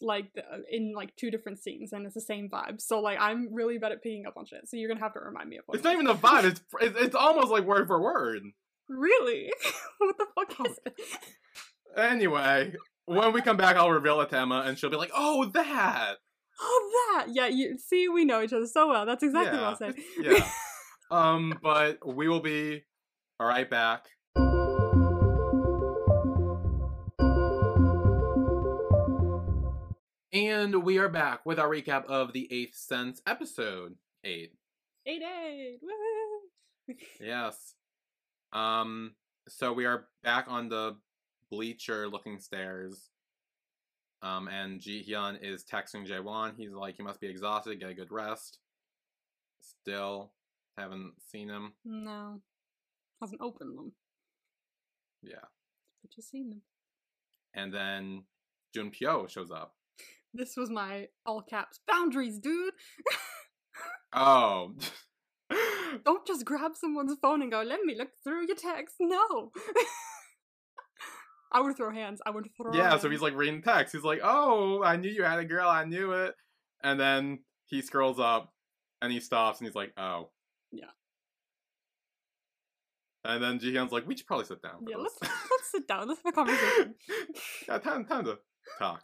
like 0.01 0.31
in 0.71 0.93
like 0.95 1.15
two 1.15 1.31
different 1.31 1.59
scenes, 1.59 1.93
and 1.93 2.05
it's 2.05 2.15
the 2.15 2.21
same 2.21 2.49
vibe. 2.49 2.81
So 2.81 2.99
like 2.99 3.17
I'm 3.19 3.53
really 3.53 3.77
bad 3.77 3.91
at 3.91 4.03
picking 4.03 4.25
up 4.25 4.37
on 4.37 4.45
shit. 4.45 4.67
So 4.67 4.77
you're 4.77 4.89
gonna 4.89 5.01
have 5.01 5.13
to 5.13 5.19
remind 5.19 5.49
me 5.49 5.57
of 5.57 5.63
what. 5.65 5.75
it's 5.75 5.83
not 5.83 5.93
even 5.93 6.05
the 6.05 6.13
vibe. 6.13 6.45
It's 6.45 6.61
it's, 6.81 7.15
almost 7.15 7.49
like 7.49 7.65
word 7.65 7.87
for 7.87 8.01
word. 8.01 8.41
really. 8.89 9.51
what 9.97 10.17
the 10.17 10.25
fuck 10.35 10.67
is 10.67 10.79
it? 10.85 10.93
Anyway, 11.97 12.73
when 13.05 13.33
we 13.33 13.41
come 13.41 13.57
back, 13.57 13.75
I'll 13.75 13.91
reveal 13.91 14.21
it 14.21 14.29
to 14.29 14.37
Emma, 14.37 14.63
and 14.65 14.77
she'll 14.77 14.89
be 14.89 14.97
like, 14.97 15.11
"Oh, 15.15 15.45
that." 15.45 16.15
Oh, 16.63 16.91
that. 17.15 17.27
Yeah, 17.33 17.47
you 17.47 17.77
see, 17.77 18.07
we 18.07 18.23
know 18.23 18.41
each 18.41 18.53
other 18.53 18.67
so 18.67 18.87
well. 18.87 19.05
That's 19.05 19.23
exactly 19.23 19.57
what 19.57 19.67
I'll 19.67 19.77
say. 19.77 19.93
Yeah. 20.19 20.47
um, 21.11 21.57
but 21.61 21.97
we 22.05 22.27
will 22.27 22.39
be 22.39 22.83
all 23.39 23.47
right 23.47 23.69
back. 23.69 24.05
And 30.33 30.83
we 30.83 30.97
are 30.97 31.09
back 31.09 31.45
with 31.45 31.59
our 31.59 31.67
recap 31.69 32.05
of 32.05 32.31
the 32.33 32.47
Eighth 32.51 32.75
Sense 32.75 33.21
episode 33.27 33.95
eight. 34.23 34.53
eight 35.05 35.21
eight. 35.21 35.79
Woo! 35.81 36.95
Yes. 37.19 37.75
Um. 38.53 39.15
So 39.49 39.73
we 39.73 39.85
are 39.85 40.07
back 40.23 40.45
on 40.47 40.69
the 40.69 40.97
bleacher-looking 41.49 42.39
stairs. 42.39 43.09
Um, 44.21 44.47
and 44.47 44.79
Ji 44.79 45.03
Hyun 45.03 45.39
is 45.41 45.63
texting 45.65 46.07
Jaewon. 46.07 46.53
He's 46.55 46.71
like, 46.71 46.95
he 46.95 47.03
must 47.03 47.19
be 47.19 47.27
exhausted. 47.27 47.79
Get 47.79 47.89
a 47.89 47.93
good 47.95 48.11
rest. 48.11 48.59
Still 49.61 50.31
haven't 50.77 51.13
seen 51.31 51.49
him. 51.49 51.73
No, 51.83 52.39
hasn't 53.19 53.41
opened 53.41 53.77
them, 53.77 53.91
Yeah. 55.23 55.41
but 56.01 56.11
just 56.11 56.29
seen 56.29 56.49
them. 56.49 56.61
And 57.53 57.73
then 57.73 58.23
Jun 58.75 58.91
Pyo 58.91 59.27
shows 59.27 59.49
up. 59.51 59.73
This 60.33 60.55
was 60.55 60.69
my 60.69 61.07
all 61.25 61.41
caps 61.41 61.79
boundaries, 61.87 62.39
dude. 62.39 62.73
Oh. 64.13 64.73
Don't 66.05 66.25
just 66.25 66.45
grab 66.45 66.71
someone's 66.75 67.17
phone 67.21 67.41
and 67.41 67.51
go, 67.51 67.61
"Let 67.61 67.81
me 67.81 67.95
look 67.97 68.09
through 68.23 68.47
your 68.47 68.55
text." 68.55 68.95
No. 68.99 69.51
I 71.51 71.59
would 71.59 71.75
throw 71.75 71.91
hands. 71.91 72.21
I 72.25 72.29
would 72.29 72.47
throw. 72.55 72.73
yeah, 72.73 72.97
so 72.97 73.09
he's 73.09 73.21
like 73.21 73.35
reading 73.35 73.61
text. 73.61 73.93
He's 73.93 74.03
like, 74.05 74.21
oh, 74.23 74.81
I 74.83 74.95
knew 74.95 75.09
you 75.09 75.23
had 75.23 75.39
a 75.39 75.43
girl. 75.45 75.67
I 75.67 75.83
knew 75.83 76.13
it. 76.13 76.33
And 76.81 76.97
then 76.97 77.39
he 77.65 77.81
scrolls 77.81 78.19
up 78.19 78.53
and 79.01 79.11
he 79.11 79.19
stops 79.19 79.59
and 79.59 79.67
he's 79.67 79.75
like, 79.75 79.91
oh. 79.97 80.29
Yeah. 80.71 80.85
And 83.25 83.43
then 83.43 83.59
Jihyun's 83.59 83.91
like, 83.91 84.07
we 84.07 84.15
should 84.15 84.27
probably 84.27 84.45
sit 84.45 84.61
down. 84.61 84.85
Yeah, 84.87 84.95
this." 85.03 85.13
let's 85.21 85.33
let's 85.51 85.71
sit 85.71 85.87
down. 85.87 86.07
Let's 86.07 86.21
have 86.23 86.33
a 86.33 86.35
conversation. 86.35 86.95
yeah, 87.67 87.77
time, 87.79 88.05
time 88.05 88.23
to 88.25 88.39
talk. 88.79 89.03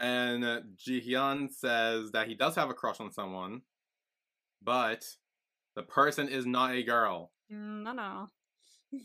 And 0.00 0.44
uh, 0.44 0.60
Jihyun 0.76 1.50
says 1.52 2.10
that 2.12 2.26
he 2.28 2.34
does 2.34 2.56
have 2.56 2.68
a 2.70 2.74
crush 2.74 3.00
on 3.00 3.12
someone, 3.12 3.62
but 4.62 5.04
The 5.76 5.82
person 5.82 6.28
is 6.28 6.46
not 6.46 6.72
a 6.74 6.82
girl. 6.82 7.32
Mm, 7.52 7.82
No, 7.82 7.92
no. 7.92 8.30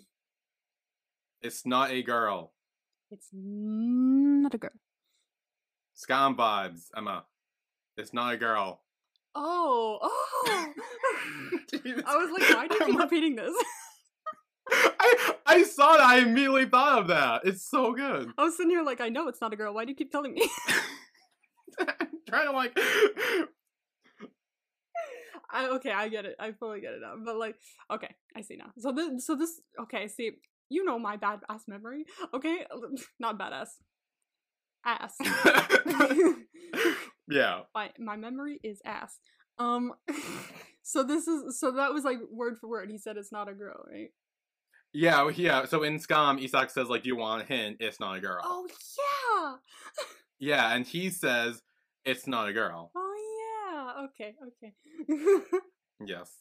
It's 1.41 1.65
not 1.65 1.91
a 1.91 2.01
girl. 2.03 2.53
It's 3.11 3.29
not 3.33 4.53
a 4.53 4.57
girl. 4.57 4.71
Skam 5.95 6.35
vibes, 6.35 6.89
Emma. 6.95 7.25
It's 7.97 8.13
not 8.13 8.33
a 8.33 8.37
girl. 8.37 8.81
Oh, 9.35 9.99
oh. 10.01 10.13
I 12.07 12.15
was 12.17 12.31
like, 12.31 12.49
why 12.55 12.67
do 12.67 12.75
you 12.75 12.85
keep 12.85 12.99
repeating 12.99 13.35
this? 13.35 13.53
I 14.99 15.33
I 15.45 15.63
saw 15.63 15.93
that. 15.93 16.01
I 16.01 16.19
immediately 16.19 16.65
thought 16.65 16.99
of 16.99 17.07
that. 17.07 17.41
It's 17.45 17.63
so 17.63 17.93
good. 17.93 18.29
I 18.37 18.43
was 18.43 18.55
sitting 18.55 18.69
here 18.69 18.83
like, 18.83 19.01
I 19.01 19.09
know 19.09 19.27
it's 19.27 19.41
not 19.41 19.53
a 19.53 19.55
girl. 19.55 19.73
Why 19.73 19.85
do 19.85 19.91
you 19.91 19.95
keep 19.95 20.11
telling 20.11 20.33
me? 20.33 20.47
I'm 21.79 21.87
trying 22.29 22.47
to 22.47 22.51
like. 22.51 22.77
I, 25.51 25.67
okay, 25.69 25.91
I 25.91 26.09
get 26.09 26.25
it. 26.25 26.35
I 26.39 26.51
fully 26.51 26.81
get 26.81 26.93
it 26.93 27.01
now. 27.01 27.15
But 27.23 27.37
like, 27.37 27.55
okay, 27.91 28.13
I 28.35 28.41
see 28.41 28.55
now. 28.55 28.71
So 28.77 28.91
this, 28.91 29.25
so 29.25 29.35
this, 29.35 29.59
okay, 29.81 30.07
see, 30.07 30.31
you 30.69 30.85
know 30.85 30.99
my 30.99 31.17
bad 31.17 31.39
ass 31.49 31.63
memory, 31.67 32.05
okay? 32.33 32.65
Not 33.19 33.39
badass, 33.39 33.69
ass. 34.85 35.15
yeah. 37.27 37.61
my 37.73 37.89
my 37.97 38.15
memory 38.15 38.59
is 38.63 38.79
ass. 38.85 39.17
Um, 39.57 39.93
so 40.83 41.03
this 41.03 41.27
is 41.27 41.59
so 41.59 41.71
that 41.71 41.93
was 41.93 42.03
like 42.03 42.17
word 42.31 42.57
for 42.59 42.69
word. 42.69 42.89
He 42.91 42.97
said 42.97 43.17
it's 43.17 43.31
not 43.31 43.49
a 43.49 43.53
girl, 43.53 43.83
right? 43.91 44.09
Yeah, 44.93 45.29
yeah. 45.29 45.65
So 45.65 45.83
in 45.83 45.99
Skam, 45.99 46.43
Isak 46.43 46.71
says 46.71 46.87
like, 46.89 47.03
"Do 47.03 47.09
you 47.09 47.15
want 47.15 47.43
a 47.43 47.45
hint? 47.45 47.77
It's 47.79 47.99
not 47.99 48.17
a 48.17 48.19
girl." 48.21 48.41
Oh 48.43 48.67
yeah. 48.69 49.55
Yeah, 50.41 50.73
and 50.73 50.87
he 50.87 51.09
says 51.09 51.61
it's 52.05 52.25
not 52.25 52.47
a 52.47 52.53
girl. 52.53 52.91
Oh 52.95 53.15
yeah. 53.41 54.05
Okay. 54.05 54.35
Okay. 54.47 54.73
Yes. 56.05 56.31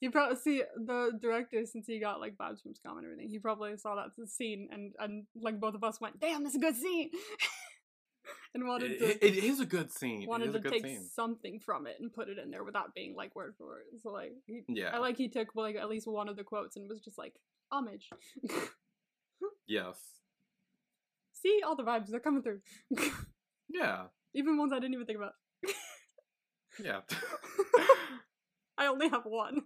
you 0.00 0.12
probably 0.12 0.36
see 0.36 0.62
the 0.76 1.10
director 1.20 1.66
since 1.66 1.88
he 1.88 1.98
got 1.98 2.20
like 2.20 2.36
vibes 2.36 2.62
from 2.62 2.72
Skam 2.72 2.98
and 2.98 3.04
everything. 3.04 3.28
He 3.28 3.40
probably 3.40 3.76
saw 3.76 3.96
that 3.96 4.28
scene 4.28 4.68
and 4.70 4.92
and 5.00 5.24
like 5.34 5.58
both 5.58 5.74
of 5.74 5.82
us 5.82 6.00
went, 6.00 6.20
"Damn, 6.20 6.44
that's 6.44 6.54
a 6.54 6.60
good 6.60 6.76
scene," 6.76 7.10
and 8.54 8.66
wanted 8.66 8.98
to 8.98 9.04
it- 9.04 9.18
it 9.22 9.44
is 9.44 9.60
a 9.60 9.66
good 9.66 9.90
scene. 9.92 10.26
Wanted 10.28 10.52
to 10.52 10.60
take 10.70 10.84
scene. 10.84 11.02
something 11.12 11.60
from 11.60 11.86
it 11.86 11.96
and 12.00 12.12
put 12.12 12.28
it 12.28 12.38
in 12.38 12.50
there 12.50 12.64
without 12.64 12.94
being 12.94 13.14
like 13.14 13.34
word 13.36 13.54
for 13.58 13.66
word. 13.66 13.84
So 14.02 14.10
like, 14.10 14.32
he, 14.46 14.62
Yeah. 14.68 14.90
I 14.94 14.98
like 14.98 15.16
he 15.16 15.28
took 15.28 15.54
like 15.54 15.76
at 15.76 15.88
least 15.88 16.06
one 16.06 16.28
of 16.28 16.36
the 16.36 16.44
quotes 16.44 16.76
and 16.76 16.88
was 16.88 17.00
just 17.00 17.18
like 17.18 17.34
homage. 17.70 18.08
Yes. 19.68 19.96
See 21.34 21.60
all 21.64 21.76
the 21.76 21.84
vibes 21.84 22.08
they're 22.08 22.18
coming 22.20 22.42
through, 22.42 22.60
Yeah. 23.68 24.04
even 24.34 24.56
ones 24.56 24.72
I 24.72 24.76
didn't 24.80 24.94
even 24.94 25.06
think 25.06 25.18
about. 25.18 25.34
Yeah. 26.82 27.00
I 28.78 28.86
only 28.86 29.08
have 29.10 29.24
one. 29.24 29.62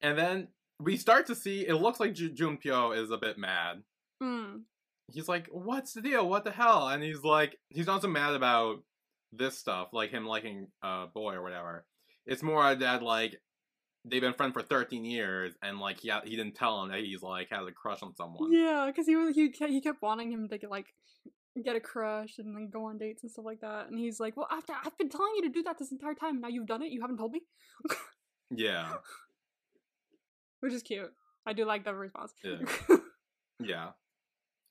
and 0.00 0.16
then 0.18 0.48
we 0.80 0.96
start 0.96 1.26
to 1.26 1.34
see. 1.34 1.66
It 1.66 1.74
looks 1.74 2.00
like 2.00 2.14
Ju- 2.14 2.30
Junpyo 2.32 2.96
is 2.96 3.10
a 3.10 3.18
bit 3.18 3.38
mad. 3.38 3.82
Mm. 4.22 4.62
He's 5.10 5.28
like, 5.28 5.48
"What's 5.50 5.94
the 5.94 6.02
deal? 6.02 6.28
What 6.28 6.44
the 6.44 6.50
hell?" 6.50 6.88
And 6.88 7.02
he's 7.02 7.22
like, 7.22 7.58
he's 7.68 7.86
not 7.86 8.02
so 8.02 8.08
mad 8.08 8.34
about 8.34 8.82
this 9.32 9.58
stuff, 9.58 9.88
like 9.92 10.10
him 10.10 10.26
liking 10.26 10.68
a 10.82 11.06
boy 11.06 11.34
or 11.34 11.42
whatever. 11.42 11.86
It's 12.26 12.42
more 12.42 12.74
that 12.74 13.02
like 13.02 13.40
they've 14.04 14.20
been 14.20 14.34
friends 14.34 14.52
for 14.52 14.62
13 14.62 15.04
years, 15.04 15.54
and 15.62 15.80
like 15.80 16.00
he 16.00 16.12
he 16.24 16.36
didn't 16.36 16.54
tell 16.54 16.82
him 16.82 16.90
that 16.90 17.00
he's 17.00 17.22
like 17.22 17.48
has 17.50 17.66
a 17.66 17.72
crush 17.72 18.02
on 18.02 18.14
someone. 18.16 18.52
Yeah, 18.52 18.86
because 18.86 19.06
he 19.06 19.16
was 19.16 19.34
he 19.34 19.52
he 19.66 19.80
kept 19.80 20.02
wanting 20.02 20.30
him 20.30 20.48
to 20.48 20.58
get, 20.58 20.70
like 20.70 20.94
get 21.64 21.74
a 21.76 21.80
crush 21.80 22.38
and 22.38 22.54
then 22.54 22.68
go 22.70 22.84
on 22.84 22.98
dates 22.98 23.22
and 23.22 23.32
stuff 23.32 23.44
like 23.44 23.60
that. 23.60 23.88
And 23.88 23.98
he's 23.98 24.20
like, 24.20 24.36
"Well, 24.36 24.48
after 24.50 24.74
I've 24.84 24.96
been 24.98 25.08
telling 25.08 25.32
you 25.36 25.42
to 25.42 25.48
do 25.48 25.62
that 25.64 25.78
this 25.78 25.90
entire 25.90 26.14
time, 26.14 26.40
now 26.40 26.48
you've 26.48 26.66
done 26.66 26.82
it. 26.82 26.92
You 26.92 27.00
haven't 27.00 27.18
told 27.18 27.32
me," 27.32 27.42
Yeah. 28.50 28.92
which 30.60 30.72
is 30.72 30.82
cute. 30.82 31.12
I 31.46 31.52
do 31.52 31.64
like 31.64 31.84
that 31.84 31.94
response. 31.94 32.32
Yeah. 32.44 32.58
Yeah. 33.60 33.88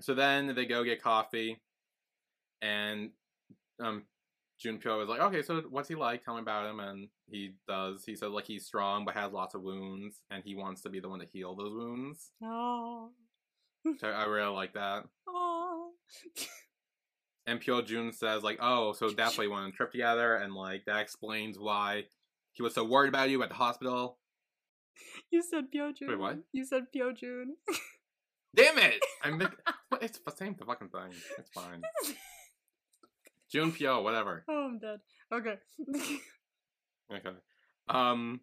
So 0.02 0.14
then 0.14 0.54
they 0.56 0.66
go 0.66 0.84
get 0.84 1.02
coffee, 1.02 1.60
and 2.62 3.10
um, 3.82 4.04
Junpyo 4.64 5.02
is 5.04 5.10
like, 5.10 5.20
"Okay, 5.22 5.42
so 5.42 5.62
what's 5.70 5.90
he 5.90 5.96
like? 5.96 6.24
Tell 6.24 6.36
me 6.36 6.42
about 6.42 6.70
him." 6.70 6.80
And 6.80 7.10
he 7.28 7.56
does. 7.68 8.04
He 8.06 8.16
says 8.16 8.30
like 8.30 8.46
he's 8.46 8.66
strong 8.66 9.06
but 9.06 9.16
has 9.16 9.32
lots 9.32 9.56
of 9.56 9.62
wounds, 9.62 10.22
and 10.30 10.44
he 10.44 10.56
wants 10.56 10.82
to 10.82 10.90
be 10.90 11.00
the 11.00 11.10
one 11.10 11.20
to 11.20 11.26
heal 11.26 11.56
those 11.56 11.74
wounds. 11.74 12.32
oh, 12.44 13.12
So 14.00 14.08
I 14.08 14.26
really 14.26 14.54
like 14.54 14.74
that. 14.74 15.06
oh. 15.28 15.92
And 17.46 17.62
Pyo 17.62 17.86
Jun 17.86 18.12
says 18.12 18.44
like, 18.44 18.60
"Oh, 18.62 18.94
so 18.94 19.10
that's 19.10 19.38
why 19.38 19.46
you 19.46 19.52
went 19.52 19.64
on 19.64 19.70
a 19.70 19.72
trip 19.72 19.92
together, 19.92 20.36
and 20.36 20.54
like 20.54 20.86
that 20.86 21.00
explains 21.02 21.58
why 21.58 22.04
he 22.52 22.62
was 22.62 22.74
so 22.76 22.84
worried 22.84 23.10
about 23.10 23.30
you 23.30 23.42
at 23.42 23.50
the 23.50 23.56
hospital." 23.56 24.18
You 25.32 25.44
said 25.44 25.66
Pyojun. 25.74 26.08
Wait, 26.10 26.20
what? 26.20 26.40
You 26.52 26.66
said 26.66 26.88
Pyojun. 26.96 27.52
Damn 28.56 28.78
it! 28.80 29.00
I'm 29.24 29.38
making. 29.38 29.56
It's 30.02 30.20
the 30.20 30.32
same 30.32 30.56
fucking 30.56 30.90
thing. 30.90 31.12
It's 31.38 31.50
fine. 31.52 31.82
Junpyo, 33.54 34.04
whatever. 34.04 34.44
oh, 34.50 34.66
I'm 34.66 34.80
dead. 34.80 35.00
Okay. 35.32 35.56
Okay. 37.10 37.30
Um. 37.88 38.42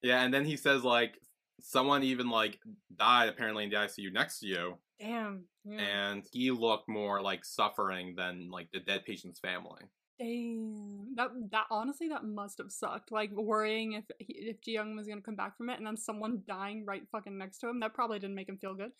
Yeah, 0.00 0.22
and 0.22 0.32
then 0.32 0.44
he 0.44 0.56
says 0.56 0.84
like 0.84 1.18
someone 1.60 2.04
even 2.04 2.30
like 2.30 2.60
died 2.96 3.28
apparently 3.28 3.64
in 3.64 3.70
the 3.70 3.74
ICU 3.76 4.12
next 4.12 4.38
to 4.40 4.46
you, 4.46 4.74
Damn. 5.00 5.46
Yeah. 5.64 5.80
and 5.80 6.22
he 6.30 6.52
looked 6.52 6.88
more 6.88 7.20
like 7.20 7.44
suffering 7.44 8.14
than 8.16 8.48
like 8.48 8.68
the 8.72 8.78
dead 8.78 9.04
patient's 9.04 9.40
family. 9.40 9.82
Damn. 10.22 11.14
That 11.16 11.30
that 11.50 11.64
honestly 11.70 12.08
that 12.08 12.24
must 12.24 12.58
have 12.58 12.70
sucked. 12.70 13.10
Like 13.12 13.30
worrying 13.32 13.92
if 13.92 14.04
he, 14.18 14.34
if 14.34 14.60
Jihyun 14.60 14.96
was 14.96 15.06
gonna 15.08 15.20
come 15.20 15.34
back 15.36 15.56
from 15.56 15.68
it, 15.70 15.78
and 15.78 15.86
then 15.86 15.96
someone 15.96 16.42
dying 16.46 16.84
right 16.86 17.02
fucking 17.10 17.36
next 17.36 17.58
to 17.58 17.68
him. 17.68 17.80
That 17.80 17.94
probably 17.94 18.18
didn't 18.18 18.36
make 18.36 18.48
him 18.48 18.58
feel 18.58 18.74
good. 18.74 18.92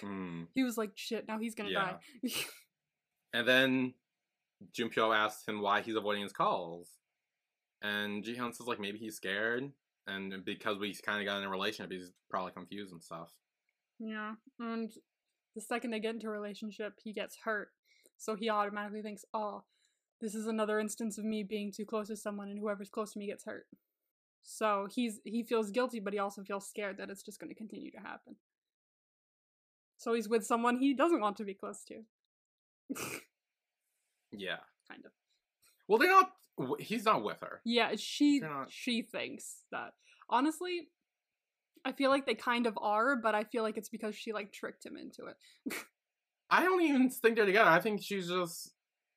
Hmm. 0.00 0.44
He 0.54 0.62
was 0.64 0.76
like, 0.76 0.90
"Shit, 0.94 1.26
now 1.28 1.38
he's 1.38 1.54
gonna 1.54 1.70
Yeah. 1.70 1.96
die." 2.24 2.30
And 3.32 3.48
then 3.48 3.94
Junpyo 4.72 5.14
asks 5.16 5.46
him 5.48 5.60
why 5.60 5.80
he's 5.80 5.96
avoiding 5.96 6.22
his 6.22 6.32
calls, 6.32 6.88
and 7.82 8.22
Jihyun 8.22 8.54
says 8.54 8.66
like 8.68 8.78
maybe 8.78 8.98
he's 8.98 9.16
scared, 9.16 9.72
and 10.06 10.44
because 10.44 10.78
we 10.78 10.94
kind 10.94 11.20
of 11.20 11.26
got 11.26 11.38
in 11.38 11.44
a 11.44 11.50
relationship, 11.50 11.90
he's 11.92 12.12
probably 12.30 12.52
confused 12.52 12.92
and 12.92 13.02
stuff. 13.02 13.32
yeah. 13.98 14.34
And 14.60 14.92
the 15.56 15.60
second 15.60 15.90
they 15.90 15.98
get 16.00 16.14
into 16.14 16.26
a 16.28 16.30
relationship, 16.30 16.94
he 17.02 17.12
gets 17.12 17.36
hurt, 17.44 17.70
so 18.18 18.36
he 18.36 18.48
automatically 18.50 19.02
thinks, 19.02 19.24
"Oh, 19.34 19.64
this 20.24 20.34
is 20.34 20.46
another 20.46 20.80
instance 20.80 21.18
of 21.18 21.24
me 21.24 21.42
being 21.42 21.70
too 21.70 21.84
close 21.84 22.08
to 22.08 22.16
someone, 22.16 22.48
and 22.48 22.58
whoever's 22.58 22.88
close 22.88 23.12
to 23.12 23.18
me 23.18 23.26
gets 23.26 23.44
hurt." 23.44 23.66
So 24.42 24.88
he's 24.90 25.20
he 25.24 25.42
feels 25.42 25.70
guilty, 25.70 26.00
but 26.00 26.14
he 26.14 26.18
also 26.18 26.42
feels 26.42 26.66
scared 26.66 26.96
that 26.98 27.10
it's 27.10 27.22
just 27.22 27.38
going 27.38 27.50
to 27.50 27.54
continue 27.54 27.90
to 27.90 27.98
happen. 27.98 28.36
So 29.98 30.14
he's 30.14 30.28
with 30.28 30.44
someone 30.44 30.78
he 30.78 30.94
doesn't 30.94 31.20
want 31.20 31.36
to 31.36 31.44
be 31.44 31.54
close 31.54 31.84
to. 31.84 32.02
Yeah. 34.36 34.58
kind 34.88 35.04
of. 35.04 35.12
Well, 35.88 35.98
they're 35.98 36.08
not. 36.08 36.32
He's 36.80 37.04
not 37.04 37.22
with 37.24 37.40
her. 37.40 37.60
Yeah, 37.64 37.92
she 37.96 38.42
she 38.68 39.02
thinks 39.02 39.58
that. 39.70 39.94
Honestly, 40.28 40.88
I 41.84 41.92
feel 41.92 42.10
like 42.10 42.26
they 42.26 42.34
kind 42.34 42.66
of 42.66 42.78
are, 42.80 43.16
but 43.16 43.34
I 43.34 43.44
feel 43.44 43.62
like 43.62 43.76
it's 43.76 43.88
because 43.88 44.14
she 44.16 44.32
like 44.32 44.52
tricked 44.52 44.84
him 44.84 44.96
into 44.96 45.26
it. 45.26 45.74
I 46.50 46.62
don't 46.62 46.82
even 46.82 47.10
think 47.10 47.36
they're 47.36 47.46
together. 47.46 47.70
I 47.70 47.80
think 47.80 48.02
she's 48.02 48.28
just 48.28 48.73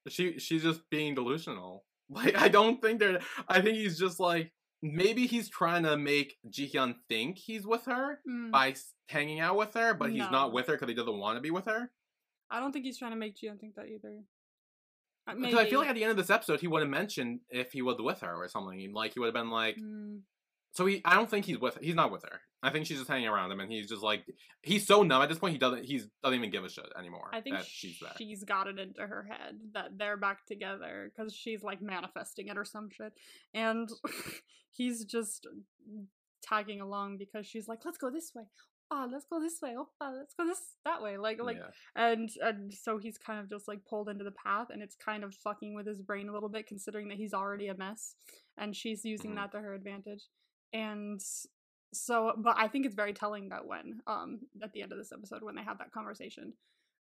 she 0.10 0.39
she's 0.39 0.64
just 0.64 0.82
being 0.89 1.16
delusional. 1.16 1.84
Like 2.10 2.38
I 2.38 2.47
don't 2.47 2.82
think 2.82 2.99
they're. 2.99 3.20
I 3.49 3.60
think 3.60 3.76
he's 3.78 3.99
just 3.99 4.18
like 4.18 4.53
maybe 4.82 5.28
he's 5.28 5.49
trying 5.49 5.84
to 5.84 5.97
make 5.97 6.38
Jihyun 6.49 6.95
think 7.10 7.38
he's 7.38 7.68
with 7.68 7.84
her 7.86 8.20
Mm, 8.26 8.51
by 8.51 8.76
hanging 9.10 9.41
out 9.41 9.58
with 9.58 9.74
her, 9.74 9.93
but 9.93 10.12
he's 10.12 10.22
not 10.32 10.53
with 10.53 10.68
her 10.68 10.74
because 10.74 10.88
he 10.88 10.95
doesn't 10.95 11.18
want 11.18 11.36
to 11.36 11.41
be 11.41 11.51
with 11.51 11.66
her. 11.66 11.91
I 12.49 12.62
don't 12.62 12.72
think 12.72 12.86
he's 12.86 12.97
trying 12.97 13.12
to 13.12 13.18
make 13.18 13.36
Jihyun 13.36 13.60
think 13.60 13.76
that 13.76 13.88
either. 13.88 14.24
Uh, 15.28 15.36
Because 15.36 15.55
I 15.60 15.70
feel 15.70 15.80
like 15.80 15.89
at 15.89 15.95
the 15.95 16.03
end 16.03 16.12
of 16.12 16.18
this 16.18 16.30
episode, 16.30 16.62
he 16.62 16.68
would 16.68 16.82
have 16.82 16.89
mentioned 16.89 17.41
if 17.49 17.74
he 17.74 17.82
was 17.82 17.97
with 17.99 18.22
her 18.22 18.34
or 18.41 18.47
something. 18.47 18.93
Like 18.93 19.14
he 19.14 19.20
would 19.20 19.28
have 19.28 19.34
been 19.36 19.49
like, 19.51 19.76
Mm, 19.76 20.22
so 20.72 20.86
he. 20.86 21.01
I 21.03 21.16
don't 21.16 21.30
think 21.30 21.43
he's 21.45 21.60
with. 21.60 21.78
He's 21.82 21.95
not 21.95 22.12
with 22.12 22.24
her. 22.24 22.39
I 22.68 22.72
think 22.72 22.86
she's 22.86 22.97
just 22.97 23.09
hanging 23.09 23.28
around 23.28 23.51
him, 23.51 23.59
and 23.59 23.72
he's 23.72 23.88
just 23.89 24.03
like 24.03 24.26
he's 24.61 24.86
so 24.86 25.01
numb 25.03 25.22
at 25.22 25.30
this 25.30 25.39
point. 25.39 25.53
He 25.53 25.57
doesn't. 25.59 25.84
He's 25.86 26.07
doesn't 26.24 26.38
even 26.38 26.51
give 26.51 26.63
a 26.65 26.70
shit 26.70 26.86
anymore. 26.97 27.30
I 27.34 27.41
think 27.41 27.55
that 27.57 27.65
she's 27.65 27.97
there. 27.99 28.11
she's 28.18 28.43
got 28.43 28.68
it 28.68 28.78
into 28.80 29.01
her 29.01 29.28
head 29.30 29.55
that 29.74 29.97
they're 29.97 30.18
back 30.18 30.45
together 30.45 31.11
because 31.15 31.34
she's 31.34 31.63
like 31.63 31.82
manifesting 31.82 32.47
it 32.47 32.57
or 32.57 32.65
some 32.65 32.89
shit, 32.91 33.13
and 33.53 33.89
he's 34.72 35.05
just 35.05 35.47
tagging 36.43 36.82
along 36.82 37.18
because 37.18 37.47
she's 37.47 37.68
like, 37.68 37.80
"Let's 37.86 37.97
go 37.97 38.09
this 38.09 38.32
way." 38.36 38.43
Oh, 38.89 39.05
let's 39.11 39.26
go 39.30 39.41
this 39.41 39.61
way. 39.61 39.76
Oh, 39.78 40.13
let's 40.18 40.34
go 40.34 40.45
this 40.45 40.61
that 40.86 41.01
way. 41.01 41.18
Like, 41.18 41.41
like 41.41 41.57
yeah. 41.57 41.72
and 42.01 42.30
and 42.41 42.74
so 42.74 42.97
he's 42.97 43.18
kind 43.18 43.38
of 43.39 43.49
just 43.49 43.68
like 43.68 43.80
pulled 43.86 44.07
into 44.07 44.24
the 44.24 44.32
path 44.32 44.68
and 44.70 44.82
it's 44.82 44.95
kind 44.95 45.26
of 45.26 45.34
fucking 45.36 45.74
with 45.76 45.86
his 45.86 46.01
brain 46.01 46.30
a 46.30 46.32
little 46.34 46.47
bit 46.47 46.68
considering 46.68 47.09
that 47.09 47.18
he's 47.18 47.34
already 47.34 47.68
a 47.68 47.76
mess 47.76 48.15
and 48.57 48.74
she's 48.74 49.03
using 49.03 49.32
Mhm. 49.32 49.36
that 49.36 49.51
to 49.51 49.59
her 49.59 49.74
advantage 49.74 50.24
and 50.72 51.20
so 51.94 52.34
but 52.38 52.56
i 52.58 52.68
think 52.68 52.86
it's 52.86 52.96
very 52.96 53.14
telling 53.14 53.50
that 53.50 53.66
when 53.66 54.02
um 54.08 54.40
at 54.62 54.74
the 54.74 54.82
end 54.82 54.92
of 54.92 54.98
this 54.98 55.12
episode 55.12 55.42
when 55.42 55.56
they 55.56 55.64
have 55.64 55.78
that 55.78 55.92
conversation 55.92 56.54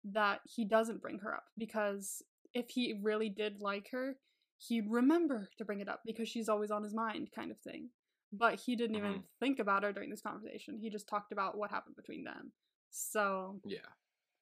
that 0.03 0.39
he 0.45 0.63
doesn't 0.63 1.01
bring 1.01 1.19
her 1.19 1.33
up 1.33 1.45
because 1.57 2.23
if 2.53 2.69
he 2.69 2.97
really 3.01 3.29
did 3.29 3.61
like 3.61 3.89
her 3.91 4.15
he'd 4.57 4.89
remember 4.89 5.49
to 5.57 5.65
bring 5.65 5.81
it 5.81 5.89
up 5.89 6.01
because 6.05 6.27
she's 6.27 6.49
always 6.49 6.71
on 6.71 6.83
his 6.83 6.93
mind, 6.93 7.29
kind 7.31 7.51
of 7.51 7.59
thing. 7.59 7.89
But 8.33 8.55
he 8.59 8.75
didn't 8.75 8.95
even 8.95 9.19
Mhm. 9.19 9.23
think 9.39 9.59
about 9.59 9.83
her 9.83 9.93
during 9.93 10.09
this 10.09 10.21
conversation. 10.21 10.79
He 10.79 10.89
just 10.89 11.07
talked 11.07 11.31
about 11.31 11.57
what 11.57 11.69
happened 11.69 11.95
between 11.95 12.23
them. 12.23 12.53
So 12.89 13.61
Yeah. 13.63 13.87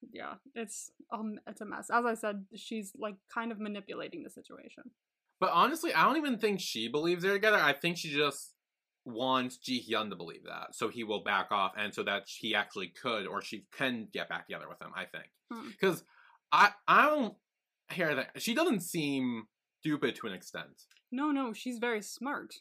yeah, 0.10 0.36
it's 0.54 0.92
um, 1.12 1.40
it's 1.48 1.62
a 1.62 1.66
mess. 1.66 1.90
As 1.90 2.06
I 2.06 2.14
said, 2.14 2.48
she's 2.56 2.96
like 2.96 3.18
kind 3.28 3.52
of 3.52 3.60
manipulating 3.60 4.24
the 4.24 4.30
situation. 4.30 4.92
But 5.40 5.52
honestly, 5.52 5.94
I 5.94 6.04
don't 6.06 6.18
even 6.18 6.40
think 6.40 6.60
she 6.62 6.88
believes 6.88 7.22
they're 7.24 7.34
together. 7.34 7.58
I 7.58 7.74
think 7.74 7.98
she 7.98 8.10
just 8.10 8.55
wants 9.06 9.58
Ji 9.58 9.86
Hyun 9.90 10.10
to 10.10 10.16
believe 10.16 10.44
that, 10.46 10.74
so 10.76 10.90
he 10.90 11.04
will 11.04 11.24
back 11.24 11.52
off, 11.52 11.74
and 11.78 11.94
so 11.94 12.04
that 12.04 12.24
he 12.28 12.56
actually 12.56 12.88
could 12.88 13.28
or 13.28 13.42
she 13.42 13.66
can 13.72 14.08
get 14.12 14.28
back 14.30 14.48
together 14.48 14.68
with 14.68 14.82
him. 14.82 14.92
I 14.96 15.06
think 15.06 15.28
Hmm. 15.52 15.70
because 15.70 16.04
I 16.52 16.72
I 16.88 17.06
don't 17.10 17.36
hear 17.92 18.16
that 18.16 18.42
she 18.42 18.54
doesn't 18.56 18.82
seem 18.82 19.48
stupid 19.82 20.16
to 20.16 20.28
an 20.28 20.34
extent. 20.34 20.84
No, 21.12 21.32
no, 21.32 21.54
she's 21.54 21.78
very 21.78 22.02
smart. 22.02 22.56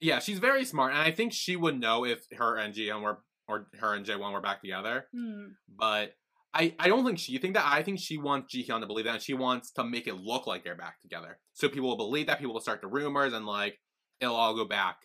Yeah, 0.00 0.18
she's 0.18 0.40
very 0.40 0.64
smart, 0.64 0.92
and 0.92 1.00
I 1.00 1.12
think 1.12 1.32
she 1.32 1.54
would 1.56 1.78
know 1.78 2.04
if 2.04 2.26
her 2.36 2.56
and 2.56 2.74
Ji 2.74 2.88
Hyun 2.88 3.02
were 3.02 3.18
or 3.46 3.68
her 3.78 3.94
and 3.94 4.04
Jae 4.06 4.18
Won 4.18 4.32
were 4.32 4.40
back 4.40 4.60
together. 4.62 5.06
Hmm. 5.14 5.48
But 5.68 6.16
I, 6.52 6.74
I 6.78 6.88
don't 6.88 7.04
think 7.04 7.18
she 7.18 7.36
think 7.38 7.54
that. 7.54 7.66
I 7.66 7.82
think 7.82 7.98
she 8.00 8.16
wants 8.18 8.52
Ji 8.52 8.64
Hyun 8.66 8.80
to 8.80 8.86
believe 8.86 9.04
that, 9.04 9.14
and 9.14 9.22
she 9.22 9.34
wants 9.34 9.70
to 9.72 9.84
make 9.84 10.06
it 10.06 10.14
look 10.16 10.46
like 10.46 10.64
they're 10.64 10.74
back 10.74 11.00
together, 11.00 11.38
so 11.52 11.68
people 11.68 11.88
will 11.88 11.96
believe 11.96 12.26
that. 12.26 12.38
People 12.38 12.54
will 12.54 12.60
start 12.60 12.80
the 12.80 12.86
rumors, 12.88 13.32
and 13.32 13.46
like 13.46 13.78
it'll 14.20 14.34
all 14.34 14.54
go 14.54 14.64
back 14.64 14.96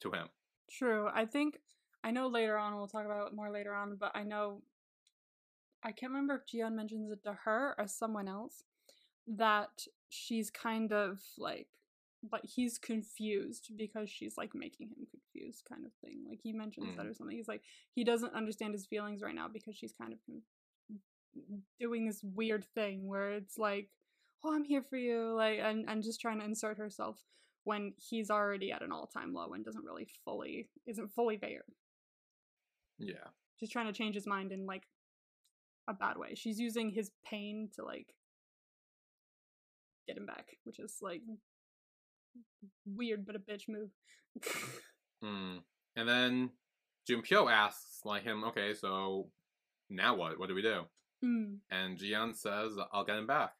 to 0.00 0.10
him. 0.10 0.28
True. 0.70 1.08
I 1.14 1.24
think 1.24 1.58
I 2.02 2.10
know 2.10 2.28
later 2.28 2.56
on 2.56 2.76
we'll 2.76 2.88
talk 2.88 3.04
about 3.04 3.28
it 3.28 3.34
more 3.34 3.50
later 3.50 3.74
on, 3.74 3.96
but 3.96 4.12
I 4.14 4.22
know 4.22 4.62
I 5.82 5.92
can't 5.92 6.12
remember 6.12 6.34
if 6.34 6.46
Jihyun 6.46 6.74
mentions 6.74 7.10
it 7.10 7.22
to 7.24 7.32
her 7.44 7.74
or 7.78 7.86
someone 7.86 8.28
else 8.28 8.64
that 9.26 9.86
she's 10.08 10.50
kind 10.50 10.92
of 10.92 11.20
like 11.38 11.68
but 12.28 12.40
he's 12.44 12.78
confused 12.78 13.70
because 13.76 14.10
she's 14.10 14.36
like 14.36 14.54
making 14.54 14.88
him 14.88 15.06
confused 15.10 15.62
kind 15.68 15.84
of 15.84 15.92
thing. 16.04 16.24
Like 16.28 16.40
he 16.42 16.52
mentions 16.52 16.96
that 16.96 17.06
mm. 17.06 17.10
or 17.10 17.14
something. 17.14 17.36
He's 17.36 17.48
like 17.48 17.62
he 17.94 18.04
doesn't 18.04 18.34
understand 18.34 18.72
his 18.74 18.86
feelings 18.86 19.22
right 19.22 19.34
now 19.34 19.48
because 19.52 19.76
she's 19.76 19.92
kind 19.92 20.12
of 20.12 20.18
doing 21.78 22.06
this 22.06 22.20
weird 22.22 22.64
thing 22.74 23.06
where 23.06 23.32
it's 23.32 23.58
like, 23.58 23.90
"Oh, 24.44 24.54
I'm 24.54 24.64
here 24.64 24.82
for 24.82 24.96
you," 24.96 25.34
like 25.34 25.58
and 25.62 25.88
and 25.88 26.02
just 26.02 26.20
trying 26.20 26.40
to 26.40 26.44
insert 26.44 26.78
herself 26.78 27.22
when 27.66 27.92
he's 27.98 28.30
already 28.30 28.70
at 28.70 28.82
an 28.82 28.92
all-time 28.92 29.34
low 29.34 29.52
and 29.52 29.64
doesn't 29.64 29.84
really 29.84 30.06
fully 30.24 30.68
isn't 30.86 31.08
fully 31.08 31.36
there. 31.36 31.64
Yeah, 32.98 33.28
She's 33.56 33.70
trying 33.70 33.86
to 33.86 33.92
change 33.92 34.14
his 34.14 34.26
mind 34.26 34.52
in 34.52 34.66
like 34.66 34.84
a 35.88 35.94
bad 35.94 36.18
way. 36.18 36.34
She's 36.34 36.58
using 36.58 36.90
his 36.90 37.10
pain 37.24 37.70
to 37.76 37.84
like 37.84 38.14
get 40.06 40.16
him 40.16 40.26
back, 40.26 40.56
which 40.64 40.78
is 40.78 40.96
like 41.00 41.22
weird 42.86 43.26
but 43.26 43.36
a 43.36 43.38
bitch 43.38 43.62
move. 43.68 43.90
mm. 45.24 45.58
and 45.96 46.08
then 46.08 46.50
Junpyo 47.08 47.50
asks 47.50 48.00
like 48.04 48.24
him, 48.24 48.44
okay, 48.44 48.74
so 48.74 49.30
now 49.88 50.14
what? 50.14 50.38
What 50.38 50.48
do 50.48 50.54
we 50.54 50.62
do? 50.62 50.82
Hmm. 51.22 51.54
And 51.70 51.98
Jihyun 51.98 52.36
says, 52.36 52.72
"I'll 52.92 53.04
get 53.04 53.16
him 53.16 53.26
back." 53.26 53.52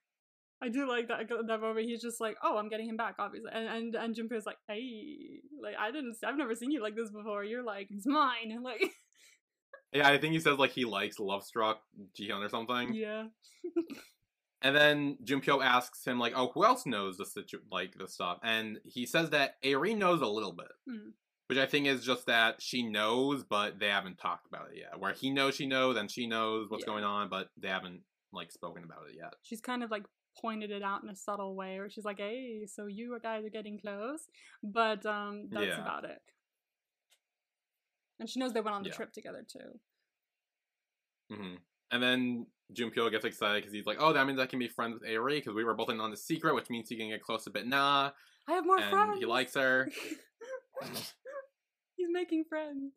I 0.63 0.69
do 0.69 0.89
like 0.89 1.09
that 1.09 1.29
that 1.29 1.61
moment. 1.61 1.87
He's 1.87 2.01
just 2.03 2.21
like, 2.21 2.37
"Oh, 2.43 2.57
I'm 2.57 2.69
getting 2.69 2.89
him 2.89 2.97
back, 2.97 3.17
obviously," 3.19 3.51
and 3.53 3.67
and 3.69 3.95
and 3.95 4.15
Junpyo's 4.15 4.47
like, 4.47 4.57
"Hey, 4.69 5.41
like 5.63 5.75
I 5.79 5.91
didn't, 5.91 6.17
I've 6.25 6.37
never 6.39 6.55
seen 6.55 6.71
you 6.71 6.83
like 6.83 6.97
this 6.97 7.11
before. 7.11 7.45
You're 7.45 7.63
like, 7.65 7.89
it's 7.91 8.07
mine." 8.07 8.51
And 8.53 8.63
like, 8.71 8.81
Yeah, 9.93 10.09
I 10.09 10.19
think 10.19 10.33
he 10.33 10.41
says 10.41 10.59
like 10.59 10.71
he 10.73 10.85
likes 10.85 11.19
Love 11.19 11.45
Struck 11.45 11.81
Jihyun 12.19 12.45
or 12.45 12.49
something. 12.49 12.95
yeah, 12.95 13.25
And 14.63 14.75
then 14.75 15.19
Junpyo 15.25 15.63
asks 15.63 16.07
him 16.07 16.19
like, 16.19 16.33
"Oh, 16.35 16.51
who 16.55 16.65
else 16.65 16.87
knows 16.87 17.19
the 17.19 17.27
situ- 17.27 17.61
like 17.71 17.95
the 17.99 18.09
stuff?" 18.09 18.39
And 18.43 18.79
he 18.85 19.05
says 19.07 19.31
that 19.31 19.57
Ari 19.65 19.95
knows 19.95 20.23
a 20.23 20.27
little 20.27 20.53
bit, 20.53 20.73
Hmm. 20.89 21.11
which 21.49 21.59
I 21.59 21.67
think 21.67 21.87
is 21.87 22.05
just 22.05 22.27
that 22.27 22.63
she 22.63 22.83
knows, 22.83 23.45
but 23.45 23.79
they 23.79 23.89
haven't 23.89 24.19
talked 24.19 24.47
about 24.47 24.71
it 24.73 24.79
yet. 24.79 24.99
Where 24.99 25.13
he 25.13 25.31
knows 25.31 25.55
she 25.55 25.67
knows, 25.67 25.97
and 25.99 26.11
she 26.11 26.27
knows 26.27 26.71
what's 26.71 26.85
Yeah. 26.85 26.93
going 26.95 27.05
on, 27.05 27.29
but 27.29 27.51
they 27.59 27.69
haven't 27.69 28.03
like 28.33 28.51
spoken 28.51 28.83
about 28.85 29.09
it 29.11 29.17
yet. 29.17 29.35
she's 29.43 29.61
kind 29.61 29.83
of 29.85 29.91
like 29.91 30.05
pointed 30.41 30.71
it 30.71 30.83
out 30.83 31.03
in 31.03 31.09
a 31.09 31.17
subtle 31.17 31.55
way, 31.55 31.79
where 31.79 31.91
she's 31.91 32.05
like, 32.05 32.19
"Hey, 32.19 32.67
so 32.67 32.87
you 32.87 33.19
guys 33.23 33.45
are 33.45 33.51
getting 33.51 33.79
close," 33.79 34.29
but 34.63 35.05
um, 35.07 35.49
that's 35.51 35.67
Yeah. 35.67 35.81
about 35.81 36.05
it. 36.05 36.21
And 38.19 38.29
she 38.29 38.41
knows 38.41 38.53
they 38.53 38.61
went 38.61 38.75
on 38.77 38.83
the 38.83 38.89
Yeah. 38.89 38.95
trip 38.97 39.13
together 39.13 39.45
too. 39.47 39.79
hmm 41.35 41.57
And 41.91 42.03
then 42.03 42.47
Junpyo 42.73 43.11
gets 43.11 43.25
excited 43.25 43.63
because 43.63 43.73
he's 43.73 43.87
like, 43.87 43.99
"Oh, 44.01 44.13
that 44.13 44.27
means 44.27 44.39
I 44.41 44.47
can 44.47 44.59
be 44.59 44.69
friends 44.69 44.95
with 44.95 45.09
Ari 45.09 45.39
because 45.41 45.55
we 45.55 45.65
were 45.65 45.75
both 45.75 45.91
in 45.91 46.01
on 46.01 46.11
the 46.11 46.17
secret, 46.17 46.55
which 46.55 46.71
means 46.71 46.89
he 46.89 46.97
can 46.97 47.09
get 47.11 47.23
close 47.23 47.47
Bit 47.49 47.67
Nah, 47.67 48.11
I 48.49 48.53
have 48.53 48.65
more 48.65 48.79
and 48.79 48.91
friends. 48.91 49.19
he 49.19 49.27
likes 49.27 49.55
her." 49.55 49.91
He's 51.97 52.09
making 52.11 52.45
friends. 52.45 52.93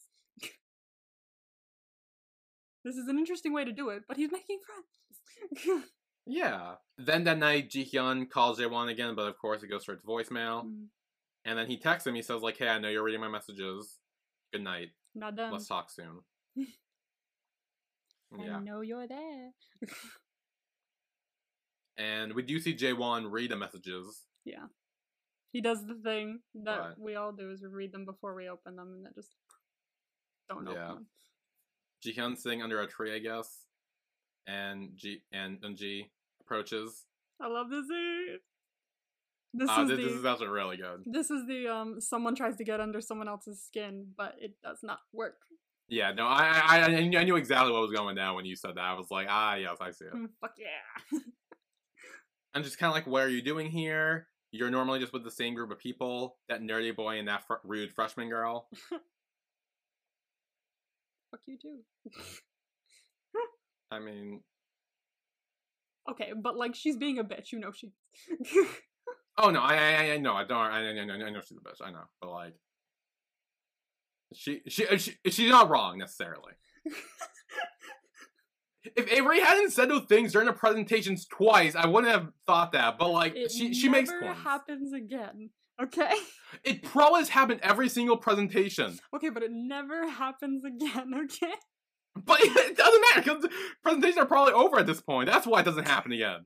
this 2.83 2.95
is 2.97 3.07
an 3.07 3.17
interesting 3.17 3.53
way 3.53 3.63
to 3.63 3.71
do 3.71 3.89
it, 3.89 4.03
but 4.07 4.17
he's 4.17 4.31
making 4.31 4.59
friends. 4.65 5.85
Yeah. 6.31 6.75
Then 6.97 7.23
that 7.23 7.39
night, 7.39 7.69
Jihyun 7.71 8.29
calls 8.29 8.59
Jaewon 8.59 8.91
again, 8.91 9.15
but 9.15 9.27
of 9.27 9.37
course 9.39 9.63
it 9.63 9.67
goes 9.67 9.81
straight 9.81 9.99
to 10.01 10.05
voicemail. 10.07 10.63
Mm, 10.65 10.85
And 11.45 11.57
then 11.57 11.65
he 11.67 11.77
texts 11.79 12.05
him. 12.05 12.13
He 12.13 12.21
says 12.21 12.43
like, 12.43 12.57
"Hey, 12.57 12.67
I 12.69 12.77
know 12.77 12.89
you're 12.89 13.03
reading 13.03 13.21
my 13.21 13.29
messages. 13.29 13.97
Good 14.53 14.61
night. 14.63 14.89
Not 15.15 15.35
done. 15.35 15.51
Let's 15.51 15.67
talk 15.67 15.89
soon." 15.89 16.19
yeah. 16.55 18.57
I 18.57 18.59
know 18.59 18.81
you're 18.81 19.07
there. 19.07 19.51
And 21.97 22.33
we 22.33 22.43
do 22.43 22.59
see 22.59 22.73
Jaewon 22.75 23.29
read 23.29 23.51
the 23.51 23.57
messages. 23.57 24.23
Yeah. 24.45 24.67
He 25.51 25.59
does 25.59 25.85
the 25.85 25.95
thing 25.95 26.39
that 26.63 26.79
Right. 26.79 26.97
we 26.97 27.15
all 27.15 27.33
do 27.33 27.51
is 27.51 27.61
we 27.61 27.67
read 27.67 27.91
them 27.91 28.05
before 28.05 28.35
we 28.35 28.47
open 28.47 28.77
them 28.77 28.93
and 28.93 29.05
then 29.05 29.13
just 29.13 29.35
don't 30.47 30.65
Yeah. 30.65 30.91
open 30.91 30.95
them. 30.95 31.07
Jihyun's 32.01 32.41
sitting 32.41 32.61
under 32.61 32.79
a 32.81 32.87
tree, 32.87 33.13
I 33.13 33.19
guess. 33.19 33.65
And 34.47 34.95
G 34.95 35.25
and 35.33 35.59
Eunji 35.61 36.09
approaches. 36.49 37.05
I 37.41 37.47
love 37.47 37.69
this 37.69 37.87
scene. 37.87 38.39
This 39.53 39.69
Uh, 39.69 39.81
is 39.83 39.87
this, 39.89 39.97
the 39.97 40.03
this 40.03 40.13
is 40.13 40.25
actually 40.25 40.47
really 40.47 40.77
good. 40.77 41.03
this 41.05 41.29
is 41.31 41.45
the 41.47 41.67
um 41.67 42.01
someone 42.01 42.35
tries 42.35 42.55
to 42.57 42.63
get 42.63 42.79
under 42.79 43.01
someone 43.01 43.27
else's 43.27 43.63
skin, 43.63 44.07
but 44.17 44.35
it 44.39 44.55
does 44.63 44.79
not 44.83 44.99
work. 45.13 45.37
Yeah, 45.87 46.11
no, 46.11 46.25
I, 46.27 46.61
I 46.67 46.79
I 46.81 46.83
I 46.97 47.01
knew 47.07 47.23
knew 47.23 47.35
exactly 47.35 47.71
what 47.71 47.81
was 47.81 47.91
going 47.91 48.15
down 48.15 48.35
when 48.35 48.45
you 48.45 48.55
said 48.55 48.75
that. 48.75 48.83
I 48.83 48.93
was 48.93 49.09
like, 49.09 49.27
ah, 49.29 49.55
yes, 49.55 49.77
I 49.81 49.91
see 49.91 50.05
it. 50.05 50.13
Mm, 50.13 50.29
Fuck 50.41 50.53
yeah. 50.59 51.19
I'm 52.53 52.63
just 52.63 52.77
kind 52.77 52.89
of 52.89 52.95
like, 52.95 53.07
what 53.07 53.23
are 53.23 53.29
you 53.29 53.41
doing 53.41 53.69
here? 53.71 54.27
You're 54.51 54.69
normally 54.71 54.99
just 54.99 55.13
with 55.13 55.23
the 55.23 55.31
same 55.31 55.53
group 55.55 55.71
of 55.71 55.77
people. 55.79 56.37
That 56.47 56.61
nerdy 56.61 56.95
boy 56.95 57.17
and 57.19 57.27
that 57.27 57.45
fr- 57.47 57.61
rude 57.63 57.91
freshman 57.93 58.29
girl. 58.29 58.67
Fuck 61.31 61.41
you 61.47 61.57
too. 61.61 61.79
I 63.91 63.99
mean, 63.99 64.41
Okay, 66.11 66.31
but 66.35 66.55
like 66.57 66.75
she's 66.75 66.97
being 66.97 67.19
a 67.19 67.23
bitch, 67.23 67.51
you 67.51 67.59
know 67.59 67.71
she. 67.71 67.91
oh 69.37 69.49
no, 69.49 69.61
I 69.61 69.75
I, 69.75 70.11
I 70.13 70.17
know, 70.17 70.33
I 70.33 70.43
don't, 70.43 70.57
I, 70.57 70.87
I, 70.87 70.89
I 70.89 71.05
know 71.05 71.13
I 71.13 71.29
know 71.29 71.41
she's 71.41 71.57
the 71.57 71.69
bitch, 71.69 71.85
I 71.85 71.91
know, 71.91 72.03
but 72.21 72.31
like, 72.31 72.53
she 74.33 74.61
she 74.67 74.87
uh, 74.87 74.97
she 74.97 75.15
she's 75.25 75.49
not 75.49 75.69
wrong 75.69 75.97
necessarily. 75.97 76.53
If 78.95 79.11
Avery 79.11 79.41
hadn't 79.41 79.71
said 79.71 79.89
those 79.89 80.05
things 80.05 80.31
during 80.31 80.47
the 80.47 80.53
presentations 80.53 81.25
twice, 81.25 81.75
I 81.75 81.85
wouldn't 81.85 82.11
have 82.13 82.29
thought 82.47 82.71
that. 82.71 82.97
But 82.97 83.09
like, 83.09 83.35
it 83.35 83.51
she 83.51 83.73
she 83.73 83.89
makes 83.89 84.09
never 84.09 84.27
points. 84.27 84.41
happens 84.41 84.93
again. 84.93 85.49
Okay. 85.81 86.11
It 86.63 86.81
probably 86.83 87.19
has 87.19 87.29
happened 87.29 87.59
every 87.61 87.89
single 87.89 88.17
presentation, 88.17 88.97
Okay, 89.15 89.29
but 89.29 89.43
it 89.43 89.51
never 89.51 90.09
happens 90.09 90.63
again. 90.63 91.13
Okay. 91.23 91.53
But 92.15 92.39
it 92.41 92.77
doesn't 92.77 93.03
matter 93.15 93.21
because 93.21 93.51
presentations 93.83 94.17
are 94.17 94.25
probably 94.25 94.53
over 94.53 94.79
at 94.79 94.87
this 94.87 95.01
point. 95.01 95.29
That's 95.29 95.47
why 95.47 95.61
it 95.61 95.65
doesn't 95.65 95.87
happen 95.87 96.11
again. 96.11 96.45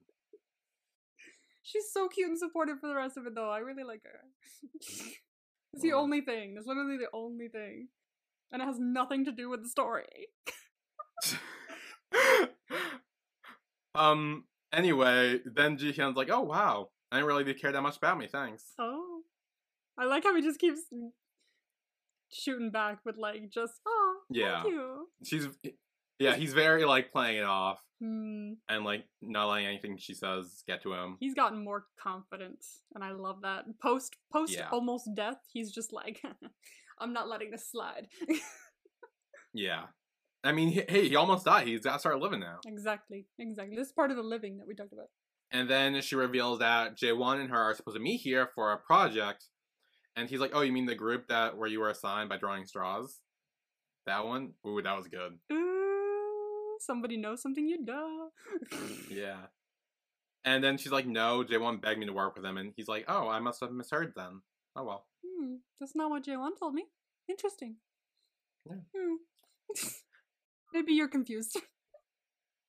She's 1.64 1.92
so 1.92 2.08
cute 2.10 2.30
and 2.30 2.38
supportive 2.38 2.80
for 2.80 2.88
the 2.88 2.96
rest 2.96 3.18
of 3.18 3.26
it, 3.26 3.36
though. 3.36 3.50
I 3.50 3.60
really 3.60 3.84
like 3.84 4.04
her. 4.04 4.20
it's 5.74 5.82
the 5.82 5.94
only 5.94 6.22
thing. 6.22 6.56
It's 6.58 6.68
literally 6.68 6.98
the 6.98 7.08
only 7.14 7.48
thing, 7.48 7.88
and 8.52 8.62
it 8.62 8.66
has 8.66 8.80
nothing 8.80 9.24
to 9.26 9.32
do 9.32 9.50
with 9.50 9.64
the 9.64 9.70
story. 9.70 10.28
um. 13.96 14.44
Anyway, 14.74 15.40
then 15.46 15.78
Ji 15.78 15.94
Hyun's 15.94 16.18
like, 16.18 16.30
"Oh 16.32 16.42
wow, 16.42 16.90
I 17.12 17.18
didn't 17.18 17.28
really 17.28 17.54
care 17.54 17.72
that 17.72 17.82
much 17.82 17.98
about 17.98 18.18
me. 18.18 18.28
Thanks." 18.28 18.74
Oh, 18.78 19.22
I 19.98 20.06
like 20.06 20.24
how 20.24 20.36
he 20.36 20.42
just 20.42 20.60
keeps 20.60 20.82
shooting 22.34 22.72
back 22.72 23.00
with 23.06 23.16
like 23.18 23.50
just 23.54 23.74
oh 23.88 24.16
Yeah. 24.30 24.64
She's, 25.24 25.48
yeah, 26.20 26.36
he's 26.36 26.54
very 26.54 26.86
like 26.86 27.12
playing 27.12 27.38
it 27.38 27.44
off 27.46 27.80
Hmm. 28.02 28.54
and 28.68 28.84
like 28.84 29.06
not 29.22 29.48
letting 29.50 29.66
anything 29.68 29.98
she 29.98 30.14
says 30.14 30.64
get 30.68 30.82
to 30.84 30.94
him. 30.94 31.18
He's 31.22 31.36
gotten 31.36 31.64
more 31.64 31.86
confident, 32.02 32.60
and 32.96 33.04
I 33.04 33.12
love 33.12 33.42
that. 33.44 33.66
Post 33.82 34.16
post 34.32 34.54
Yeah. 34.54 34.68
almost 34.72 35.10
death, 35.16 35.38
he's 35.52 35.72
just 35.72 35.94
like, 35.94 36.22
I'm 37.00 37.14
not 37.14 37.30
letting 37.30 37.52
this 37.52 37.70
slide. 37.72 38.08
Yeah. 39.54 39.84
I 40.44 40.52
mean, 40.52 40.70
he- 40.70 40.84
hey, 40.90 41.08
he 41.10 41.16
almost 41.16 41.46
died. 41.46 41.68
He's 41.68 41.82
got 41.82 41.94
to 41.94 42.00
start 42.00 42.20
living 42.20 42.40
now. 42.40 42.58
exactly, 42.66 43.28
exactly. 43.40 43.76
This 43.78 43.88
is 43.88 43.94
part 43.94 44.12
of 44.12 44.18
the 44.18 44.24
living 44.24 44.58
that 44.58 44.68
we 44.68 44.76
talked 44.76 44.92
about. 44.92 45.08
And 45.52 45.70
then 45.70 46.02
she 46.02 46.16
reveals 46.16 46.60
that 46.60 46.98
Jaewon 46.98 47.40
and 47.40 47.50
her 47.52 47.58
are 47.58 47.74
supposed 47.76 47.96
to 47.96 48.02
meet 48.04 48.18
here 48.22 48.50
for 48.56 48.72
a 48.74 48.78
project. 48.78 49.46
And 50.16 50.30
he's 50.30 50.40
like, 50.40 50.52
"Oh, 50.54 50.62
you 50.62 50.72
mean 50.72 50.86
the 50.86 50.96
group 50.96 51.28
that 51.30 51.58
where 51.58 51.68
you 51.68 51.80
were 51.80 51.90
assigned 51.90 52.30
by 52.30 52.38
drawing 52.38 52.66
straws? 52.66 53.20
That 54.06 54.26
one? 54.26 54.54
Ooh, 54.68 54.82
that 54.82 54.96
was 54.98 55.08
good. 55.08 55.40
Ooh, 55.52 56.78
somebody 56.80 57.18
knows 57.18 57.42
something 57.42 57.68
you 57.68 57.84
don't. 57.86 58.32
Yeah." 59.10 59.48
And 60.46 60.64
then 60.64 60.78
she's 60.78 60.92
like, 60.92 61.08
"No, 61.08 61.44
Jaewon 61.44 61.82
begged 61.82 62.00
me 62.00 62.06
to 62.06 62.14
work 62.14 62.36
with 62.36 62.46
him." 62.46 62.58
And 62.58 62.74
he's 62.76 62.88
like, 62.88 63.06
"Oh, 63.08 63.28
I 63.30 63.40
must 63.40 63.62
have 63.62 63.72
misheard 63.72 64.14
then. 64.16 64.42
Oh 64.76 64.84
well." 64.84 65.08
Hmm, 65.26 65.56
that's 65.80 65.96
not 65.96 66.10
what 66.10 66.26
Jaewon 66.26 66.58
told 66.60 66.74
me. 66.74 66.86
Interesting. 67.30 67.78
Yeah. 68.70 68.76
Hmm. 68.96 69.16
Maybe 70.74 70.94
you're 70.94 71.08
confused. 71.10 71.60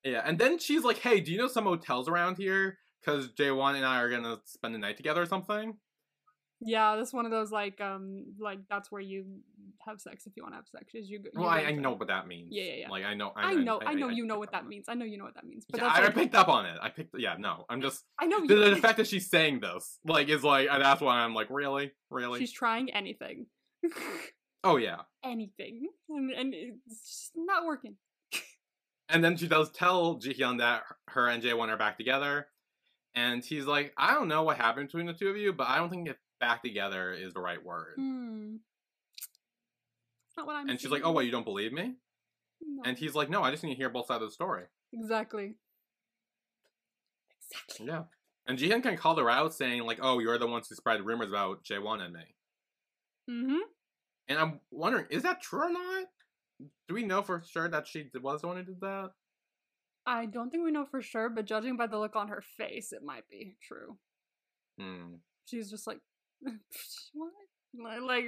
Yeah, 0.07 0.21
and 0.23 0.39
then 0.39 0.59
she's 0.59 0.85
like, 0.85 0.99
"Hey, 0.99 1.21
do 1.21 1.33
you 1.33 1.39
know 1.39 1.49
some 1.49 1.65
hotels 1.65 2.09
around 2.11 2.37
here? 2.37 2.77
Because 3.01 3.29
Jaewon 3.33 3.75
and 3.75 3.87
I 3.87 4.01
are 4.03 4.11
gonna 4.11 4.39
spend 4.45 4.75
the 4.75 4.79
night 4.79 4.99
together 4.99 5.23
or 5.23 5.27
something." 5.27 5.79
Yeah, 6.65 6.97
that's 6.97 7.13
one 7.13 7.27
of 7.27 7.31
those 7.31 7.51
like 7.51 7.81
um 7.81 8.25
like 8.39 8.61
that's 8.71 8.91
where 8.91 9.03
you 9.03 9.27
have 9.87 10.01
sex 10.01 10.27
if 10.27 10.33
you 10.37 10.43
want 10.43 10.55
to 10.55 10.57
have 10.57 10.67
sex. 10.69 10.95
Is 10.95 11.11
you, 11.11 11.19
go- 11.19 11.31
you 11.35 11.41
Well, 11.41 11.49
I, 11.49 11.61
I 11.61 11.73
know 11.73 11.93
what 11.93 12.09
that 12.09 12.27
means. 12.27 12.49
Yeah, 12.51 12.65
yeah, 12.65 12.75
yeah. 12.75 12.89
Like 12.89 13.05
I 13.05 13.15
know. 13.15 13.33
I 13.37 13.55
know, 13.55 13.81
I, 13.85 13.95
know 13.95 14.09
I 14.09 14.13
you 14.13 14.25
know 14.25 14.39
what 14.39 14.53
that 14.53 14.63
it. 14.63 14.69
means. 14.69 14.87
I 14.89 14.95
know 14.95 15.05
you 15.05 15.19
know 15.19 15.25
what 15.25 15.35
that 15.35 15.45
means. 15.45 15.67
But 15.71 15.81
Yeah, 15.81 15.89
that's 15.89 15.99
I, 15.99 16.03
I 16.03 16.05
like, 16.07 16.15
picked 16.15 16.35
up 16.35 16.49
on 16.49 16.67
it. 16.67 16.79
I 16.81 16.89
picked. 16.89 17.15
Yeah, 17.19 17.37
no, 17.39 17.67
I'm 17.69 17.83
just 17.83 18.03
I 18.19 18.27
know 18.27 18.47
the, 18.47 18.55
you. 18.55 18.75
the 18.75 18.77
fact 18.77 18.97
that 18.97 19.07
she's 19.07 19.29
saying 19.29 19.61
this, 19.61 19.99
like, 20.07 20.29
is 20.29 20.43
like, 20.43 20.69
and 20.71 20.83
that's 20.83 21.01
why 21.01 21.19
I'm 21.19 21.35
like, 21.35 21.49
really, 21.51 21.93
really. 22.11 22.41
She's 22.41 22.53
trying 22.53 22.93
anything, 22.93 23.47
Oh 24.65 24.77
yeah, 24.77 25.01
anything, 25.23 25.89
and, 26.09 26.31
and 26.31 26.55
it's 26.55 27.07
just 27.07 27.33
not 27.37 27.67
working. 27.67 27.97
and 29.11 29.23
then 29.23 29.37
she 29.37 29.47
does 29.49 29.71
tell 29.71 30.19
Jihyun 30.19 30.59
that 30.59 30.85
her 31.09 31.29
and 31.29 31.43
Jaewon 31.43 31.69
are 31.69 31.77
back 31.77 31.99
together, 31.99 32.47
and 33.15 33.45
he's 33.45 33.67
like, 33.67 33.93
I 33.99 34.15
don't 34.15 34.29
know 34.29 34.43
what 34.43 34.57
happened 34.57 34.89
between 34.89 35.07
the 35.07 35.13
two 35.13 35.29
of 35.29 35.37
you, 35.37 35.53
but 35.53 35.69
I 35.69 35.77
don't 35.77 35.91
think 35.91 36.09
if 36.09 36.17
back 36.45 36.63
together 36.63 37.13
is 37.13 37.33
the 37.33 37.41
right 37.41 37.65
word. 37.65 37.95
Hmm. 37.97 38.57
It's 39.19 40.37
not 40.37 40.47
what 40.47 40.57
I'm. 40.57 40.69
And 40.69 40.81
she's 40.81 40.91
like, 40.91 41.03
Oh, 41.05 41.13
what? 41.13 41.25
You 41.25 41.31
don't 41.31 41.45
believe 41.45 41.73
me? 41.73 41.95
No. 42.61 42.83
And 42.85 42.99
he's 42.99 43.15
like, 43.15 43.31
No, 43.31 43.43
I 43.43 43.51
just 43.51 43.63
need 43.63 43.71
to 43.71 43.77
hear 43.77 43.89
both 43.91 44.07
sides 44.07 44.23
of 44.23 44.29
the 44.29 44.35
story. 44.35 44.65
exactly. 44.93 45.55
Exactly. 47.51 47.87
Yeah. 47.87 48.03
And 48.47 48.59
Jihyun 48.59 48.83
can 48.83 48.97
call 48.97 49.17
her 49.17 49.31
out, 49.31 49.55
saying 49.55 49.85
like, 49.85 50.01
"Oh, 50.03 50.19
you're 50.19 50.37
the 50.39 50.47
ones 50.47 50.69
who 50.69 50.75
spread 50.75 51.05
rumors 51.05 51.31
about 51.31 51.65
Jaewon 51.65 52.03
and 52.03 52.13
me." 52.13 52.21
Mm-hmm. 53.31 53.59
And 54.29 54.39
I'm 54.39 54.61
wondering, 54.71 55.07
is 55.11 55.23
that 55.23 55.41
true 55.43 55.61
or 55.61 55.73
not? 55.73 56.05
Do 56.89 56.95
we 56.95 57.05
know 57.05 57.23
for 57.23 57.43
sure 57.47 57.69
that 57.69 57.87
she 57.87 58.11
was 58.21 58.41
the 58.41 58.47
one 58.47 58.57
who 58.57 58.65
did 58.65 58.81
that? 58.81 59.11
I 60.07 60.27
don't 60.27 60.51
think 60.51 60.65
we 60.65 60.71
know 60.71 60.85
for 60.85 61.01
sure, 61.01 61.31
but 61.31 61.47
judging 61.47 61.77
by 61.77 61.87
the 61.87 61.99
look 61.99 62.17
on 62.17 62.29
her 62.29 62.43
face, 62.43 62.93
it 62.93 63.03
might 63.03 63.29
be 63.31 63.57
true. 63.67 63.97
Hmm. 64.79 65.17
She's 65.47 65.71
just 65.71 65.87
like, 65.87 66.01
what? 67.15 67.33
Like, 68.07 68.25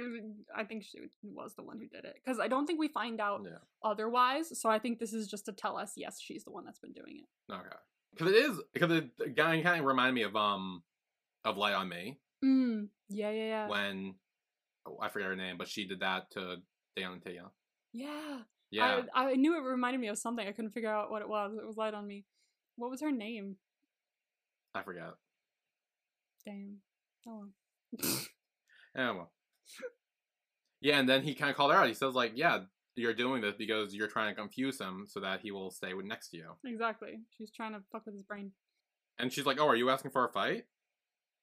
I 0.55 0.65
think 0.65 0.83
she 0.83 0.99
was 1.23 1.55
the 1.55 1.63
one 1.63 1.77
who 1.79 1.87
did 1.87 2.03
it 2.03 2.15
because 2.23 2.37
I 2.39 2.49
don't 2.49 2.65
think 2.67 2.79
we 2.79 2.89
find 2.89 3.21
out 3.21 3.41
Yeah. 3.45 3.59
otherwise. 3.83 4.59
So 4.59 4.69
I 4.69 4.77
think 4.77 4.99
this 4.99 5.13
is 5.13 5.27
just 5.27 5.45
to 5.45 5.53
tell 5.53 5.77
us, 5.77 5.93
yes, 5.95 6.19
she's 6.19 6.43
the 6.43 6.51
one 6.51 6.65
that's 6.65 6.79
been 6.79 6.91
doing 6.91 7.21
it. 7.23 7.53
Okay. 7.53 7.75
Because 8.11 8.33
it 8.33 8.35
is 8.35 8.59
because 8.73 8.91
it 8.91 9.37
kind 9.37 9.65
of 9.65 9.85
reminded 9.85 10.15
me 10.15 10.23
of 10.23 10.35
um 10.35 10.83
of 11.45 11.55
Light 11.57 11.73
on 11.73 11.87
Me 11.87 12.19
Mm. 12.43 12.89
Yeah, 13.09 13.31
yeah, 13.31 13.45
yeah. 13.45 13.67
when 13.67 14.15
oh, 14.85 14.97
I 15.01 15.07
forget 15.09 15.29
her 15.29 15.35
name, 15.35 15.57
but 15.57 15.67
she 15.67 15.87
did 15.87 16.01
that 16.01 16.29
to 16.31 16.57
Dayon 16.97 17.13
and 17.13 17.21
Taeyeon. 17.21 17.49
yeah. 17.93 18.39
Yeah. 18.69 19.03
I, 19.15 19.31
I 19.31 19.35
knew 19.35 19.55
it 19.55 19.61
reminded 19.61 20.01
me 20.01 20.09
of 20.09 20.17
something. 20.17 20.45
I 20.45 20.51
couldn't 20.51 20.71
figure 20.71 20.93
out 20.93 21.09
what 21.09 21.21
it 21.21 21.29
was. 21.29 21.53
It 21.53 21.65
was 21.65 21.77
light 21.77 21.93
on 21.93 22.05
me. 22.05 22.25
What 22.75 22.91
was 22.91 22.99
her 22.99 23.11
name? 23.13 23.55
I, 24.75 24.83
forget. 24.83 25.13
Damn. 26.45 26.77
Oh 27.27 27.37
well. 27.39 27.49
Yeah. 28.95 29.11
Well. 29.11 29.31
Yeah, 30.81 30.99
and 30.99 31.07
then 31.07 31.21
he 31.21 31.35
kind 31.35 31.51
of 31.51 31.55
called 31.57 31.71
her 31.71 31.77
out. 31.77 31.87
He 31.87 31.93
says 31.93 32.15
like, 32.15 32.31
"Yeah, 32.35 32.61
you're 32.95 33.13
doing 33.13 33.41
this 33.41 33.53
because 33.55 33.93
you're 33.93 34.07
trying 34.07 34.33
to 34.33 34.39
confuse 34.41 34.79
him 34.79 35.05
so 35.07 35.19
that 35.19 35.41
he 35.41 35.51
will 35.51 35.69
stay 35.69 35.93
with 35.93 36.05
next 36.07 36.29
to 36.29 36.37
you." 36.37 36.51
exactly. 36.65 37.19
She's 37.37 37.51
trying 37.51 37.73
to 37.73 37.81
fuck 37.91 38.05
with 38.07 38.15
his 38.15 38.23
brain. 38.23 38.53
And 39.19 39.31
she's 39.31 39.45
like, 39.45 39.59
"Oh, 39.59 39.67
are 39.67 39.75
you 39.75 39.89
asking 39.91 40.11
for 40.11 40.25
a 40.25 40.31
fight?" 40.31 40.65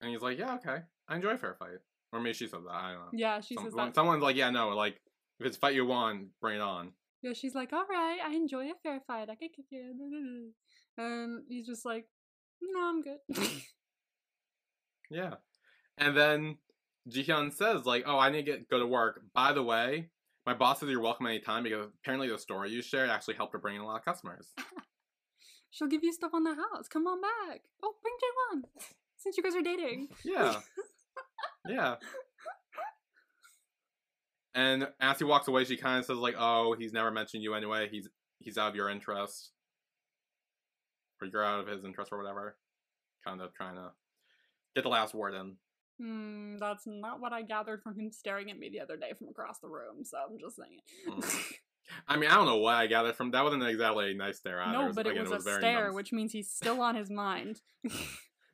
And 0.00 0.10
he's 0.10 0.20
like, 0.20 0.38
"Yeah, 0.38 0.54
okay. 0.56 0.78
I 1.08 1.14
enjoy 1.16 1.30
a 1.30 1.38
fair 1.38 1.54
fight." 1.58 1.78
Or 2.12 2.20
maybe 2.20 2.34
she 2.34 2.48
said 2.48 2.60
that. 2.66 2.72
I 2.74 2.92
don't 2.92 3.00
know. 3.00 3.08
Yeah, 3.12 3.40
she 3.40 3.54
Some- 3.54 3.64
says 3.64 3.74
that. 3.74 3.94
Someone's 3.94 4.22
like, 4.22 4.36
"Yeah, 4.36 4.50
no. 4.50 4.70
Like, 4.70 5.00
if 5.38 5.46
it's 5.46 5.56
a 5.56 5.60
fight 5.60 5.74
you 5.74 5.86
want, 5.86 6.28
bring 6.40 6.56
it 6.56 6.60
on." 6.62 6.92
Yeah, 7.22 7.32
she's 7.32 7.54
like, 7.54 7.72
all 7.72 7.86
right, 7.88 8.18
I 8.22 8.34
enjoy 8.34 8.66
a 8.70 8.74
fair 8.82 9.00
fight. 9.06 9.30
I 9.30 9.36
can 9.36 9.48
kick 9.54 9.66
you. 9.70 10.50
And 10.98 11.42
he's 11.48 11.66
just 11.66 11.84
like, 11.84 12.06
no, 12.62 12.80
I'm 12.88 13.02
good. 13.02 13.18
Yeah. 15.10 15.34
And 15.98 16.16
then 16.16 16.58
Jihyun 17.08 17.52
says 17.52 17.84
like, 17.84 18.04
"Oh, 18.06 18.18
I 18.18 18.30
need 18.30 18.46
to 18.46 18.52
get 18.52 18.68
go 18.68 18.78
to 18.78 18.86
work. 18.86 19.20
By 19.34 19.52
the 19.52 19.62
way, 19.62 20.08
my 20.46 20.54
boss 20.54 20.80
says 20.80 20.88
you're 20.88 21.00
welcome 21.00 21.26
anytime 21.26 21.62
because 21.62 21.86
apparently 22.02 22.28
the 22.28 22.38
story 22.38 22.70
you 22.70 22.82
shared 22.82 23.10
actually 23.10 23.34
helped 23.34 23.52
her 23.52 23.58
bring 23.58 23.76
in 23.76 23.82
a 23.82 23.86
lot 23.86 23.98
of 23.98 24.04
customers." 24.04 24.52
She'll 25.70 25.88
give 25.88 26.04
you 26.04 26.12
stuff 26.12 26.32
on 26.32 26.44
the 26.44 26.54
house. 26.54 26.86
Come 26.88 27.06
on 27.08 27.20
back. 27.20 27.62
Oh, 27.82 27.94
bring 28.00 28.14
Jaewon 28.22 28.84
since 29.16 29.36
you 29.36 29.42
guys 29.42 29.56
are 29.56 29.62
dating. 29.62 30.08
Yeah. 30.24 30.60
yeah. 31.68 31.96
And 34.54 34.86
as 35.00 35.18
he 35.18 35.24
walks 35.24 35.48
away, 35.48 35.64
she 35.64 35.76
kind 35.76 35.98
of 35.98 36.04
says 36.04 36.16
like, 36.16 36.36
"Oh, 36.38 36.76
he's 36.78 36.92
never 36.92 37.10
mentioned 37.10 37.42
you 37.42 37.54
anyway. 37.54 37.88
He's 37.90 38.08
he's 38.38 38.56
out 38.56 38.68
of 38.68 38.76
your 38.76 38.88
interest, 38.88 39.50
or 41.20 41.26
you're 41.26 41.44
out 41.44 41.60
of 41.60 41.66
his 41.66 41.84
interest, 41.84 42.12
or 42.12 42.18
whatever." 42.18 42.56
Kind 43.26 43.40
of 43.40 43.52
trying 43.54 43.74
to 43.74 43.90
get 44.76 44.84
the 44.84 44.90
last 44.90 45.12
word 45.12 45.34
in. 45.34 45.56
Hmm, 46.00 46.56
that's 46.58 46.84
not 46.86 47.20
what 47.20 47.32
I 47.32 47.42
gathered 47.42 47.82
from 47.82 47.98
him 47.98 48.10
staring 48.10 48.50
at 48.50 48.58
me 48.58 48.68
the 48.68 48.80
other 48.80 48.96
day 48.96 49.12
from 49.16 49.28
across 49.28 49.58
the 49.60 49.68
room, 49.68 50.04
so 50.04 50.18
I'm 50.18 50.38
just 50.38 50.56
saying. 50.56 50.80
Mm. 51.08 51.54
I 52.08 52.16
mean, 52.16 52.30
I 52.30 52.36
don't 52.36 52.46
know 52.46 52.56
what 52.56 52.74
I 52.74 52.86
gathered 52.86 53.14
from 53.14 53.30
that. 53.32 53.44
Wasn't 53.44 53.62
exactly 53.62 54.10
a 54.10 54.14
nice 54.14 54.38
stare. 54.38 54.60
Either. 54.60 54.72
no, 54.72 54.92
but 54.92 55.06
it 55.06 55.10
again, 55.10 55.30
was, 55.30 55.46
a 55.46 55.58
stare, 55.58 55.86
nice. 55.86 55.94
which 55.94 56.12
means 56.12 56.32
he's 56.32 56.50
still 56.50 56.80
on 56.80 56.94
his 56.94 57.10
mind. 57.10 57.60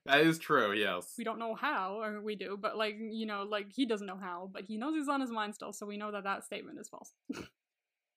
That 0.07 0.23
is 0.23 0.39
true. 0.39 0.73
Yes. 0.73 1.13
we 1.19 1.25
don't 1.25 1.39
know 1.39 1.55
how, 1.55 2.01
or 2.03 2.23
we 2.23 2.35
do, 2.35 2.59
but 2.61 2.77
like, 2.77 2.97
you 2.99 3.27
know, 3.27 3.43
like 3.43 3.67
he 3.71 3.85
doesn't 3.85 4.07
know 4.07 4.17
how, 4.17 4.51
but 4.53 4.63
he 4.63 4.79
knows 4.79 4.95
he's 4.95 5.09
on 5.09 5.21
his 5.21 5.31
mind 5.31 5.55
still, 5.55 5.73
so 5.73 5.85
we 5.85 5.99
know 5.99 6.11
that 6.11 6.25
that 6.25 6.45
statement 6.45 6.79
is 6.81 6.89
false. 6.89 7.13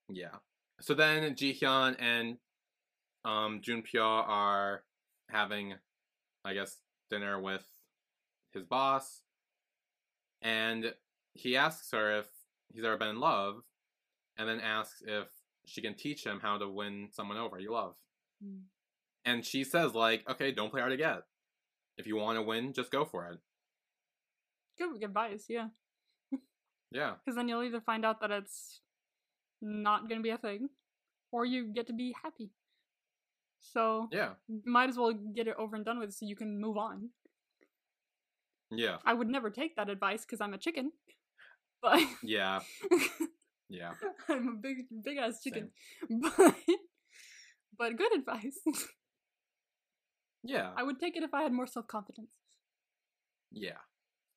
Yeah. 0.09 0.35
So 0.81 0.93
then 0.93 1.35
Jihyun 1.35 1.95
and 1.99 2.37
um 3.25 3.61
Junpyo 3.61 4.01
are 4.01 4.83
having, 5.29 5.75
I 6.43 6.53
guess, 6.53 6.77
dinner 7.09 7.39
with 7.39 7.65
his 8.53 8.65
boss, 8.65 9.21
and 10.41 10.93
he 11.33 11.55
asks 11.57 11.91
her 11.91 12.19
if 12.19 12.27
he's 12.73 12.83
ever 12.83 12.97
been 12.97 13.09
in 13.09 13.19
love, 13.19 13.63
and 14.37 14.47
then 14.47 14.59
asks 14.59 15.01
if 15.05 15.27
she 15.65 15.81
can 15.81 15.95
teach 15.95 16.25
him 16.25 16.39
how 16.41 16.57
to 16.57 16.67
win 16.67 17.07
someone 17.11 17.37
over 17.37 17.59
you 17.59 17.71
love. 17.71 17.95
Hmm. 18.43 18.59
And 19.25 19.45
she 19.45 19.63
says 19.63 19.93
like, 19.93 20.29
okay, 20.29 20.51
don't 20.51 20.69
play 20.69 20.81
hard 20.81 20.91
to 20.91 20.97
get. 20.97 21.23
If 21.97 22.07
you 22.07 22.15
want 22.17 22.37
to 22.37 22.41
win, 22.41 22.73
just 22.73 22.91
go 22.91 23.05
for 23.05 23.27
it. 23.27 23.39
Good 24.77 25.03
advice, 25.03 25.45
yeah. 25.49 25.67
Yeah. 26.91 27.13
Because 27.25 27.35
then 27.35 27.47
you'll 27.47 27.63
either 27.63 27.81
find 27.81 28.05
out 28.05 28.19
that 28.21 28.31
it's 28.31 28.81
not 29.61 30.09
going 30.09 30.19
to 30.19 30.23
be 30.23 30.29
a 30.31 30.37
thing, 30.37 30.69
or 31.31 31.45
you 31.45 31.71
get 31.73 31.87
to 31.87 31.93
be 31.93 32.13
happy. 32.21 32.49
So, 33.61 34.09
Yeah. 34.11 34.31
might 34.65 34.89
as 34.89 34.97
well 34.97 35.13
get 35.13 35.47
it 35.47 35.55
over 35.57 35.75
and 35.75 35.85
done 35.85 35.99
with 35.99 36.13
so 36.13 36.25
you 36.25 36.35
can 36.35 36.59
move 36.59 36.77
on. 36.77 37.09
Yeah. 38.77 38.97
I 39.05 39.13
would 39.13 39.29
never 39.29 39.49
take 39.49 39.75
that 39.75 39.89
advice 39.89 40.25
because 40.25 40.41
I'm 40.41 40.53
a 40.53 40.57
chicken. 40.57 40.91
But 41.81 42.01
Yeah. 42.23 42.61
Yeah. 43.69 43.93
I'm 44.29 44.47
a 44.49 44.61
big, 44.61 44.85
big 45.03 45.17
ass 45.17 45.41
chicken. 45.41 45.71
But, 46.37 46.55
but 47.77 47.97
good 47.97 48.13
advice. 48.15 48.59
Yeah. 50.43 50.71
I 50.75 50.83
would 50.83 50.99
take 50.99 51.15
it 51.15 51.23
if 51.23 51.33
I 51.33 51.43
had 51.43 51.53
more 51.53 51.65
self 51.67 51.87
confidence. 51.87 52.33
Yeah. 53.51 53.79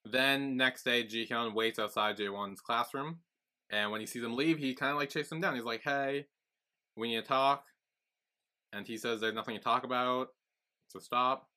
Then 0.05 0.57
next 0.57 0.85
day, 0.85 1.05
Jihyun 1.05 1.53
waits 1.53 1.81
outside 1.81 2.17
Jaewon's 2.17 2.61
classroom, 2.61 3.19
and 3.71 3.91
when 3.91 4.01
he 4.01 4.07
sees 4.07 4.23
him 4.23 4.37
leave, 4.37 4.59
he 4.59 4.75
kind 4.75 4.93
of 4.93 4.99
like 4.99 5.11
chases 5.11 5.33
him 5.33 5.41
down. 5.41 5.57
He's 5.57 5.65
like, 5.65 5.83
"Hey, 5.83 6.27
we 6.97 7.09
need 7.09 7.17
to 7.17 7.27
talk," 7.27 7.65
and 8.73 8.87
he 8.87 8.99
says, 8.99 9.21
"There's 9.21 9.35
nothing 9.35 9.57
to 9.57 9.63
talk 9.63 9.83
about, 9.83 10.29
so 10.87 11.01
stop." 11.01 11.49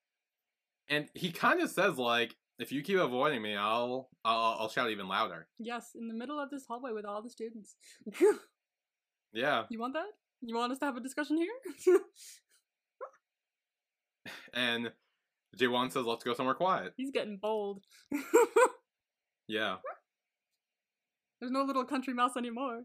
And 0.88 1.08
he 1.14 1.30
kind 1.30 1.60
of 1.60 1.70
says 1.70 1.96
like, 1.96 2.34
"If 2.60 2.70
you 2.70 2.82
keep 2.82 2.98
avoiding 2.98 3.42
me, 3.42 3.56
I'll 3.56 4.08
I'll, 4.24 4.56
I'll 4.60 4.68
shout 4.68 4.90
even 4.90 5.08
louder." 5.08 5.48
Yes, 5.58 5.90
in 5.98 6.06
the 6.06 6.14
middle 6.14 6.38
of 6.38 6.50
this 6.50 6.64
hallway 6.68 6.92
with 6.92 7.04
all 7.04 7.22
the 7.22 7.30
students. 7.30 7.74
Yeah, 9.32 9.64
you 9.70 9.80
want 9.80 9.94
that? 9.94 10.06
You 10.42 10.54
want 10.56 10.72
us 10.72 10.78
to 10.78 10.84
have 10.86 10.96
a 10.96 11.00
discussion 11.00 11.36
here? 11.36 12.00
and 14.54 14.92
Jaewon 15.56 15.90
says, 15.92 16.04
"Let's 16.06 16.24
go 16.24 16.34
somewhere 16.34 16.54
quiet." 16.54 16.92
He's 16.96 17.10
getting 17.10 17.38
bold. 17.40 17.82
Yeah. 19.48 19.78
There's 21.40 21.50
no 21.50 21.64
little 21.64 21.84
country 21.84 22.14
mouse 22.14 22.36
anymore. 22.36 22.84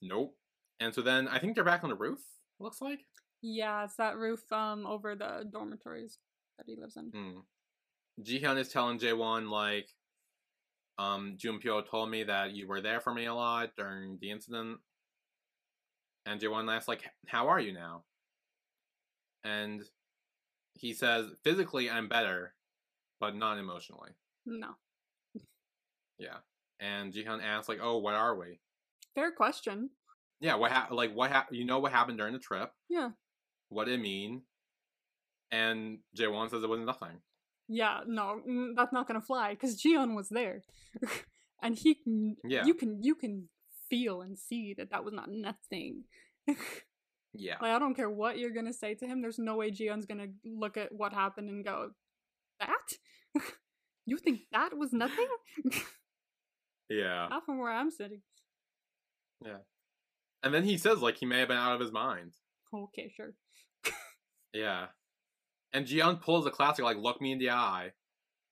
Nope. 0.00 0.36
And 0.78 0.94
so 0.94 1.02
then 1.02 1.26
I 1.26 1.40
think 1.40 1.56
they're 1.56 1.64
back 1.64 1.82
on 1.82 1.90
the 1.90 1.96
roof. 1.96 2.20
Looks 2.60 2.80
like. 2.80 3.00
Yeah, 3.42 3.82
it's 3.82 3.96
that 3.96 4.16
roof 4.16 4.40
um 4.52 4.86
over 4.86 5.16
the 5.16 5.44
dormitories. 5.52 6.20
that 6.58 6.66
he 6.68 6.76
lives 6.80 6.96
in. 6.96 7.10
Mm. 7.10 7.42
Jihyun 8.22 8.58
is 8.58 8.68
telling 8.68 8.98
Jaewon 8.98 9.50
like, 9.50 9.88
um, 10.98 11.36
Junpyo 11.38 11.88
told 11.88 12.10
me 12.10 12.24
that 12.24 12.52
you 12.52 12.66
were 12.66 12.80
there 12.80 13.00
for 13.00 13.14
me 13.14 13.26
a 13.26 13.34
lot 13.34 13.70
during 13.76 14.18
the 14.20 14.30
incident. 14.30 14.78
And 16.26 16.40
Jaewon 16.40 16.74
asks 16.74 16.88
like, 16.88 17.04
how 17.26 17.48
are 17.48 17.60
you 17.60 17.72
now? 17.72 18.04
And 19.44 19.82
he 20.74 20.92
says, 20.92 21.26
physically 21.44 21.88
I'm 21.88 22.08
better, 22.08 22.54
but 23.20 23.36
not 23.36 23.58
emotionally. 23.58 24.10
No. 24.44 24.74
Yeah. 26.18 26.38
And 26.80 27.12
Jihyun 27.12 27.42
asks 27.42 27.68
like, 27.68 27.78
oh, 27.80 27.98
what 27.98 28.14
are 28.14 28.36
we? 28.36 28.58
Fair 29.14 29.30
question. 29.30 29.90
Yeah, 30.40 30.54
what 30.56 30.70
ha- 30.70 30.88
like 30.90 31.12
what 31.14 31.30
hap- 31.30 31.52
you 31.52 31.64
know 31.64 31.78
what 31.80 31.92
happened 31.92 32.18
during 32.18 32.32
the 32.32 32.38
trip? 32.38 32.72
Yeah. 32.88 33.10
What 33.68 33.86
did 33.86 33.94
it 33.94 34.02
mean? 34.02 34.42
And 35.50 35.98
Jaewon 36.16 36.50
says 36.50 36.62
it 36.62 36.68
was 36.68 36.80
nothing. 36.80 37.20
Yeah, 37.68 38.00
no, 38.06 38.40
that's 38.74 38.92
not 38.92 39.06
gonna 39.06 39.20
fly 39.20 39.50
because 39.50 39.80
Jihyun 39.80 40.16
was 40.16 40.28
there, 40.30 40.62
and 41.62 41.76
he 41.76 41.94
can. 41.94 42.36
Yeah. 42.44 42.64
You 42.64 42.74
can 42.74 43.02
you 43.02 43.14
can 43.14 43.48
feel 43.90 44.22
and 44.22 44.38
see 44.38 44.74
that 44.78 44.90
that 44.90 45.04
was 45.04 45.14
not 45.14 45.28
nothing. 45.30 46.04
Yeah. 47.34 47.56
Like 47.60 47.72
I 47.72 47.78
don't 47.78 47.94
care 47.94 48.08
what 48.10 48.38
you're 48.38 48.54
gonna 48.54 48.72
say 48.72 48.94
to 48.94 49.06
him. 49.06 49.20
There's 49.20 49.38
no 49.38 49.56
way 49.56 49.70
Jihyun's 49.70 50.06
gonna 50.06 50.28
look 50.44 50.76
at 50.76 50.92
what 50.92 51.12
happened 51.12 51.50
and 51.50 51.64
go, 51.64 51.90
"That? 52.58 52.88
you 54.06 54.16
think 54.16 54.40
that 54.52 54.76
was 54.76 54.92
nothing?" 54.92 55.28
Yeah. 56.90 57.28
not 57.28 57.44
from 57.44 57.58
where 57.58 57.70
I'm 57.70 57.90
sitting. 57.90 58.22
Yeah, 59.44 59.58
and 60.42 60.54
then 60.54 60.64
he 60.64 60.78
says 60.78 61.00
like 61.02 61.18
he 61.18 61.26
may 61.26 61.40
have 61.40 61.48
been 61.48 61.58
out 61.58 61.74
of 61.74 61.80
his 61.80 61.92
mind. 61.92 62.32
Okay, 62.74 63.12
sure. 63.14 63.34
Yeah. 64.54 64.86
And 65.72 65.86
Jihyun 65.86 66.20
pulls 66.20 66.46
a 66.46 66.50
classic 66.50 66.84
like 66.84 66.96
look 66.96 67.20
me 67.20 67.32
in 67.32 67.38
the 67.38 67.50
eye. 67.50 67.92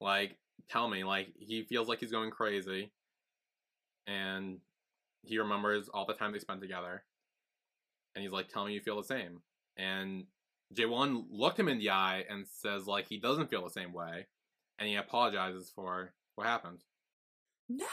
Like 0.00 0.36
tell 0.68 0.88
me 0.88 1.04
like 1.04 1.28
he 1.38 1.62
feels 1.62 1.88
like 1.88 2.00
he's 2.00 2.10
going 2.12 2.30
crazy. 2.30 2.92
And 4.06 4.58
he 5.22 5.38
remembers 5.38 5.88
all 5.88 6.06
the 6.06 6.14
time 6.14 6.32
they 6.32 6.38
spent 6.38 6.60
together. 6.60 7.02
And 8.14 8.22
he's 8.22 8.32
like 8.32 8.48
tell 8.48 8.64
me 8.66 8.74
you 8.74 8.80
feel 8.80 8.96
the 8.96 9.04
same. 9.06 9.40
And 9.76 10.24
Jaewon 10.74 11.26
looked 11.30 11.58
him 11.58 11.68
in 11.68 11.78
the 11.78 11.90
eye 11.90 12.24
and 12.28 12.46
says 12.46 12.86
like 12.86 13.06
he 13.08 13.18
doesn't 13.18 13.50
feel 13.50 13.64
the 13.64 13.70
same 13.70 13.92
way. 13.92 14.26
And 14.78 14.88
he 14.88 14.96
apologizes 14.96 15.72
for 15.74 16.12
what 16.34 16.46
happened. 16.46 16.84
No, 17.68 17.86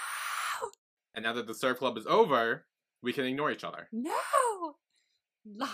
And 1.15 1.23
now 1.23 1.33
that 1.33 1.47
the 1.47 1.55
surf 1.55 1.79
club 1.79 1.97
is 1.97 2.05
over, 2.05 2.65
we 3.01 3.13
can 3.13 3.25
ignore 3.25 3.51
each 3.51 3.63
other. 3.63 3.87
no, 3.91 4.75
lies. 5.45 5.69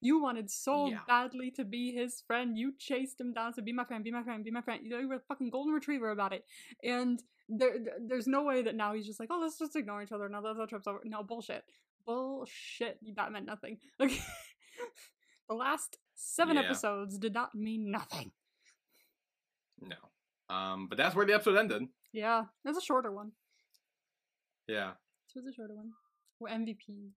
You 0.00 0.20
wanted 0.22 0.50
so 0.50 0.86
Yeah. 0.88 1.00
badly 1.06 1.50
to 1.52 1.64
be 1.64 1.92
his 1.92 2.22
friend. 2.26 2.56
You 2.56 2.72
chased 2.78 3.20
him 3.20 3.32
down 3.34 3.52
to 3.54 3.62
be 3.62 3.72
my 3.72 3.84
friend, 3.84 4.02
be 4.02 4.10
my 4.10 4.22
friend, 4.22 4.42
be 4.42 4.50
my 4.50 4.62
friend. 4.62 4.80
You 4.84 5.06
were 5.08 5.16
a 5.16 5.20
fucking 5.20 5.50
golden 5.50 5.74
retriever 5.74 6.10
about 6.10 6.32
it. 6.32 6.46
And 6.82 7.22
there, 7.48 7.78
there- 7.78 7.98
there's 8.00 8.26
no 8.26 8.42
way 8.42 8.62
that 8.62 8.74
now 8.74 8.94
he's 8.94 9.06
just 9.06 9.20
like, 9.20 9.28
oh, 9.30 9.38
let's 9.40 9.58
just 9.58 9.76
ignore 9.76 10.02
each 10.02 10.12
other. 10.12 10.28
Now 10.28 10.40
that 10.40 10.56
the 10.56 10.66
trip's 10.66 10.86
over. 10.86 11.00
No, 11.04 11.22
bullshit. 11.22 11.64
Bullshit. 12.06 12.98
That 13.16 13.30
meant 13.32 13.46
nothing. 13.46 13.78
Okay. 14.00 14.18
the 15.48 15.54
last 15.54 15.98
seven 16.14 16.56
Yeah. 16.56 16.62
episodes 16.62 17.18
did 17.18 17.34
not 17.34 17.54
mean 17.54 17.90
nothing. 17.90 18.32
No. 19.80 19.96
Um, 20.48 20.86
but 20.88 20.96
that's 20.96 21.14
where 21.14 21.26
the 21.26 21.34
episode 21.34 21.56
ended. 21.58 21.88
Yeah, 22.12 22.46
it's 22.64 22.78
a 22.78 22.80
shorter 22.80 23.10
one. 23.12 23.32
Yeah. 24.66 24.92
It 25.34 25.36
was 25.36 25.46
a 25.46 25.52
shorter 25.52 25.74
one. 25.74 25.92
Or 26.40 26.48
MVP. 26.48 27.12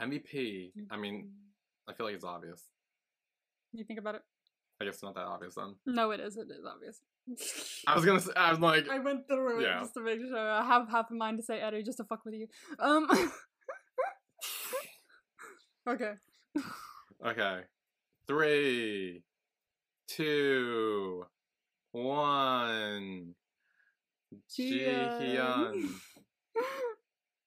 MVP. 0.00 0.72
I 0.90 0.96
mean, 0.96 1.32
I 1.88 1.94
feel 1.94 2.06
like 2.06 2.14
it's 2.14 2.24
obvious. 2.24 2.62
you 3.72 3.84
think 3.84 3.98
about 3.98 4.16
it? 4.16 4.22
I 4.80 4.84
guess 4.84 4.94
it's 4.94 5.02
not 5.02 5.14
that 5.14 5.24
obvious 5.24 5.54
then. 5.54 5.74
No, 5.86 6.10
it 6.12 6.20
is. 6.20 6.36
It 6.36 6.48
is 6.50 6.64
obvious. 6.64 7.00
I 7.86 7.94
was 7.94 8.04
gonna 8.04 8.20
say, 8.20 8.32
I 8.36 8.50
was 8.50 8.60
like, 8.60 8.88
I 8.90 8.98
went 8.98 9.26
through 9.26 9.60
it 9.60 9.68
just 9.80 9.94
to 9.94 10.00
make 10.00 10.20
sure. 10.20 10.38
I 10.38 10.64
have 10.64 10.88
half 10.88 11.10
a 11.10 11.14
mind 11.14 11.38
to 11.38 11.44
say 11.44 11.60
Eddie 11.60 11.82
just 11.82 11.98
to 11.98 12.04
fuck 12.04 12.24
with 12.24 12.34
you. 12.34 12.46
Um. 12.78 13.08
okay. 15.88 16.12
okay. 17.26 17.60
Three, 18.26 19.22
two, 20.06 21.24
one. 21.92 23.34
Jihyun. 24.58 25.88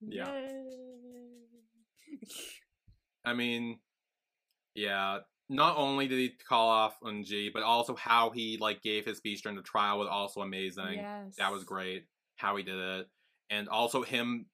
Yeah. 0.02 0.32
Yay. 0.42 0.64
I 3.24 3.34
mean, 3.34 3.80
yeah. 4.76 5.20
Not 5.50 5.76
only 5.78 6.08
did 6.08 6.18
he 6.18 6.32
call 6.48 6.70
off 6.70 6.96
G, 7.24 7.50
but 7.54 7.62
also 7.64 7.94
how 7.96 8.30
he 8.30 8.58
like 8.62 8.82
gave 8.82 9.06
his 9.06 9.18
speech 9.18 9.44
during 9.44 9.58
the 9.58 9.62
trial 9.64 10.00
was 10.00 10.08
also 10.08 10.42
amazing. 10.42 10.94
yes. 10.94 11.36
That 11.38 11.52
was 11.52 11.66
great. 11.66 12.06
How 12.38 12.56
he 12.56 12.64
did 12.64 12.78
it, 12.78 13.08
and 13.50 13.68
also 13.68 14.02
him 14.02 14.46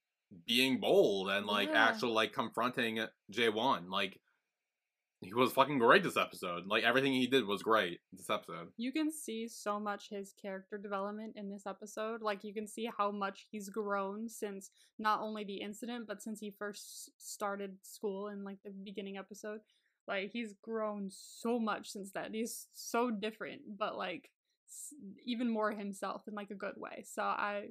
being 0.46 0.80
bold 0.80 1.30
and 1.30 1.46
like 1.46 1.70
Yeah. 1.70 1.86
actually 1.88 2.12
like 2.14 2.34
confronting 2.34 3.00
Jaewon. 3.32 3.90
Like 3.90 4.20
he 5.22 5.34
was 5.34 5.52
fucking 5.52 5.80
great 5.80 6.04
this 6.04 6.18
episode. 6.18 6.66
Like 6.68 6.84
everything 6.84 7.14
he 7.14 7.28
did 7.28 7.46
was 7.46 7.64
great 7.64 8.00
this 8.12 8.30
episode. 8.30 8.68
You 8.78 8.92
can 8.92 9.12
see 9.12 9.48
so 9.48 9.80
much 9.80 10.10
his 10.10 10.34
character 10.40 10.78
development 10.78 11.34
in 11.36 11.50
this 11.50 11.66
episode. 11.66 12.22
Like 12.22 12.44
you 12.44 12.54
can 12.54 12.68
see 12.68 12.90
how 12.98 13.12
much 13.12 13.48
he's 13.52 13.70
grown 13.70 14.30
since 14.30 14.70
not 15.00 15.22
only 15.22 15.44
the 15.44 15.62
incident, 15.62 16.08
but 16.08 16.22
since 16.22 16.40
he 16.40 16.52
first 16.52 17.12
started 17.18 17.78
school 17.84 18.28
in 18.28 18.44
like 18.44 18.58
the 18.66 18.72
beginning 18.72 19.18
episode. 19.18 19.60
Like 20.08 20.32
he's 20.32 20.54
grown 20.62 21.10
so 21.12 21.60
much 21.60 21.90
since 21.90 22.12
then. 22.12 22.34
He's 22.34 22.68
so 22.74 23.12
different, 23.12 23.62
but 23.78 23.98
like 23.98 24.30
even 25.26 25.50
more 25.50 25.72
himself 25.72 26.24
in 26.28 26.34
like 26.34 26.52
a 26.52 26.56
good 26.56 26.76
way. 26.78 27.04
So 27.06 27.22
I 27.24 27.70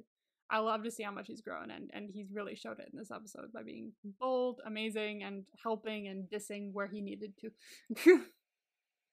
I 0.49 0.59
love 0.59 0.83
to 0.83 0.91
see 0.91 1.03
how 1.03 1.11
much 1.11 1.27
he's 1.27 1.41
grown 1.41 1.71
and 1.71 1.89
and 1.93 2.09
he's 2.13 2.31
really 2.31 2.55
showed 2.55 2.79
it 2.79 2.89
in 2.91 2.97
this 2.99 3.11
episode 3.11 3.51
by 3.53 3.63
being 3.63 3.91
bold, 4.19 4.61
amazing 4.65 5.23
and 5.23 5.43
helping 5.61 6.07
and 6.07 6.29
dissing 6.29 6.71
where 6.73 6.87
he 6.87 7.01
needed 7.01 7.33
to. 7.39 8.19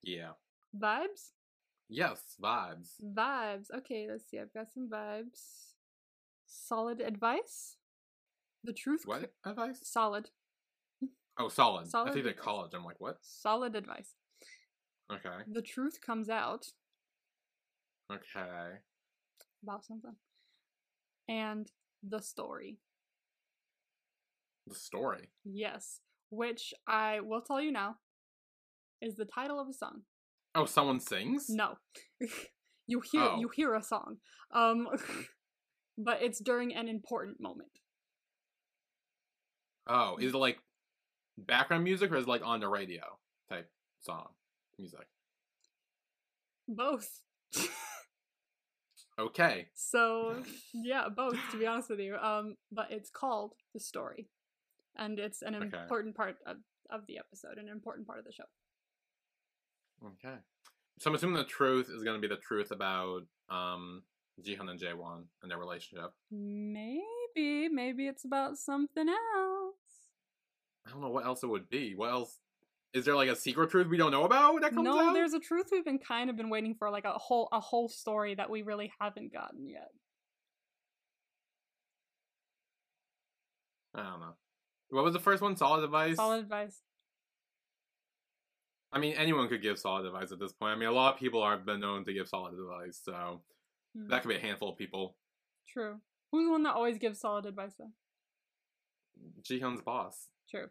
Yeah. 0.04 0.32
Vibes? 0.78 1.32
Yes. 1.88 2.20
Vibes. 2.42 2.90
Vibes. 3.02 3.66
Okay, 3.78 4.06
let's 4.10 4.28
see. 4.28 4.38
I've 4.38 4.52
got 4.52 4.72
some 4.72 4.88
vibes. 4.88 5.72
Solid 6.46 7.00
advice. 7.00 7.76
The 8.62 8.72
truth. 8.72 9.02
What 9.04 9.32
advice? 9.44 9.80
Solid. 9.82 10.30
Oh, 11.38 11.48
solid. 11.48 11.88
I 11.94 12.04
think 12.12 12.24
they 12.24 12.30
advice. 12.30 12.44
college. 12.44 12.72
I'm 12.74 12.84
like, 12.84 13.00
what? 13.00 13.16
Solid 13.22 13.74
advice. 13.74 14.14
Okay. 15.12 15.42
The 15.52 15.62
truth 15.62 15.98
comes 16.04 16.28
out 16.28 16.66
Okay. 18.12 18.78
about 19.62 19.84
something. 19.84 20.14
And 21.28 21.66
the 22.02 22.20
story. 22.20 22.78
The 24.66 24.74
story. 24.74 25.30
Yes. 25.44 26.00
Which 26.30 26.72
I 26.86 27.20
will 27.20 27.40
tell 27.42 27.60
you 27.60 27.72
now 27.72 27.96
is 29.02 29.16
the 29.16 29.24
title 29.24 29.60
of 29.60 29.68
a 29.68 29.72
song. 29.72 30.02
Oh, 30.54 30.66
someone 30.66 31.00
sings. 31.00 31.46
No. 31.48 31.74
you 32.86 33.00
hear 33.10 33.22
Oh. 33.22 33.40
you 33.40 33.48
hear 33.54 33.74
a 33.74 33.82
song. 33.82 34.18
Um 34.54 34.86
but 35.98 36.22
it's 36.22 36.38
during 36.40 36.74
an 36.74 36.88
important 36.88 37.40
moment. 37.40 37.70
Oh, 39.86 40.16
is 40.18 40.32
it 40.32 40.36
like 40.38 40.58
background 41.38 41.84
music 41.84 42.10
or 42.12 42.16
is 42.16 42.24
it 42.24 42.28
like 42.28 42.42
on 42.44 42.60
the 42.60 42.68
radio 42.68 43.02
type 43.48 43.70
song 44.00 44.28
music? 44.78 45.06
Both. 46.68 47.22
Okay. 49.18 49.68
So 49.74 50.42
yeah, 50.74 51.08
both 51.08 51.36
to 51.52 51.58
be 51.58 51.66
honest 51.66 51.90
with 51.90 52.00
you. 52.00 52.16
Um, 52.16 52.56
but 52.72 52.88
it's 52.90 53.10
called 53.10 53.54
the 53.72 53.80
story, 53.80 54.28
and 54.96 55.18
it's 55.18 55.42
an 55.42 55.54
Okay. 55.54 55.66
important 55.66 56.16
part 56.16 56.36
of 56.46 56.56
of 56.90 57.06
the 57.06 57.18
episode, 57.18 57.58
an 57.58 57.68
important 57.68 58.06
part 58.06 58.18
of 58.18 58.24
the 58.24 58.32
show. 58.32 58.44
Okay. 60.04 60.36
So 60.98 61.10
I'm 61.10 61.14
assuming 61.16 61.36
the 61.36 61.44
truth 61.44 61.88
is 61.94 62.02
going 62.02 62.20
to 62.20 62.28
be 62.28 62.32
the 62.32 62.40
truth 62.40 62.70
about 62.70 63.22
um 63.48 64.02
Jihyun 64.44 64.68
and 64.70 64.80
Jaewon 64.80 65.24
and 65.42 65.50
their 65.50 65.58
relationship. 65.58 66.10
Maybe, 66.30 67.68
maybe 67.68 68.06
it's 68.08 68.24
about 68.24 68.58
something 68.58 69.08
else. 69.08 69.53
I 70.94 70.96
don't 70.96 71.02
know 71.02 71.10
what 71.10 71.26
else 71.26 71.42
it 71.42 71.48
would 71.48 71.68
be. 71.68 71.94
What 71.96 72.10
else? 72.12 72.38
Is 72.92 73.04
there 73.04 73.16
like 73.16 73.28
a 73.28 73.34
secret 73.34 73.70
truth 73.70 73.88
we 73.88 73.96
don't 73.96 74.12
know 74.12 74.22
about 74.24 74.60
that 74.60 74.72
comes 74.72 74.84
No, 74.84 75.00
out? 75.08 75.12
there's 75.12 75.34
a 75.34 75.40
truth 75.40 75.66
we've 75.72 75.84
been 75.84 75.98
kind 75.98 76.30
of 76.30 76.36
been 76.36 76.50
waiting 76.50 76.76
for, 76.78 76.88
like 76.90 77.04
a 77.04 77.10
whole 77.12 77.48
a 77.50 77.58
whole 77.58 77.88
story 77.88 78.36
that 78.36 78.48
we 78.48 78.62
really 78.62 78.92
haven't 79.00 79.32
gotten 79.32 79.68
yet. 79.68 79.88
I 83.96 84.02
don't 84.02 84.20
know. 84.20 84.34
What 84.90 85.02
was 85.04 85.12
the 85.14 85.18
first 85.20 85.42
one? 85.42 85.56
Solid 85.56 85.82
advice. 85.82 86.14
Solid 86.16 86.40
advice. 86.40 86.80
I 88.92 89.00
mean, 89.00 89.14
anyone 89.14 89.48
could 89.48 89.62
give 89.62 89.76
solid 89.80 90.06
advice 90.06 90.30
at 90.30 90.38
this 90.38 90.52
point. 90.52 90.76
I 90.76 90.76
mean, 90.78 90.88
a 90.88 90.92
lot 90.92 91.14
of 91.14 91.18
people 91.20 91.44
have 91.48 91.66
been 91.66 91.80
known 91.80 92.04
to 92.04 92.12
give 92.12 92.28
solid 92.28 92.54
advice, 92.54 93.00
so 93.04 93.42
Hmm, 93.96 94.08
that 94.08 94.22
could 94.22 94.28
be 94.28 94.36
a 94.36 94.40
handful 94.40 94.70
of 94.70 94.78
people. 94.78 95.16
True. 95.68 96.00
Who's 96.30 96.46
the 96.46 96.52
one 96.52 96.62
that 96.64 96.74
always 96.74 96.98
gives 96.98 97.18
solid 97.20 97.46
advice 97.46 97.72
though? 97.78 97.90
Jihyun's 99.42 99.82
boss. 99.82 100.28
True. 100.48 100.66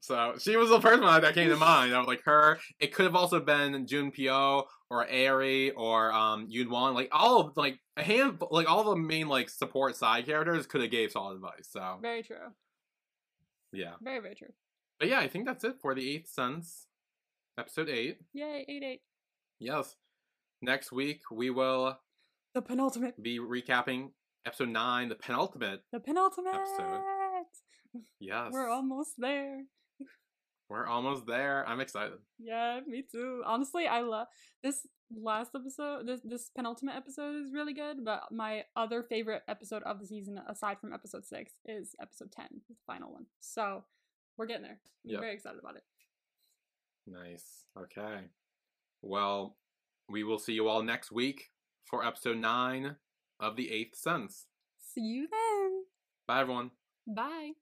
So 0.00 0.34
she 0.38 0.56
was 0.56 0.68
the 0.70 0.80
first 0.80 1.02
one 1.02 1.20
that 1.22 1.34
came 1.34 1.48
to 1.48 1.56
mind. 1.56 1.94
I 1.94 1.98
was 1.98 2.08
like 2.08 2.22
her. 2.24 2.58
It 2.80 2.92
could 2.92 3.04
have 3.04 3.14
also 3.14 3.38
been 3.40 3.86
Jun 3.86 4.10
Pyo 4.10 4.64
or 4.90 5.06
Airi 5.06 5.70
or 5.76 6.12
um 6.12 6.46
Yun 6.48 6.70
Won. 6.70 6.94
Like 6.94 7.08
all 7.12 7.40
of 7.40 7.56
like 7.56 7.78
a 7.96 8.02
hand 8.02 8.42
like 8.50 8.68
all 8.68 8.82
the 8.84 8.96
main 8.96 9.28
like 9.28 9.48
support 9.48 9.94
side 9.96 10.26
characters 10.26 10.66
could 10.66 10.80
have 10.82 10.90
gave 10.90 11.12
solid 11.12 11.36
advice. 11.36 11.68
So 11.70 11.98
Very 12.02 12.22
true. 12.24 12.36
yeah. 13.72 13.92
Very, 14.02 14.18
very 14.20 14.34
true. 14.34 14.52
But 14.98 15.08
yeah, 15.08 15.20
I 15.20 15.28
think 15.28 15.46
that's 15.46 15.62
it 15.64 15.76
for 15.80 15.94
the 15.94 16.08
eighth 16.16 16.28
sense. 16.30 16.86
Episode 17.58 17.88
eight. 17.88 18.18
Yay, 18.32 18.64
8 18.68 18.82
8. 18.82 19.00
Yes. 19.60 19.94
Next 20.62 20.90
week 20.90 21.20
we 21.30 21.50
will 21.50 21.98
The 22.54 22.62
penultimate. 22.62 23.22
be 23.22 23.38
recapping 23.38 24.10
episode 24.44 24.68
nine, 24.70 25.08
the 25.10 25.14
penultimate. 25.14 25.82
The 25.92 26.00
penultimate. 26.00 26.54
Yes. 28.20 28.50
We're 28.52 28.68
almost 28.68 29.12
there. 29.18 29.62
We're 30.68 30.86
almost 30.86 31.26
there. 31.26 31.64
I'm 31.68 31.78
excited. 31.80 32.18
Yeah, 32.40 32.80
me 32.86 33.04
too. 33.10 33.42
Honestly, 33.46 33.86
I 33.86 34.00
love 34.00 34.26
this 34.64 34.84
last 35.16 35.52
episode. 35.54 36.06
This 36.08 36.20
this 36.24 36.50
penultimate 36.56 36.96
episode 36.96 37.36
is 37.36 37.52
really 37.52 37.72
good, 37.72 38.04
but 38.04 38.22
my 38.32 38.64
other 38.74 39.04
favorite 39.04 39.42
episode 39.46 39.84
of 39.84 40.00
the 40.00 40.06
season, 40.06 40.40
aside 40.48 40.80
from 40.80 40.92
episode 40.92 41.24
six, 41.24 41.52
is 41.66 41.94
episode 42.02 42.32
ten, 42.32 42.48
the 42.68 42.74
final 42.84 43.12
one. 43.12 43.26
So 43.38 43.84
we're 44.36 44.46
getting 44.46 44.64
there. 44.64 44.80
I'm 45.04 45.10
Yep. 45.12 45.20
very 45.20 45.34
excited 45.34 45.60
about 45.60 45.76
it. 45.76 45.84
Nice. 47.06 47.64
Okay. 47.78 48.24
Well, 49.02 49.56
we 50.08 50.24
will 50.24 50.38
see 50.40 50.54
you 50.54 50.66
all 50.66 50.82
next 50.82 51.12
week 51.12 51.50
for 51.84 52.04
episode 52.04 52.38
nine 52.38 52.96
of 53.38 53.54
the 53.54 53.70
eighth 53.70 53.94
sense. 53.96 54.46
See 54.92 55.00
you 55.02 55.28
then. 55.30 55.84
Bye 56.26 56.40
everyone. 56.40 56.72
Bye. 57.06 57.52